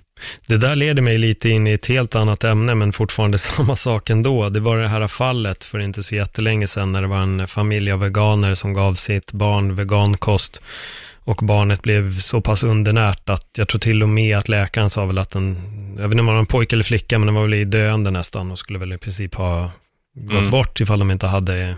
Det 0.47 0.57
där 0.57 0.77
leder 0.77 1.03
mig 1.03 1.19
lite 1.19 1.49
in 1.49 1.67
i 1.67 1.73
ett 1.73 1.87
helt 1.87 2.15
annat 2.15 2.45
ämne, 2.45 2.75
men 2.75 2.93
fortfarande 2.93 3.39
samma 3.57 3.77
sak 3.77 4.11
ändå. 4.11 4.49
Det 4.49 4.61
var 4.61 4.79
det 4.79 4.89
här 4.89 5.09
fallet 5.09 5.65
för 5.65 5.79
inte 5.79 6.03
så 6.03 6.15
jättelänge 6.15 6.67
sedan, 6.67 6.93
när 6.93 7.03
det 7.03 7.09
var 7.09 7.19
en 7.19 7.49
familj 7.49 7.93
av 7.93 8.01
veganer 8.01 8.55
som 8.55 8.75
gav 8.75 8.95
sitt 8.95 9.33
barn 9.33 9.75
vegankost. 9.75 10.63
Och 11.25 11.37
barnet 11.43 11.83
blev 11.83 12.19
så 12.19 12.41
pass 12.41 12.63
undernärt 12.63 13.29
att 13.29 13.49
jag 13.57 13.69
tror 13.69 13.79
till 13.79 14.03
och 14.03 14.09
med 14.09 14.39
att 14.39 14.49
läkaren 14.49 14.91
sa 14.91 15.05
väl 15.07 15.19
att 15.19 15.31
den, 15.31 15.57
jag 15.97 16.03
vet 16.03 16.11
inte 16.11 16.21
om 16.21 16.27
det 16.27 16.33
var 16.33 16.39
en 16.39 16.47
pojke 16.47 16.77
eller 16.77 16.85
flicka, 16.85 17.19
men 17.19 17.27
den 17.27 17.35
var 17.35 17.43
väl 17.43 17.55
i 17.55 17.65
döende 17.65 18.11
nästan 18.11 18.51
och 18.51 18.59
skulle 18.59 18.79
väl 18.79 18.93
i 18.93 18.99
princip 18.99 19.35
ha 19.35 19.71
gått 20.17 20.39
Mm. 20.39 20.51
bort 20.51 20.81
ifall 20.81 20.99
de 20.99 21.11
inte 21.11 21.27
hade 21.27 21.77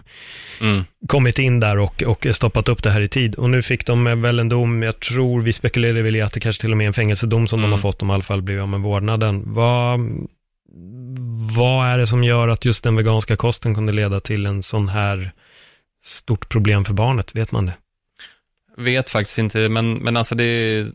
Mm. 0.60 0.84
kommit 1.08 1.38
in 1.38 1.60
där 1.60 1.78
och, 1.78 2.02
och 2.02 2.26
stoppat 2.32 2.68
upp 2.68 2.82
det 2.82 2.90
här 2.90 3.00
i 3.00 3.08
tid. 3.08 3.34
Och 3.34 3.50
nu 3.50 3.62
fick 3.62 3.86
de 3.86 4.22
väl 4.22 4.38
en 4.38 4.48
dom, 4.48 4.82
jag 4.82 5.00
tror 5.00 5.42
vi 5.42 5.52
spekulerar 5.52 6.02
väl 6.02 6.16
i 6.16 6.20
att 6.20 6.32
det 6.32 6.40
kanske 6.40 6.60
till 6.60 6.70
och 6.70 6.76
med 6.76 6.84
är 6.84 6.88
en 6.88 6.92
fängelsedom 6.94 7.48
som 7.48 7.58
de 7.58 7.64
Mm. 7.64 7.72
har 7.72 7.78
fått, 7.78 8.02
om 8.02 8.10
i 8.10 8.14
alla 8.14 8.22
fall 8.22 8.42
blir 8.42 8.60
av 8.60 8.68
med 8.68 8.80
vårdnaden. 8.80 9.42
Vad, 9.46 10.00
vad 11.56 11.86
är 11.86 11.98
det 11.98 12.06
som 12.06 12.24
gör 12.24 12.48
att 12.48 12.64
just 12.64 12.84
den 12.84 12.96
veganska 12.96 13.36
kosten 13.36 13.74
kunde 13.74 13.92
leda 13.92 14.20
till 14.20 14.46
en 14.46 14.62
sån 14.62 14.88
här 14.88 15.30
stort 16.04 16.48
problem 16.48 16.84
för 16.84 16.92
barnet? 16.94 17.34
Vet 17.36 17.52
man 17.52 17.66
det? 17.66 17.74
Vet 18.76 19.10
faktiskt 19.10 19.38
inte, 19.38 19.68
men, 19.68 19.94
men 19.94 20.16
alltså 20.16 20.34
det 20.34 20.44
är 20.44 20.86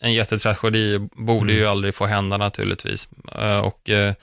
en 0.00 0.12
jättetragedi, 0.12 0.98
borde 1.12 1.52
ju 1.52 1.58
Mm. 1.58 1.70
aldrig 1.70 1.94
få 1.94 2.06
hända 2.06 2.36
naturligtvis. 2.36 3.08
Eh, 3.38 3.58
Och 3.58 3.90
eh, 3.90 4.14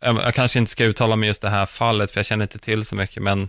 jag 0.00 0.34
kanske 0.34 0.58
inte 0.58 0.70
ska 0.70 0.84
uttala 0.84 1.16
mig 1.16 1.26
just 1.26 1.42
det 1.42 1.50
här 1.50 1.66
fallet, 1.66 2.10
för 2.10 2.18
jag 2.18 2.26
känner 2.26 2.44
inte 2.44 2.58
till 2.58 2.84
så 2.84 2.94
mycket, 2.96 3.22
men 3.22 3.48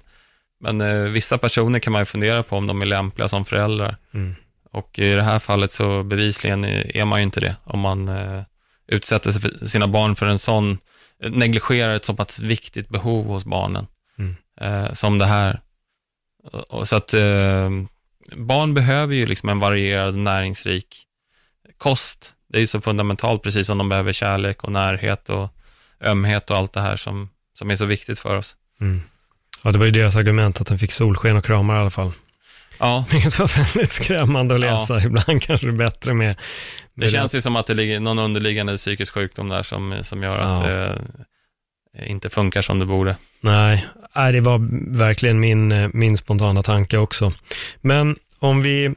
Men 0.62 0.82
eh, 0.82 1.04
vissa 1.12 1.38
personer 1.38 1.80
kan 1.80 1.94
man 1.94 2.02
ju 2.02 2.06
fundera 2.06 2.44
på 2.44 2.58
om 2.58 2.68
de 2.68 2.82
är 2.82 2.86
lämpliga 2.86 3.28
som 3.30 3.46
föräldrar. 3.46 3.98
Mm. 4.14 4.36
Och 4.72 5.00
i 5.00 5.14
det 5.16 5.24
här 5.24 5.40
fallet 5.40 5.72
så 5.72 6.04
bevisligen 6.04 6.66
är 6.66 7.06
man 7.06 7.20
ju 7.20 7.24
inte 7.24 7.40
det. 7.40 7.56
Om 7.64 7.80
man 7.80 8.12
utsätter 8.88 9.68
sina 9.68 9.88
barn 9.88 10.16
för 10.16 10.26
en 10.26 10.40
sån, 10.40 10.78
negligerar 11.20 11.96
ett 11.96 12.06
så 12.06 12.14
pass 12.14 12.40
viktigt 12.40 12.90
behov 12.90 13.26
hos 13.26 13.46
barnen. 13.46 13.88
Mm. 14.18 14.96
Som 14.96 15.18
det 15.18 15.26
här. 15.26 15.60
Och, 16.70 16.88
så 16.88 16.96
att 16.96 17.14
barn 18.36 18.74
behöver 18.74 19.16
ju 19.16 19.26
liksom 19.26 19.50
en 19.50 19.60
varierad 19.60 20.16
näringsrik 20.16 21.04
kost. 21.78 22.34
Det 22.50 22.58
är 22.58 22.62
ju 22.62 22.68
så 22.68 22.82
fundamentalt, 22.82 23.44
precis 23.44 23.68
som 23.68 23.78
de 23.78 23.90
behöver 23.90 24.14
kärlek 24.14 24.64
och 24.64 24.72
närhet 24.72 25.30
och 25.30 25.50
ömhet 26.02 26.50
och 26.50 26.58
allt 26.58 26.74
det 26.74 26.82
här 26.82 26.98
som, 26.98 27.30
som 27.54 27.72
är 27.72 27.76
så 27.76 27.86
viktigt 27.86 28.20
för 28.20 28.38
oss. 28.38 28.56
Mm. 28.82 29.02
Ja, 29.64 29.72
det 29.72 29.78
var 29.78 29.86
ju 29.86 29.92
deras 29.92 30.16
argument 30.16 30.62
att 30.62 30.68
den 30.68 30.80
fick 30.80 30.92
solsken 30.92 31.38
och 31.38 31.46
kramar 31.46 31.76
i 31.76 31.80
alla 31.80 31.90
fall. 31.90 32.12
Ja, 32.80 33.06
Vilket 33.12 33.40
var 33.40 33.48
väldigt 33.58 33.92
skrämmande 33.92 34.56
att 34.56 34.62
läsa. 34.62 35.02
Ibland 35.04 35.42
kanske 35.42 35.68
det 35.68 35.74
är 35.74 35.78
bättre 35.78 36.14
med... 36.14 36.28
med 36.94 37.08
det 37.08 37.10
känns 37.10 37.36
ju 37.36 37.42
som 37.42 37.56
att 37.56 37.66
det 37.66 37.74
ligger 37.74 38.00
någon 38.00 38.20
underliggande 38.20 38.78
psykisk 38.78 39.14
sjukdom 39.14 39.50
där 39.50 39.64
som, 39.64 39.96
som 40.04 40.24
gör 40.24 40.38
att 40.38 40.70
Ja. 40.70 40.70
det 40.70 41.00
inte 42.06 42.30
funkar 42.30 42.62
som 42.62 42.80
det 42.80 42.86
borde. 42.86 43.16
Nej, 43.42 43.86
nej, 44.16 44.34
det 44.34 44.42
var 44.42 44.60
verkligen 44.98 45.40
min, 45.40 45.72
eh, 45.72 45.90
min 45.94 46.18
spontana 46.18 46.64
tanke 46.64 46.98
också. 46.98 47.34
Men 47.82 48.16
om 48.40 48.62
vi 48.62 48.96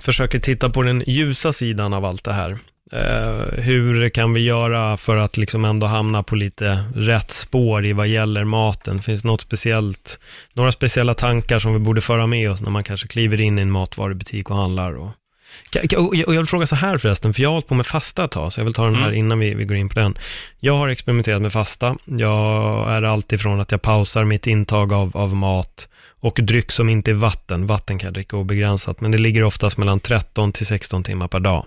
försöker 0.00 0.38
titta 0.38 0.70
på 0.70 0.82
den 0.82 1.02
ljusa 1.06 1.52
sidan 1.52 1.94
av 1.94 2.04
allt 2.04 2.24
det 2.24 2.32
här. 2.32 2.58
Eh, 2.92 3.62
hur 3.62 4.08
kan 4.08 4.32
vi 4.32 4.40
göra 4.40 4.96
för 4.96 5.16
att 5.16 5.36
liksom 5.36 5.64
ändå 5.64 5.86
hamna 5.86 6.22
på 6.22 6.36
lite 6.36 6.84
rätt 6.94 7.32
spår 7.32 7.86
i 7.86 7.92
vad 7.92 8.08
gäller 8.08 8.44
maten? 8.44 8.98
Finns 8.98 9.22
det 9.22 9.28
något 9.28 9.40
speciellt, 9.40 10.20
några 10.52 10.72
speciella 10.72 11.14
tankar 11.14 11.58
som 11.58 11.72
vi 11.72 11.78
borde 11.78 12.00
föra 12.00 12.26
med 12.26 12.50
oss 12.50 12.62
när 12.62 12.70
man 12.70 12.84
kanske 12.84 13.08
kliver 13.08 13.40
in 13.40 13.58
i 13.58 13.62
en 13.62 13.70
matvarubutik 13.70 14.50
och 14.50 14.56
handlar? 14.56 14.96
Och, 14.96 15.10
och 15.96 16.16
jag 16.16 16.28
vill 16.28 16.46
fråga 16.46 16.66
så 16.66 16.76
här 16.76 16.98
förresten, 16.98 17.34
för 17.34 17.42
jag 17.42 17.48
har 17.48 17.52
hållit 17.52 17.66
på 17.68 17.74
med 17.74 17.86
fasta 17.86 18.24
ett 18.24 18.30
tag, 18.30 18.52
så 18.52 18.60
jag 18.60 18.64
vill 18.64 18.74
ta 18.74 18.84
den 18.84 18.94
här 18.94 19.06
Mm. 19.06 19.18
innan 19.18 19.38
vi, 19.38 19.54
vi 19.54 19.64
går 19.64 19.76
in 19.76 19.88
på 19.88 19.98
den. 20.00 20.18
Jag 20.60 20.76
har 20.76 20.88
experimenterat 20.88 21.42
med 21.42 21.52
fasta. 21.52 21.96
Jag 22.04 22.90
är 22.90 23.02
alltifrån 23.02 23.60
att 23.60 23.70
jag 23.70 23.82
pausar 23.82 24.24
mitt 24.24 24.46
intag 24.46 24.92
av, 24.92 25.16
av 25.16 25.36
mat 25.36 25.88
och 26.20 26.38
dryck 26.42 26.72
som 26.72 26.88
inte 26.88 27.10
är 27.10 27.14
vatten. 27.14 27.66
Vatten 27.66 27.98
kan 27.98 28.06
jag 28.06 28.14
dricka 28.14 28.36
obegränsat, 28.36 29.00
men 29.00 29.10
det 29.10 29.18
ligger 29.18 29.42
oftast 29.42 29.78
mellan 29.78 30.00
13 30.00 30.52
till 30.52 30.66
16 30.66 31.02
timmar 31.02 31.28
per 31.28 31.40
dag. 31.40 31.66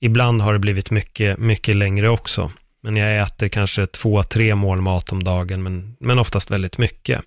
Ibland 0.00 0.42
har 0.42 0.52
det 0.52 0.58
blivit 0.58 0.90
mycket, 0.90 1.38
mycket 1.38 1.76
längre 1.76 2.08
också. 2.08 2.50
Men 2.80 2.96
jag 2.96 3.22
äter 3.22 3.48
kanske 3.48 3.86
två, 3.86 4.22
tre 4.22 4.54
mål 4.54 4.80
mat 4.82 5.12
om 5.12 5.24
dagen, 5.24 5.62
men, 5.62 5.96
men 6.00 6.18
oftast 6.18 6.50
väldigt 6.50 6.78
mycket. 6.78 7.20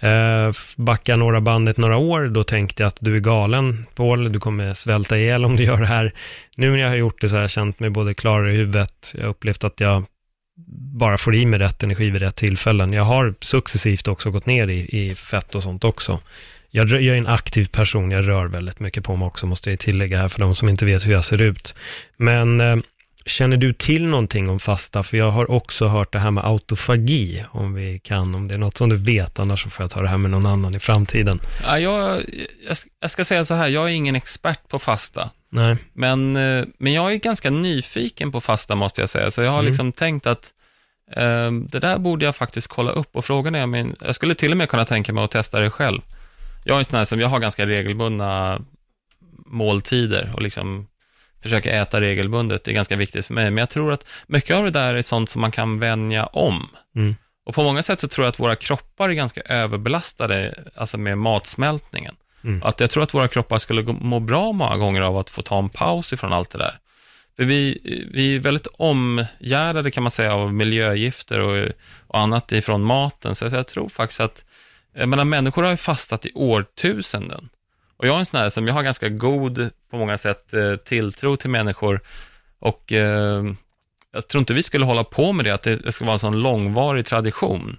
Eh, 0.00 0.52
backa 0.76 1.16
några 1.16 1.40
bandet 1.40 1.76
några 1.76 1.96
år, 1.96 2.28
då 2.28 2.44
tänkte 2.44 2.82
jag 2.82 2.88
att 2.88 2.98
du 3.00 3.16
är 3.16 3.20
galen, 3.20 3.86
Paul, 3.94 4.32
du 4.32 4.40
kommer 4.40 4.74
svälta 4.74 5.18
ihjäl 5.18 5.44
om 5.44 5.56
du 5.56 5.64
gör 5.64 5.80
det 5.80 5.86
här. 5.86 6.14
Nu 6.56 6.70
när 6.70 6.78
jag 6.78 6.88
har 6.88 6.96
gjort 6.96 7.20
det 7.20 7.28
så 7.28 7.36
har 7.36 7.40
jag 7.40 7.50
känt 7.50 7.80
mig 7.80 7.90
både 7.90 8.14
klarare 8.14 8.52
i 8.52 8.56
huvudet, 8.56 9.14
jag 9.14 9.22
har 9.22 9.30
upplevt 9.30 9.64
att 9.64 9.80
jag 9.80 10.04
bara 10.94 11.18
får 11.18 11.34
i 11.34 11.46
mig 11.46 11.58
rätt 11.58 11.82
energi 11.82 12.10
vid 12.10 12.22
rätt 12.22 12.36
tillfällen. 12.36 12.92
Jag 12.92 13.04
har 13.04 13.34
successivt 13.40 14.08
också 14.08 14.30
gått 14.30 14.46
ner 14.46 14.68
i, 14.68 15.08
i 15.08 15.14
fett 15.14 15.54
och 15.54 15.62
sånt 15.62 15.84
också. 15.84 16.20
Jag, 16.70 16.90
jag 16.90 17.02
är 17.02 17.18
en 17.18 17.26
aktiv 17.26 17.68
person, 17.68 18.10
jag 18.10 18.28
rör 18.28 18.46
väldigt 18.46 18.80
mycket 18.80 19.04
på 19.04 19.16
mig 19.16 19.26
också, 19.26 19.46
måste 19.46 19.70
jag 19.70 19.78
tillägga 19.78 20.18
här 20.18 20.28
för 20.28 20.40
de 20.40 20.54
som 20.54 20.68
inte 20.68 20.84
vet 20.84 21.06
hur 21.06 21.12
jag 21.12 21.24
ser 21.24 21.40
ut. 21.40 21.74
Men 22.16 22.60
eh, 22.60 22.76
känner 23.26 23.56
du 23.56 23.72
till 23.72 24.06
någonting 24.06 24.48
om 24.48 24.60
fasta? 24.60 25.02
För 25.02 25.16
jag 25.16 25.30
har 25.30 25.50
också 25.50 25.86
hört 25.88 26.12
det 26.12 26.18
här 26.18 26.30
med 26.30 26.44
autofagi, 26.44 27.44
om 27.50 27.74
vi 27.74 27.98
kan, 27.98 28.34
om 28.34 28.48
det 28.48 28.54
är 28.54 28.58
något 28.58 28.76
som 28.76 28.88
du 28.88 28.96
vet, 28.96 29.38
annars 29.38 29.62
så 29.62 29.70
får 29.70 29.84
jag 29.84 29.90
ta 29.90 30.02
det 30.02 30.08
här 30.08 30.18
med 30.18 30.30
någon 30.30 30.46
annan 30.46 30.74
i 30.74 30.78
framtiden. 30.78 31.40
Ja, 31.64 31.78
jag, 31.78 32.22
jag, 33.00 33.10
ska- 33.10 33.24
säga 33.24 33.44
så 33.44 33.54
här, 33.54 33.68
jag 33.68 33.84
är 33.84 33.88
ingen 33.92 34.14
expert 34.16 34.68
på 34.68 34.78
fasta. 34.78 35.30
Nej, 35.52 35.76
Men, 35.92 36.36
eh, 36.36 36.64
men 36.78 36.92
jag 36.92 37.12
är 37.12 37.16
ganska 37.16 37.50
nyfiken 37.50 38.32
på 38.32 38.40
fasta 38.40 38.74
måste 38.76 39.00
jag 39.00 39.10
säga, 39.10 39.30
så 39.30 39.42
jag 39.42 39.50
har 39.50 39.58
Mm. 39.58 39.68
liksom 39.70 39.92
tänkt 39.92 40.26
att 40.26 40.44
eh, 41.16 41.50
det 41.52 41.78
där 41.80 41.98
borde 41.98 42.24
jag 42.24 42.36
faktiskt 42.36 42.66
kolla 42.68 42.90
upp 42.90 43.16
och 43.16 43.24
frågan 43.24 43.54
är, 43.54 43.66
men 43.66 43.96
jag 44.00 44.14
skulle 44.14 44.34
till 44.34 44.50
och 44.50 44.56
med 44.56 44.68
kunna 44.68 44.84
tänka 44.84 45.12
mig 45.12 45.24
att 45.24 45.30
testa 45.30 45.60
det 45.60 45.70
själv. 45.70 46.00
Jag 46.64 46.74
är 46.74 46.78
en 46.78 46.84
sån 46.84 46.98
här 46.98 47.04
som, 47.04 47.20
jag 47.20 47.28
har 47.28 47.38
ganska 47.38 47.66
regelbundna 47.66 48.60
måltider 49.46 50.32
och 50.34 50.42
liksom 50.42 50.86
försöker 51.42 51.70
äta 51.82 52.00
regelbundet, 52.00 52.64
det 52.64 52.70
är 52.70 52.74
ganska 52.74 52.96
viktigt 52.96 53.26
för 53.26 53.34
mig, 53.34 53.50
men 53.50 53.58
jag 53.58 53.70
tror 53.70 53.92
att 53.92 54.06
mycket 54.26 54.56
av 54.56 54.64
det 54.64 54.70
där 54.70 54.94
är 54.94 55.02
sånt 55.02 55.30
som 55.30 55.40
man 55.40 55.50
kan 55.50 55.78
vänja 55.78 56.26
om. 56.26 56.68
Mm. 56.96 57.16
Och 57.46 57.54
på 57.54 57.62
många 57.62 57.82
sätt 57.82 58.00
så 58.00 58.08
tror 58.08 58.24
jag 58.24 58.32
att 58.32 58.40
våra 58.40 58.56
kroppar 58.56 59.08
är 59.08 59.12
ganska 59.12 59.40
överbelastade, 59.40 60.54
alltså 60.74 60.98
med 60.98 61.18
matsmältningen. 61.18 62.14
Mm. 62.44 62.62
Att 62.62 62.80
jag 62.80 62.90
tror 62.90 63.02
att 63.02 63.14
våra 63.14 63.28
kroppar 63.28 63.58
skulle 63.58 63.82
må 63.82 64.20
bra 64.20 64.52
många 64.52 64.76
gånger 64.76 65.00
av 65.00 65.16
att 65.18 65.30
få 65.30 65.42
ta 65.42 65.58
en 65.58 65.68
paus 65.68 66.12
ifrån 66.12 66.32
allt 66.32 66.50
det 66.50 66.58
där. 66.58 66.78
För 67.36 67.44
vi, 67.44 67.78
vi 68.12 68.36
är 68.36 68.40
väldigt 68.40 68.66
omgärdade 68.66 69.90
kan 69.90 70.02
man 70.02 70.10
säga 70.10 70.34
av 70.34 70.54
miljögifter 70.54 71.40
och, 71.40 71.68
och 72.06 72.18
annat 72.18 72.52
ifrån 72.52 72.82
maten. 72.82 73.34
Så 73.34 73.44
jag 73.44 73.66
tror 73.66 73.88
faktiskt 73.88 74.20
att, 74.20 74.44
jag 74.94 75.08
menar 75.08 75.24
människor 75.24 75.62
har 75.62 75.70
ju 75.70 75.76
fastat 75.76 76.26
i 76.26 76.32
årtusenden. 76.34 77.48
Och 78.00 78.06
jag 78.06 78.14
är 78.14 78.18
en 78.18 78.26
sån 78.26 78.40
här 78.40 78.50
som, 78.50 78.66
jag 78.66 78.74
har 78.74 78.82
ganska 78.82 79.08
god, 79.08 79.70
på 79.90 79.96
många 79.96 80.18
sätt, 80.18 80.54
eh, 80.54 80.76
tilltro 80.76 81.36
till 81.36 81.50
människor. 81.50 82.00
Och 82.58 82.92
eh, 82.92 83.44
jag 84.12 84.28
tror 84.28 84.40
inte 84.40 84.54
vi 84.54 84.62
skulle 84.62 84.84
hålla 84.84 85.04
på 85.04 85.32
med 85.32 85.44
det, 85.44 85.50
att 85.50 85.62
det, 85.62 85.92
ska 85.92 86.04
vara 86.04 86.12
en 86.12 86.18
sån 86.18 86.40
långvarig 86.40 87.06
tradition, 87.06 87.76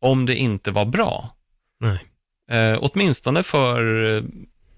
om 0.00 0.26
det 0.26 0.34
inte 0.34 0.70
var 0.70 0.84
bra. 0.84 1.36
nej. 1.80 1.98
Eh, 2.50 2.78
åtminstone 2.80 3.42
för 3.42 4.04
eh, 4.16 4.22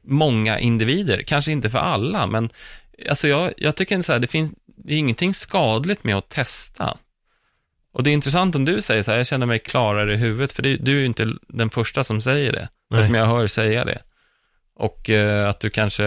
många 0.03 0.59
individer, 0.59 1.22
kanske 1.22 1.53
inte 1.53 1.70
för 1.70 1.78
alla, 1.78 2.26
men 2.26 2.51
alltså 3.09 3.28
jag, 3.28 3.53
jag 3.57 3.76
tycker 3.76 4.03
så 4.03 4.12
här, 4.12 4.18
det, 4.18 4.26
finns, 4.26 4.53
det 4.66 4.95
är 4.95 4.99
ingenting 4.99 5.34
skadligt 5.34 6.05
med 6.05 6.16
att 6.16 6.28
testa. 6.28 6.97
Och 7.93 8.03
det 8.03 8.11
är 8.11 8.12
intressant 8.12 8.55
om 8.55 8.64
du 8.64 8.82
säger 8.82 9.03
så 9.03 9.11
här, 9.11 9.18
jag 9.18 9.26
känner 9.26 9.47
mig 9.47 9.59
klarare 9.59 10.14
i 10.14 10.16
huvudet, 10.16 10.53
för 10.53 10.62
det, 10.62 10.76
du 10.76 10.97
är 10.97 11.01
ju 11.01 11.07
inte 11.07 11.32
den 11.49 11.70
första 11.70 12.05
som 12.05 12.20
säger 12.20 12.53
det, 12.53 12.68
Nej. 12.91 13.03
som 13.03 13.14
jag 13.14 13.26
hör 13.26 13.47
säga 13.47 13.84
det. 13.84 14.03
Och 14.81 15.11
eh, 15.11 15.49
att 15.49 15.61
du 15.61 15.70
kanske 15.70 16.05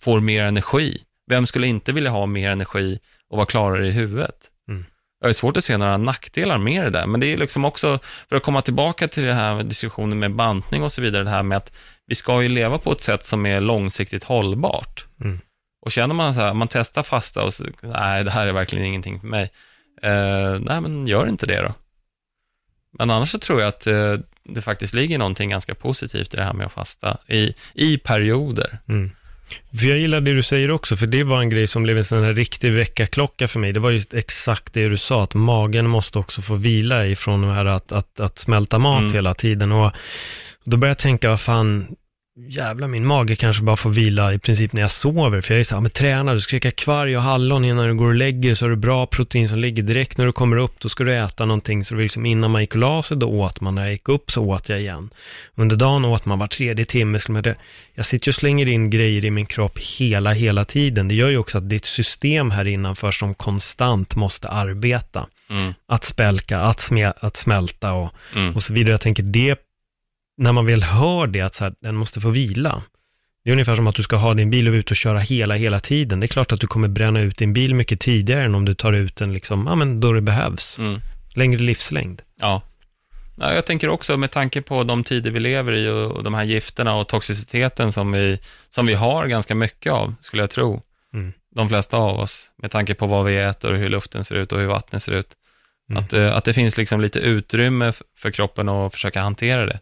får 0.00 0.20
mer 0.20 0.42
energi. 0.42 0.98
Vem 1.30 1.46
skulle 1.46 1.66
inte 1.66 1.92
vilja 1.92 2.10
ha 2.10 2.26
mer 2.26 2.50
energi 2.50 2.98
och 3.30 3.36
vara 3.36 3.46
klarare 3.46 3.88
i 3.88 3.90
huvudet? 3.90 4.36
Mm. 4.68 4.84
Jag 5.20 5.28
har 5.28 5.32
svårt 5.32 5.56
att 5.56 5.64
se 5.64 5.76
några 5.76 5.96
nackdelar 5.96 6.58
med 6.58 6.84
det 6.84 6.90
där, 6.90 7.06
men 7.06 7.20
det 7.20 7.26
är 7.26 7.36
liksom 7.36 7.64
också, 7.64 7.98
för 8.28 8.36
att 8.36 8.42
komma 8.42 8.62
tillbaka 8.62 9.08
till 9.08 9.22
det 9.22 9.34
här 9.34 9.62
diskussionen 9.62 10.18
med 10.18 10.34
bantning 10.34 10.82
och 10.82 10.92
så 10.92 11.02
vidare, 11.02 11.24
det 11.24 11.30
här 11.30 11.42
med 11.42 11.58
att 11.58 11.72
vi 12.06 12.14
ska 12.14 12.42
ju 12.42 12.48
leva 12.48 12.78
på 12.78 12.92
ett 12.92 13.00
sätt 13.00 13.24
som 13.24 13.46
är 13.46 13.60
långsiktigt 13.60 14.24
hållbart. 14.24 15.06
Mm. 15.20 15.40
Och 15.80 15.92
känner 15.92 16.14
man 16.14 16.34
så 16.34 16.40
här, 16.40 16.54
man 16.54 16.68
testar 16.68 17.02
fasta 17.02 17.42
och 17.42 17.54
så, 17.54 17.64
nej, 17.80 18.24
det 18.24 18.30
här 18.30 18.46
är 18.46 18.52
verkligen 18.52 18.84
ingenting 18.84 19.20
för 19.20 19.26
mig. 19.26 19.50
Eh, 20.02 20.60
nej, 20.60 20.80
men 20.80 21.06
gör 21.06 21.26
inte 21.28 21.46
det 21.46 21.62
då. 21.62 21.74
Men 22.98 23.10
annars 23.10 23.30
så 23.30 23.38
tror 23.38 23.60
jag 23.60 23.68
att 23.68 23.86
eh, 23.86 24.14
det 24.48 24.62
faktiskt 24.62 24.94
ligger 24.94 25.18
någonting 25.18 25.50
ganska 25.50 25.74
positivt 25.74 26.34
i 26.34 26.36
det 26.36 26.44
här 26.44 26.52
med 26.52 26.66
att 26.66 26.72
fasta 26.72 27.16
i, 27.26 27.54
i 27.74 27.98
perioder. 27.98 28.78
Mm. 28.88 29.10
För 29.78 29.86
jag 29.86 29.98
gillar 29.98 30.20
det 30.20 30.34
du 30.34 30.42
säger 30.42 30.70
också, 30.70 30.96
för 30.96 31.06
det 31.06 31.24
var 31.24 31.40
en 31.40 31.50
grej 31.50 31.66
som 31.66 31.82
blev 31.82 31.98
en 31.98 32.04
sån 32.04 32.22
här 32.24 32.34
riktig 32.34 32.72
väckarklocka 32.72 33.48
för 33.48 33.60
mig. 33.60 33.72
Det 33.72 33.80
var 33.80 33.90
just 33.90 34.14
exakt 34.14 34.74
det 34.74 34.88
du 34.88 34.96
sa, 34.96 35.22
att 35.24 35.34
magen 35.34 35.88
måste 35.88 36.18
också 36.18 36.42
få 36.42 36.54
vila 36.54 37.06
ifrån 37.06 37.42
det 37.42 37.52
här 37.52 37.64
att, 37.64 37.92
att, 37.92 38.20
att 38.20 38.38
smälta 38.38 38.78
mat 38.78 39.00
Mm. 39.00 39.12
hela 39.12 39.34
tiden. 39.34 39.72
Och 39.72 39.92
då 40.64 40.76
började 40.76 40.90
jag 40.90 40.98
tänka, 40.98 41.30
vad 41.30 41.40
fan, 41.40 41.96
jävlar 42.46 42.88
min 42.88 43.06
mage 43.06 43.36
kanske 43.36 43.62
bara 43.62 43.76
får 43.76 43.90
vila 43.90 44.32
i 44.34 44.38
princip 44.38 44.72
när 44.72 44.82
jag 44.82 44.92
sover. 44.92 45.40
För 45.40 45.54
jag 45.54 45.60
är 45.60 45.64
så 45.64 45.74
här, 45.74 45.82
men 45.82 45.90
träna, 45.90 46.34
du 46.34 46.40
ska 46.40 46.50
käka 46.50 46.70
kvarg 46.70 47.16
och 47.16 47.22
hallon 47.22 47.64
innan 47.64 47.86
du 47.86 47.94
går 47.94 48.06
och 48.06 48.14
lägger 48.14 48.54
så 48.54 48.64
har 48.64 48.70
du 48.70 48.76
bra 48.76 49.06
protein 49.06 49.48
som 49.48 49.58
ligger 49.58 49.82
direkt 49.82 50.18
när 50.18 50.26
du 50.26 50.32
kommer 50.32 50.56
upp, 50.56 50.74
då 50.78 50.88
ska 50.88 51.04
du 51.04 51.14
äta 51.14 51.44
någonting. 51.44 51.84
Så 51.84 51.94
det 51.94 52.02
liksom 52.02 52.26
innan 52.26 52.50
man 52.50 52.60
gick 52.60 52.74
och 52.74 52.80
la 52.80 53.02
sig, 53.02 53.16
då 53.16 53.28
åt 53.28 53.60
man, 53.60 53.74
när 53.74 53.82
jag 53.82 53.92
gick 53.92 54.08
upp 54.08 54.30
så 54.30 54.44
åt 54.44 54.68
jag 54.68 54.80
igen. 54.80 55.10
Under 55.54 55.76
dagen 55.76 56.04
åt 56.04 56.24
man 56.24 56.38
var 56.38 56.46
tredje 56.46 56.84
timme, 56.84 57.18
det, 57.42 57.54
jag 57.94 58.06
sitter 58.06 58.28
ju 58.28 58.30
och 58.30 58.34
slänger 58.34 58.68
in 58.68 58.90
grejer 58.90 59.24
i 59.24 59.30
min 59.30 59.46
kropp 59.46 59.78
hela, 59.78 60.32
hela 60.32 60.64
tiden. 60.64 61.08
Det 61.08 61.14
gör 61.14 61.28
ju 61.28 61.38
också 61.38 61.58
att 61.58 61.68
det 61.68 61.74
är 61.74 61.78
ett 61.78 61.84
system 61.84 62.50
här 62.50 62.64
innanför 62.66 63.12
som 63.12 63.34
konstant 63.34 64.16
måste 64.16 64.48
arbeta. 64.48 65.26
Mm. 65.50 65.74
Att 65.86 66.04
spälka, 66.04 66.60
att, 66.60 66.80
sme, 66.80 67.12
att 67.20 67.36
smälta 67.36 67.92
och, 67.92 68.10
Mm. 68.34 68.56
och 68.56 68.62
så 68.62 68.72
vidare. 68.74 68.92
Jag 68.92 69.00
tänker 69.00 69.22
det, 69.22 69.67
när 70.38 70.52
man 70.52 70.66
väl 70.66 70.82
hör 70.82 71.26
det, 71.26 71.40
att 71.40 71.54
så 71.54 71.64
här, 71.64 71.74
den 71.80 71.96
måste 71.96 72.20
få 72.20 72.30
vila. 72.30 72.82
Det 73.44 73.50
är 73.50 73.52
ungefär 73.52 73.76
som 73.76 73.86
att 73.86 73.94
du 73.94 74.02
ska 74.02 74.16
ha 74.16 74.34
din 74.34 74.50
bil 74.50 74.68
och 74.68 74.72
ute 74.72 74.90
och 74.90 74.96
köra 74.96 75.18
hela, 75.18 75.54
hela 75.54 75.80
tiden. 75.80 76.20
Det 76.20 76.26
är 76.26 76.28
klart 76.28 76.52
att 76.52 76.60
du 76.60 76.66
kommer 76.66 76.88
bränna 76.88 77.20
ut 77.20 77.38
din 77.38 77.52
bil 77.52 77.74
mycket 77.74 78.00
tidigare 78.00 78.44
än 78.44 78.54
om 78.54 78.64
du 78.64 78.74
tar 78.74 78.92
ut 78.92 79.16
den 79.16 79.32
liksom, 79.32 79.66
ja 79.66 79.74
men 79.74 80.00
då 80.00 80.12
det 80.12 80.20
behövs. 80.20 80.78
Mm. 80.78 81.00
Längre 81.34 81.60
livslängd. 81.60 82.22
Ja. 82.40 82.62
ja. 83.36 83.54
Jag 83.54 83.66
tänker 83.66 83.88
också 83.88 84.16
med 84.16 84.30
tanke 84.30 84.62
på 84.62 84.84
de 84.84 85.04
tider 85.04 85.30
vi 85.30 85.40
lever 85.40 85.72
i 85.72 85.88
och, 85.88 86.10
och 86.10 86.24
de 86.24 86.34
här 86.34 86.44
gifterna 86.44 86.94
och 86.94 87.08
toxiciteten 87.08 87.92
som 87.92 88.12
vi, 88.12 88.38
som 88.68 88.86
vi 88.86 88.94
har 88.94 89.26
ganska 89.26 89.54
mycket 89.54 89.92
av, 89.92 90.14
skulle 90.22 90.42
jag 90.42 90.50
tro. 90.50 90.82
Mm. 91.14 91.32
De 91.54 91.68
flesta 91.68 91.96
av 91.96 92.20
oss, 92.20 92.50
med 92.56 92.70
tanke 92.70 92.94
på 92.94 93.06
vad 93.06 93.24
vi 93.24 93.36
äter 93.36 93.72
och 93.72 93.78
hur 93.78 93.88
luften 93.88 94.24
ser 94.24 94.34
ut 94.34 94.52
och 94.52 94.60
hur 94.60 94.66
vattnet 94.66 95.02
ser 95.02 95.12
ut. 95.12 95.36
Mm. 95.90 96.02
Att, 96.02 96.12
eh, 96.12 96.36
att 96.36 96.44
det 96.44 96.54
finns 96.54 96.76
liksom 96.76 97.00
lite 97.00 97.18
utrymme 97.18 97.92
för 98.16 98.30
kroppen 98.30 98.68
att 98.68 98.92
försöka 98.92 99.20
hantera 99.20 99.66
det. 99.66 99.78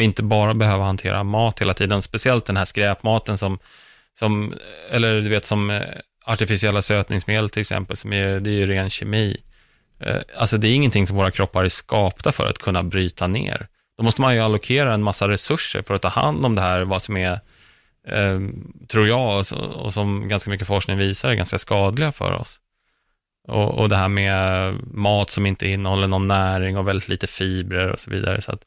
Och 0.00 0.04
inte 0.04 0.22
bara 0.22 0.54
behöva 0.54 0.84
hantera 0.84 1.24
mat 1.24 1.60
hela 1.60 1.74
tiden, 1.74 2.02
speciellt 2.02 2.44
den 2.44 2.56
här 2.56 2.64
skräpmaten 2.64 3.38
som, 3.38 3.58
som 4.18 4.54
eller 4.90 5.20
du 5.20 5.28
vet 5.28 5.44
som 5.44 5.70
eh, 5.70 5.82
artificiella 6.24 6.82
sötningsmedel 6.82 7.50
till 7.50 7.60
exempel, 7.60 7.96
som 7.96 8.12
är, 8.12 8.40
det 8.40 8.50
är 8.50 8.54
ju 8.54 8.66
ren 8.66 8.90
kemi. 8.90 9.36
Eh, 10.00 10.16
alltså 10.36 10.58
det 10.58 10.68
är 10.68 10.74
ingenting 10.74 11.06
som 11.06 11.16
våra 11.16 11.30
kroppar 11.30 11.64
är 11.64 11.68
skapta 11.68 12.32
för 12.32 12.46
att 12.46 12.58
kunna 12.58 12.82
bryta 12.82 13.26
ner. 13.26 13.68
Då 13.96 14.04
måste 14.04 14.20
man 14.20 14.34
ju 14.34 14.40
allokera 14.40 14.94
en 14.94 15.02
massa 15.02 15.28
resurser 15.28 15.82
för 15.82 15.94
att 15.94 16.02
ta 16.02 16.08
hand 16.08 16.46
om 16.46 16.54
det 16.54 16.62
här, 16.62 16.82
vad 16.82 17.02
som 17.02 17.16
är, 17.16 17.40
eh, 18.08 18.40
tror 18.88 19.08
jag, 19.08 19.44
och 19.76 19.94
som 19.94 20.28
ganska 20.28 20.50
mycket 20.50 20.66
forskning 20.66 20.98
visar, 20.98 21.30
är 21.30 21.34
ganska 21.34 21.58
skadliga 21.58 22.12
för 22.12 22.32
oss. 22.32 22.60
Och, 23.48 23.78
och 23.78 23.88
det 23.88 23.96
här 23.96 24.08
med 24.08 24.74
mat 24.94 25.30
som 25.30 25.46
inte 25.46 25.68
innehåller 25.68 26.08
någon 26.08 26.26
näring 26.26 26.76
och 26.78 26.88
väldigt 26.88 27.08
lite 27.08 27.26
fibrer 27.26 27.88
och 27.88 28.00
så 28.00 28.10
vidare. 28.10 28.42
Så 28.42 28.52
att, 28.52 28.64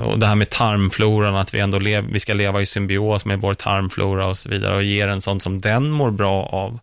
och 0.00 0.18
det 0.18 0.26
här 0.26 0.34
med 0.34 0.50
tarmfloran, 0.50 1.36
att 1.36 1.54
vi 1.54 1.60
ändå 1.60 1.78
lev, 1.78 2.04
vi 2.04 2.20
ska 2.20 2.34
leva 2.34 2.62
i 2.62 2.66
symbios 2.66 3.24
med 3.24 3.40
vår 3.40 3.54
tarmflora 3.54 4.26
och 4.26 4.38
så 4.38 4.48
vidare 4.48 4.76
och 4.76 4.82
ge 4.82 5.06
den 5.06 5.20
sånt 5.20 5.42
som 5.42 5.60
den 5.60 5.90
mår 5.90 6.10
bra 6.10 6.46
av. 6.46 6.78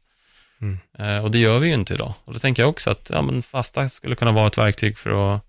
Mm. 0.62 0.80
Eh, 1.00 1.24
och 1.24 1.32
det 1.32 1.40
gör 1.40 1.60
vi 1.60 1.68
ju 1.68 1.74
inte 1.74 1.94
idag. 1.94 2.14
Och 2.26 2.34
då 2.34 2.40
tänker 2.40 2.64
jag 2.64 2.70
också 2.70 2.90
att 2.90 3.10
ja, 3.14 3.22
men 3.22 3.44
fasta 3.44 3.90
skulle 3.90 4.16
kunna 4.16 4.32
vara 4.32 4.48
ett 4.48 4.58
verktyg 4.58 4.98
för 4.98 5.10
att, 5.36 5.42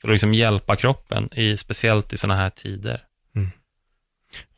för 0.00 0.08
att 0.08 0.12
liksom 0.12 0.34
hjälpa 0.34 0.76
kroppen, 0.76 1.28
i, 1.32 1.56
speciellt 1.56 2.12
i 2.12 2.18
sådana 2.18 2.40
här 2.40 2.50
tider. 2.50 3.00
Mm. 3.36 3.50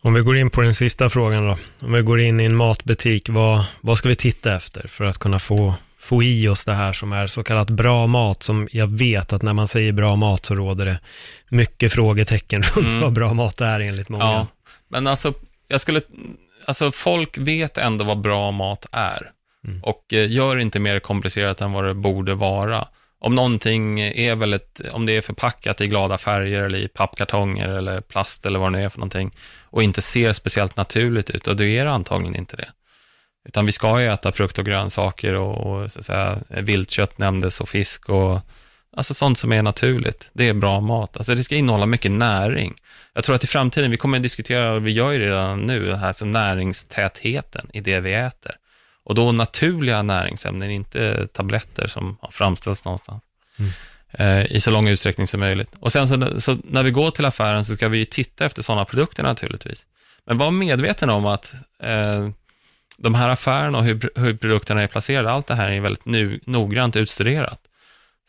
Om 0.02 0.14
vi 0.14 0.20
går 0.20 0.38
in 0.38 0.50
på 0.50 0.60
den 0.60 0.74
sista 0.74 1.10
frågan 1.10 1.46
då. 1.46 1.58
Om 1.80 1.92
vi 1.92 2.02
går 2.02 2.20
in 2.20 2.40
i 2.40 2.44
en 2.44 2.56
matbutik, 2.56 3.28
vad, 3.28 3.64
vad 3.80 3.98
ska 3.98 4.08
vi 4.08 4.16
titta 4.16 4.56
efter 4.56 4.88
för 4.88 5.04
att 5.04 5.18
kunna 5.18 5.38
få 5.38 5.74
få 5.98 6.22
i 6.22 6.48
oss 6.48 6.64
det 6.64 6.74
här 6.74 6.92
som 6.92 7.12
är 7.12 7.26
så 7.26 7.42
kallat 7.42 7.70
bra 7.70 8.06
mat, 8.06 8.42
som 8.42 8.68
jag 8.72 8.86
vet 8.86 9.32
att 9.32 9.42
när 9.42 9.52
man 9.52 9.68
säger 9.68 9.92
bra 9.92 10.16
mat 10.16 10.46
så 10.46 10.54
råder 10.54 10.86
det 10.86 11.00
mycket 11.48 11.92
frågetecken 11.92 12.62
runt 12.74 12.88
mm. 12.88 13.00
vad 13.00 13.12
bra 13.12 13.34
mat 13.34 13.60
är 13.60 13.80
enligt 13.80 14.08
många. 14.08 14.24
Ja, 14.24 14.46
men 14.88 15.06
alltså, 15.06 15.34
jag 15.68 15.80
skulle, 15.80 16.00
alltså 16.64 16.92
folk 16.92 17.38
vet 17.38 17.78
ändå 17.78 18.04
vad 18.04 18.20
bra 18.20 18.50
mat 18.50 18.86
är 18.92 19.30
mm. 19.66 19.82
och 19.82 20.12
eh, 20.12 20.30
gör 20.30 20.56
inte 20.56 20.80
mer 20.80 21.00
komplicerat 21.00 21.60
än 21.60 21.72
vad 21.72 21.84
det 21.84 21.94
borde 21.94 22.34
vara. 22.34 22.88
Om 23.20 23.34
någonting 23.34 24.00
är 24.00 24.36
väldigt, 24.36 24.80
om 24.92 25.06
det 25.06 25.16
är 25.16 25.20
förpackat 25.20 25.80
i 25.80 25.86
glada 25.86 26.18
färger 26.18 26.62
eller 26.62 26.78
i 26.78 26.88
pappkartonger 26.88 27.68
eller 27.68 28.00
plast 28.00 28.46
eller 28.46 28.58
vad 28.58 28.72
det 28.72 28.80
är 28.80 28.88
för 28.88 28.98
någonting 28.98 29.34
och 29.70 29.82
inte 29.82 30.02
ser 30.02 30.32
speciellt 30.32 30.76
naturligt 30.76 31.30
ut, 31.30 31.46
och 31.46 31.56
då 31.56 31.64
är 31.64 31.84
det 31.84 31.90
antagligen 31.90 32.36
inte 32.36 32.56
det. 32.56 32.68
Utan 33.48 33.66
vi 33.66 33.72
ska 33.72 34.00
ju 34.00 34.06
äta 34.06 34.32
frukt 34.32 34.58
och 34.58 34.64
grönsaker 34.64 35.34
och, 35.34 35.56
och 35.56 35.92
så 35.92 35.98
att 35.98 36.04
säga, 36.04 36.38
viltkött 36.48 37.18
nämndes 37.18 37.60
och 37.60 37.68
fisk 37.68 38.08
och 38.08 38.40
alltså 38.96 39.14
sånt 39.14 39.38
som 39.38 39.52
är 39.52 39.62
naturligt. 39.62 40.30
Det 40.32 40.48
är 40.48 40.54
bra 40.54 40.80
mat. 40.80 41.16
Alltså 41.16 41.34
det 41.34 41.44
ska 41.44 41.54
innehålla 41.54 41.86
mycket 41.86 42.10
näring. 42.10 42.74
Jag 43.14 43.24
tror 43.24 43.36
att 43.36 43.44
i 43.44 43.46
framtiden, 43.46 43.90
vi 43.90 43.96
kommer 43.96 44.18
att 44.18 44.22
diskutera, 44.22 44.72
och 44.72 44.86
vi 44.86 44.90
gör 44.90 45.12
ju 45.12 45.18
redan 45.18 45.60
nu, 45.60 45.86
det 45.86 45.96
här 45.96 46.12
så 46.12 46.24
näringstätheten 46.24 47.70
i 47.72 47.80
det 47.80 48.00
vi 48.00 48.14
äter. 48.14 48.52
Och 49.04 49.14
då 49.14 49.32
naturliga 49.32 50.02
näringsämnen, 50.02 50.70
inte 50.70 51.26
tabletter 51.26 51.86
som 51.86 52.16
har 52.20 52.30
framställts 52.30 52.84
någonstans. 52.84 53.22
Mm. 53.58 53.70
Eh, 54.10 54.52
I 54.52 54.60
så 54.60 54.70
lång 54.70 54.88
utsträckning 54.88 55.26
som 55.26 55.40
möjligt. 55.40 55.70
Och 55.80 55.92
sen 55.92 56.08
så, 56.08 56.40
så, 56.40 56.58
när 56.64 56.82
vi 56.82 56.90
går 56.90 57.10
till 57.10 57.24
affären 57.24 57.64
så 57.64 57.76
ska 57.76 57.88
vi 57.88 57.98
ju 57.98 58.04
titta 58.04 58.44
efter 58.44 58.62
sådana 58.62 58.84
produkter 58.84 59.22
naturligtvis. 59.22 59.86
Men 60.26 60.38
var 60.38 60.50
medveten 60.50 61.10
om 61.10 61.26
att 61.26 61.54
eh, 61.82 62.28
de 62.98 63.14
här 63.14 63.28
affärerna 63.28 63.78
och 63.78 63.84
hur, 63.84 64.10
hur 64.14 64.36
produkterna 64.36 64.82
är 64.82 64.86
placerade, 64.86 65.30
allt 65.30 65.46
det 65.46 65.54
här 65.54 65.68
är 65.68 65.80
väldigt 65.80 66.04
nu, 66.04 66.40
noggrant 66.44 66.96
utstuderat. 66.96 67.60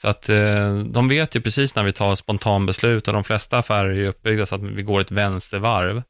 Så 0.01 0.07
att 0.07 0.29
eh, 0.29 0.77
de 0.77 1.07
vet 1.07 1.35
ju 1.35 1.41
precis 1.41 1.75
när 1.75 1.83
vi 1.83 1.91
tar 1.91 2.15
spontanbeslut 2.15 3.07
och 3.07 3.13
de 3.13 3.23
flesta 3.23 3.57
affärer 3.57 3.89
är 3.89 3.95
ju 3.95 4.07
uppbyggda 4.07 4.45
så 4.45 4.55
att 4.55 4.61
vi 4.61 4.83
går 4.83 5.01
ett 5.01 5.11
vänstervarv. 5.11 6.03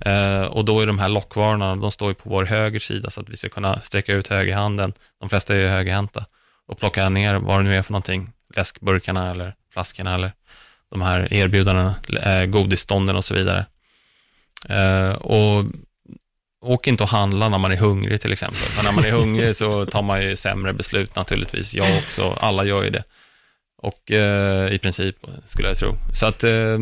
Eh, 0.00 0.42
och 0.42 0.64
då 0.64 0.80
är 0.80 0.86
de 0.86 0.98
här 0.98 1.08
lockvarorna, 1.08 1.76
de 1.76 1.92
står 1.92 2.08
ju 2.08 2.14
på 2.14 2.30
vår 2.30 2.44
höger 2.44 2.78
sida 2.78 3.10
så 3.10 3.20
att 3.20 3.28
vi 3.28 3.36
ska 3.36 3.48
kunna 3.48 3.80
sträcka 3.80 4.12
ut 4.12 4.28
högerhanden. 4.28 4.92
De 5.20 5.28
flesta 5.28 5.54
är 5.54 5.58
ju 5.58 5.68
högerhänta. 5.68 6.24
Och 6.66 6.78
plocka 6.78 7.08
ner 7.08 7.34
vad 7.34 7.58
det 7.58 7.62
nu 7.62 7.76
är 7.76 7.82
för 7.82 7.92
någonting, 7.92 8.32
läskburkarna 8.56 9.30
eller 9.30 9.54
flaskorna 9.72 10.14
eller 10.14 10.32
de 10.90 11.02
här 11.02 11.32
erbjudandena, 11.32 11.94
eh, 12.22 12.46
godisstånden 12.46 13.16
och 13.16 13.24
så 13.24 13.34
vidare. 13.34 13.66
Eh, 14.68 15.12
och 15.12 15.64
åk 16.64 16.86
inte 16.86 17.02
och 17.02 17.08
handla 17.08 17.48
när 17.48 17.58
man 17.58 17.72
är 17.72 17.76
hungrig 17.76 18.20
till 18.20 18.32
exempel. 18.32 18.58
För 18.58 18.84
när 18.84 18.92
man 18.92 19.04
är 19.04 19.10
hungrig 19.20 19.56
så 19.56 19.86
tar 19.86 20.02
man 20.02 20.22
ju 20.22 20.36
sämre 20.36 20.72
beslut 20.72 21.16
naturligtvis. 21.16 21.74
Jag 21.74 21.98
också, 21.98 22.38
alla 22.40 22.64
gör 22.64 22.82
ju 22.82 22.90
det. 22.90 23.04
Och 23.78 24.12
eh, 24.12 24.72
i 24.72 24.78
princip, 24.78 25.16
skulle 25.46 25.68
jag 25.68 25.78
tro. 25.78 25.96
Så 26.14 26.26
att 26.26 26.44
eh, 26.44 26.78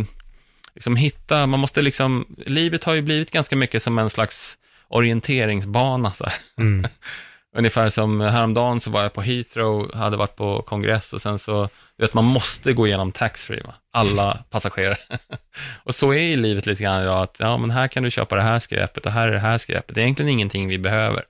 liksom 0.74 0.97
hitta, 0.97 1.47
man 1.47 1.61
måste 1.61 1.83
liksom, 1.83 2.26
livet 2.47 2.85
har 2.85 2.95
ju 2.95 3.03
blivit 3.03 3.30
ganska 3.30 3.57
mycket 3.57 3.83
som 3.83 3.99
en 3.99 4.11
slags 4.11 4.59
orienteringsbana. 4.89 6.12
Så 6.12 6.26
mm. 6.59 6.87
Ungefär 7.57 7.90
som 7.90 8.20
häromdagen 8.20 8.80
så 8.80 8.90
var 8.90 9.03
jag 9.03 9.12
på 9.12 9.22
Heathrow, 9.22 9.94
hade 9.94 10.16
varit 10.16 10.36
på 10.36 10.62
kongress 10.62 11.12
och 11.12 11.22
sen 11.22 11.38
så, 11.38 11.68
du 11.96 12.05
vet 12.05 12.14
man 12.14 12.24
måste 12.24 12.72
gå 12.72 12.86
igenom 12.86 13.12
taxfree, 13.12 13.62
alla 13.92 14.44
passagerare. 14.50 14.98
och 15.84 15.94
så 15.94 16.12
är 16.12 16.22
ju 16.22 16.36
livet 16.36 16.66
lite 16.66 16.82
grann 16.82 17.03
idag, 17.03 17.22
att 17.22 17.36
ja, 17.38 17.57
men 17.57 17.70
här 17.70 17.88
kan 17.88 18.03
du 18.03 18.11
köpa 18.11 18.36
det 18.36 18.42
här 18.42 18.59
skräpet 18.59 19.07
och 19.07 19.12
här 19.12 19.28
är 19.28 19.32
det 19.32 19.38
här 19.38 19.59
skräpet. 19.59 19.94
Det 19.94 20.00
är 20.00 20.03
egentligen 20.03 20.32
ingenting 20.32 20.68
vi 20.68 20.78
behöver. 20.78 21.22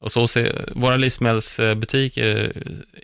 Och 0.00 0.12
så 0.12 0.28
ser, 0.28 0.68
våra 0.74 0.96
livsmedelsbutiker 0.96 2.52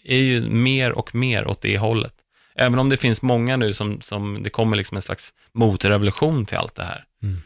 är 0.05 0.18
ju 0.18 0.40
mer 0.51 0.92
och 0.92 1.14
mer 1.14 1.46
åt 1.46 1.61
det 1.61 1.78
hållet. 1.78 2.14
Även 2.55 2.78
om 2.78 2.88
det 2.88 2.96
finns 2.96 3.22
många 3.22 3.57
nu 3.57 3.74
som, 3.74 4.01
som 4.01 4.42
det 4.42 4.51
kommer 4.51 4.76
liksom 4.76 4.96
en 4.96 5.03
slags 5.03 5.32
motrevolution 5.53 6.46
till 6.46 6.57
allt 6.57 6.74
det 6.74 6.84
här. 6.84 7.05
Mm. 7.22 7.42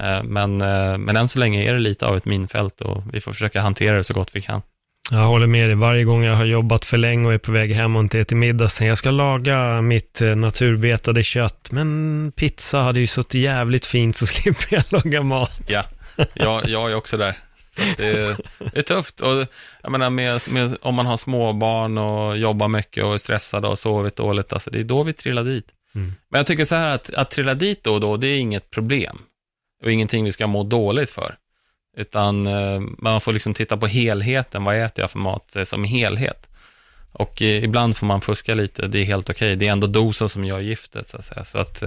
Eh, 0.00 0.22
men, 0.22 0.60
eh, 0.60 0.98
men 0.98 1.16
än 1.16 1.28
så 1.28 1.38
länge 1.38 1.68
är 1.68 1.72
det 1.72 1.78
lite 1.78 2.06
av 2.06 2.16
ett 2.16 2.24
minfält 2.24 2.80
och 2.80 3.02
vi 3.12 3.20
får 3.20 3.32
försöka 3.32 3.60
hantera 3.60 3.96
det 3.96 4.04
så 4.04 4.14
gott 4.14 4.30
vi 4.32 4.40
kan. 4.40 4.62
Jag 5.10 5.26
håller 5.26 5.46
med 5.46 5.68
dig. 5.68 5.76
Varje 5.76 6.04
gång 6.04 6.24
jag 6.24 6.34
har 6.34 6.44
jobbat 6.44 6.84
för 6.84 6.96
länge 6.96 7.26
och 7.26 7.34
är 7.34 7.38
på 7.38 7.52
väg 7.52 7.72
hem 7.72 7.96
och 7.96 8.02
inte 8.02 8.20
ätit 8.20 8.38
middag, 8.38 8.68
så 8.68 8.84
jag 8.84 8.98
ska 8.98 9.10
laga 9.10 9.82
mitt 9.82 10.20
eh, 10.20 10.36
naturbetade 10.36 11.22
kött. 11.22 11.68
Men 11.70 12.32
pizza 12.36 12.78
hade 12.78 13.00
ju 13.00 13.06
suttit 13.06 13.40
jävligt 13.40 13.86
fint, 13.86 14.16
så 14.16 14.26
slipper 14.26 14.66
jag 14.74 14.84
laga 14.88 15.22
mat. 15.22 15.60
Ja, 15.66 15.84
jag, 16.34 16.68
jag 16.68 16.90
är 16.90 16.94
också 16.94 17.16
där. 17.16 17.38
Det, 17.96 18.08
är, 18.08 18.36
det 18.58 18.78
är 18.78 18.82
tufft. 18.82 19.20
Och 19.20 19.46
jag 19.82 19.92
menar, 19.92 20.10
med, 20.10 20.48
med, 20.48 20.76
om 20.80 20.94
man 20.94 21.06
har 21.06 21.16
småbarn 21.16 21.98
och 21.98 22.36
jobbar 22.36 22.68
mycket 22.68 23.04
och 23.04 23.14
är 23.14 23.18
stressad 23.18 23.64
och 23.64 23.78
sovit 23.78 24.16
dåligt, 24.16 24.52
alltså 24.52 24.70
det 24.70 24.80
är 24.80 24.84
då 24.84 25.02
vi 25.02 25.12
trillar 25.12 25.44
dit. 25.44 25.66
Mm. 25.94 26.14
Men 26.30 26.38
jag 26.38 26.46
tycker 26.46 26.64
så 26.64 26.74
här 26.74 26.94
att, 26.94 27.14
att 27.14 27.30
trilla 27.30 27.54
dit 27.54 27.84
då 27.84 27.94
och 27.94 28.00
då, 28.00 28.16
det 28.16 28.26
är 28.26 28.38
inget 28.38 28.70
problem 28.70 29.18
och 29.82 29.92
ingenting 29.92 30.24
vi 30.24 30.32
ska 30.32 30.46
må 30.46 30.62
dåligt 30.62 31.10
för. 31.10 31.36
Utan 31.96 32.46
eh, 32.46 32.80
man 32.98 33.20
får 33.20 33.32
liksom 33.32 33.54
titta 33.54 33.76
på 33.76 33.86
helheten, 33.86 34.64
vad 34.64 34.76
äter 34.76 35.02
jag 35.02 35.10
för 35.10 35.18
mat 35.18 35.56
eh, 35.56 35.64
som 35.64 35.84
helhet? 35.84 36.48
Och 37.12 37.42
eh, 37.42 37.64
ibland 37.64 37.96
får 37.96 38.06
man 38.06 38.20
fuska 38.20 38.54
lite, 38.54 38.86
det 38.86 38.98
är 38.98 39.04
helt 39.04 39.30
okej. 39.30 39.48
Okay. 39.48 39.56
Det 39.56 39.66
är 39.66 39.72
ändå 39.72 39.86
dosen 39.86 40.28
som 40.28 40.44
gör 40.44 40.60
giftet, 40.60 41.08
så 41.08 41.16
att 41.16 41.24
säga. 41.24 41.44
Så 41.44 41.58
att, 41.58 41.82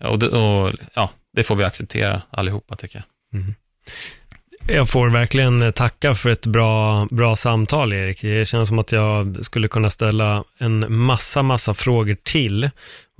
och, 0.00 0.18
det, 0.18 0.28
och, 0.28 0.72
ja, 0.94 1.10
det 1.32 1.44
får 1.44 1.56
vi 1.56 1.64
acceptera 1.64 2.22
allihopa, 2.30 2.76
tycker 2.76 2.96
jag. 2.96 3.40
Mm. 3.40 3.54
Jag 4.68 4.88
får 4.88 5.10
verkligen 5.10 5.72
tacka 5.72 6.14
för 6.14 6.30
ett 6.30 6.46
bra, 6.46 7.06
bra 7.10 7.36
samtal, 7.36 7.92
Erik. 7.92 8.22
Det 8.22 8.48
känns 8.48 8.68
som 8.68 8.78
att 8.78 8.92
jag 8.92 9.44
skulle 9.44 9.68
kunna 9.68 9.90
ställa 9.90 10.44
en 10.58 10.94
massa, 10.94 11.42
massa 11.42 11.74
frågor 11.74 12.16
till. 12.22 12.70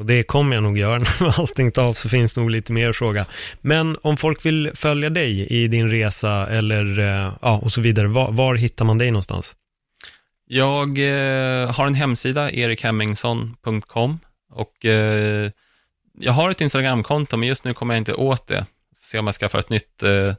Och 0.00 0.06
det 0.06 0.22
kommer 0.22 0.56
jag 0.56 0.62
nog 0.62 0.78
göra 0.78 0.98
när 0.98 1.22
man 1.22 1.30
har 1.30 1.46
stängt 1.46 1.78
av, 1.78 1.94
så 1.94 2.08
finns 2.08 2.36
nog 2.36 2.50
lite 2.50 2.72
mer 2.72 2.90
att 2.90 2.96
fråga. 2.96 3.26
Men 3.60 3.96
om 4.02 4.16
folk 4.16 4.46
vill 4.46 4.70
följa 4.74 5.10
dig 5.10 5.46
i 5.46 5.68
din 5.68 5.90
resa 5.90 6.46
eller, 6.46 6.98
eh, 6.98 7.32
ja, 7.42 7.58
och 7.58 7.72
så 7.72 7.80
vidare, 7.80 8.06
var, 8.06 8.32
var 8.32 8.54
hittar 8.54 8.84
man 8.84 8.98
dig 8.98 9.10
någonstans? 9.10 9.56
Jag 10.46 10.88
eh, 10.98 11.72
har 11.72 11.86
en 11.86 11.94
hemsida, 11.94 12.50
erikhemmingsson.com 12.50 14.18
och 14.52 14.84
eh, 14.84 15.50
jag 16.20 16.32
har 16.32 16.50
ett 16.50 16.60
Instagramkonto, 16.60 17.36
men 17.36 17.48
just 17.48 17.64
nu 17.64 17.74
kommer 17.74 17.94
jag 17.94 18.00
inte 18.00 18.14
åt 18.14 18.46
det. 18.46 18.66
Se 19.00 19.18
om 19.18 19.26
jag 19.26 19.34
skaffar 19.34 19.58
ett 19.58 19.70
nytt, 19.70 20.02
eh, 20.02 20.34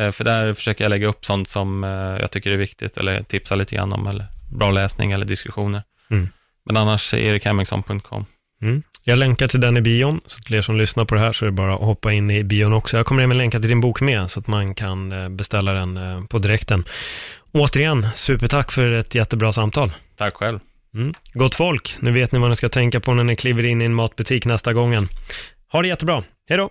eh 0.00 0.12
för 0.12 0.24
där 0.24 0.54
försöker 0.54 0.84
jag 0.84 0.90
lägga 0.90 1.06
upp 1.06 1.24
sånt 1.24 1.48
som 1.48 1.84
eh, 1.84 1.90
jag 1.90 2.30
tycker 2.30 2.50
är 2.50 2.56
viktigt, 2.56 2.96
eller 2.96 3.22
tipsa 3.22 3.54
lite 3.54 3.74
grann 3.74 3.92
om, 3.92 4.06
eller 4.06 4.26
bra 4.52 4.70
läsning 4.70 5.12
eller 5.12 5.26
diskussioner. 5.26 5.82
Mm. 6.10 6.28
Men 6.64 6.76
annars 6.76 7.14
erikhemmingsson.com. 7.14 8.26
Mm. 8.62 8.82
Jag 9.04 9.18
länkar 9.18 9.48
till 9.48 9.60
den 9.60 9.76
i 9.76 9.80
bion, 9.80 10.20
så 10.26 10.42
till 10.42 10.54
er 10.54 10.62
som 10.62 10.76
lyssnar 10.78 11.04
på 11.04 11.14
det 11.14 11.20
här 11.20 11.32
så 11.32 11.44
är 11.44 11.46
det 11.46 11.52
bara 11.52 11.74
att 11.74 11.80
hoppa 11.80 12.12
in 12.12 12.30
i 12.30 12.44
bion 12.44 12.72
också. 12.72 12.96
Jag 12.96 13.06
kommer 13.06 13.22
även 13.22 13.38
länka 13.38 13.60
till 13.60 13.68
din 13.68 13.80
bok 13.80 14.00
med, 14.00 14.30
så 14.30 14.40
att 14.40 14.46
man 14.46 14.74
kan 14.74 15.12
eh, 15.12 15.28
beställa 15.28 15.72
den 15.72 15.96
eh, 15.96 16.24
på 16.24 16.38
direkten. 16.38 16.84
Återigen, 17.52 18.06
supertack 18.14 18.72
för 18.72 18.92
ett 18.92 19.14
jättebra 19.14 19.52
samtal. 19.52 19.92
Tack 20.16 20.34
själv. 20.34 20.58
Mm. 20.94 21.14
Gott 21.32 21.54
folk, 21.54 21.96
nu 22.00 22.12
vet 22.12 22.32
ni 22.32 22.38
vad 22.38 22.50
ni 22.50 22.56
ska 22.56 22.68
tänka 22.68 23.00
på 23.00 23.14
när 23.14 23.24
ni 23.24 23.36
kliver 23.36 23.64
in 23.64 23.82
i 23.82 23.84
en 23.84 23.94
matbutik 23.94 24.44
nästa 24.44 24.72
gången. 24.72 25.08
Ha 25.72 25.82
det 25.82 25.88
jättebra, 25.88 26.24
hej 26.48 26.58
då! 26.58 26.70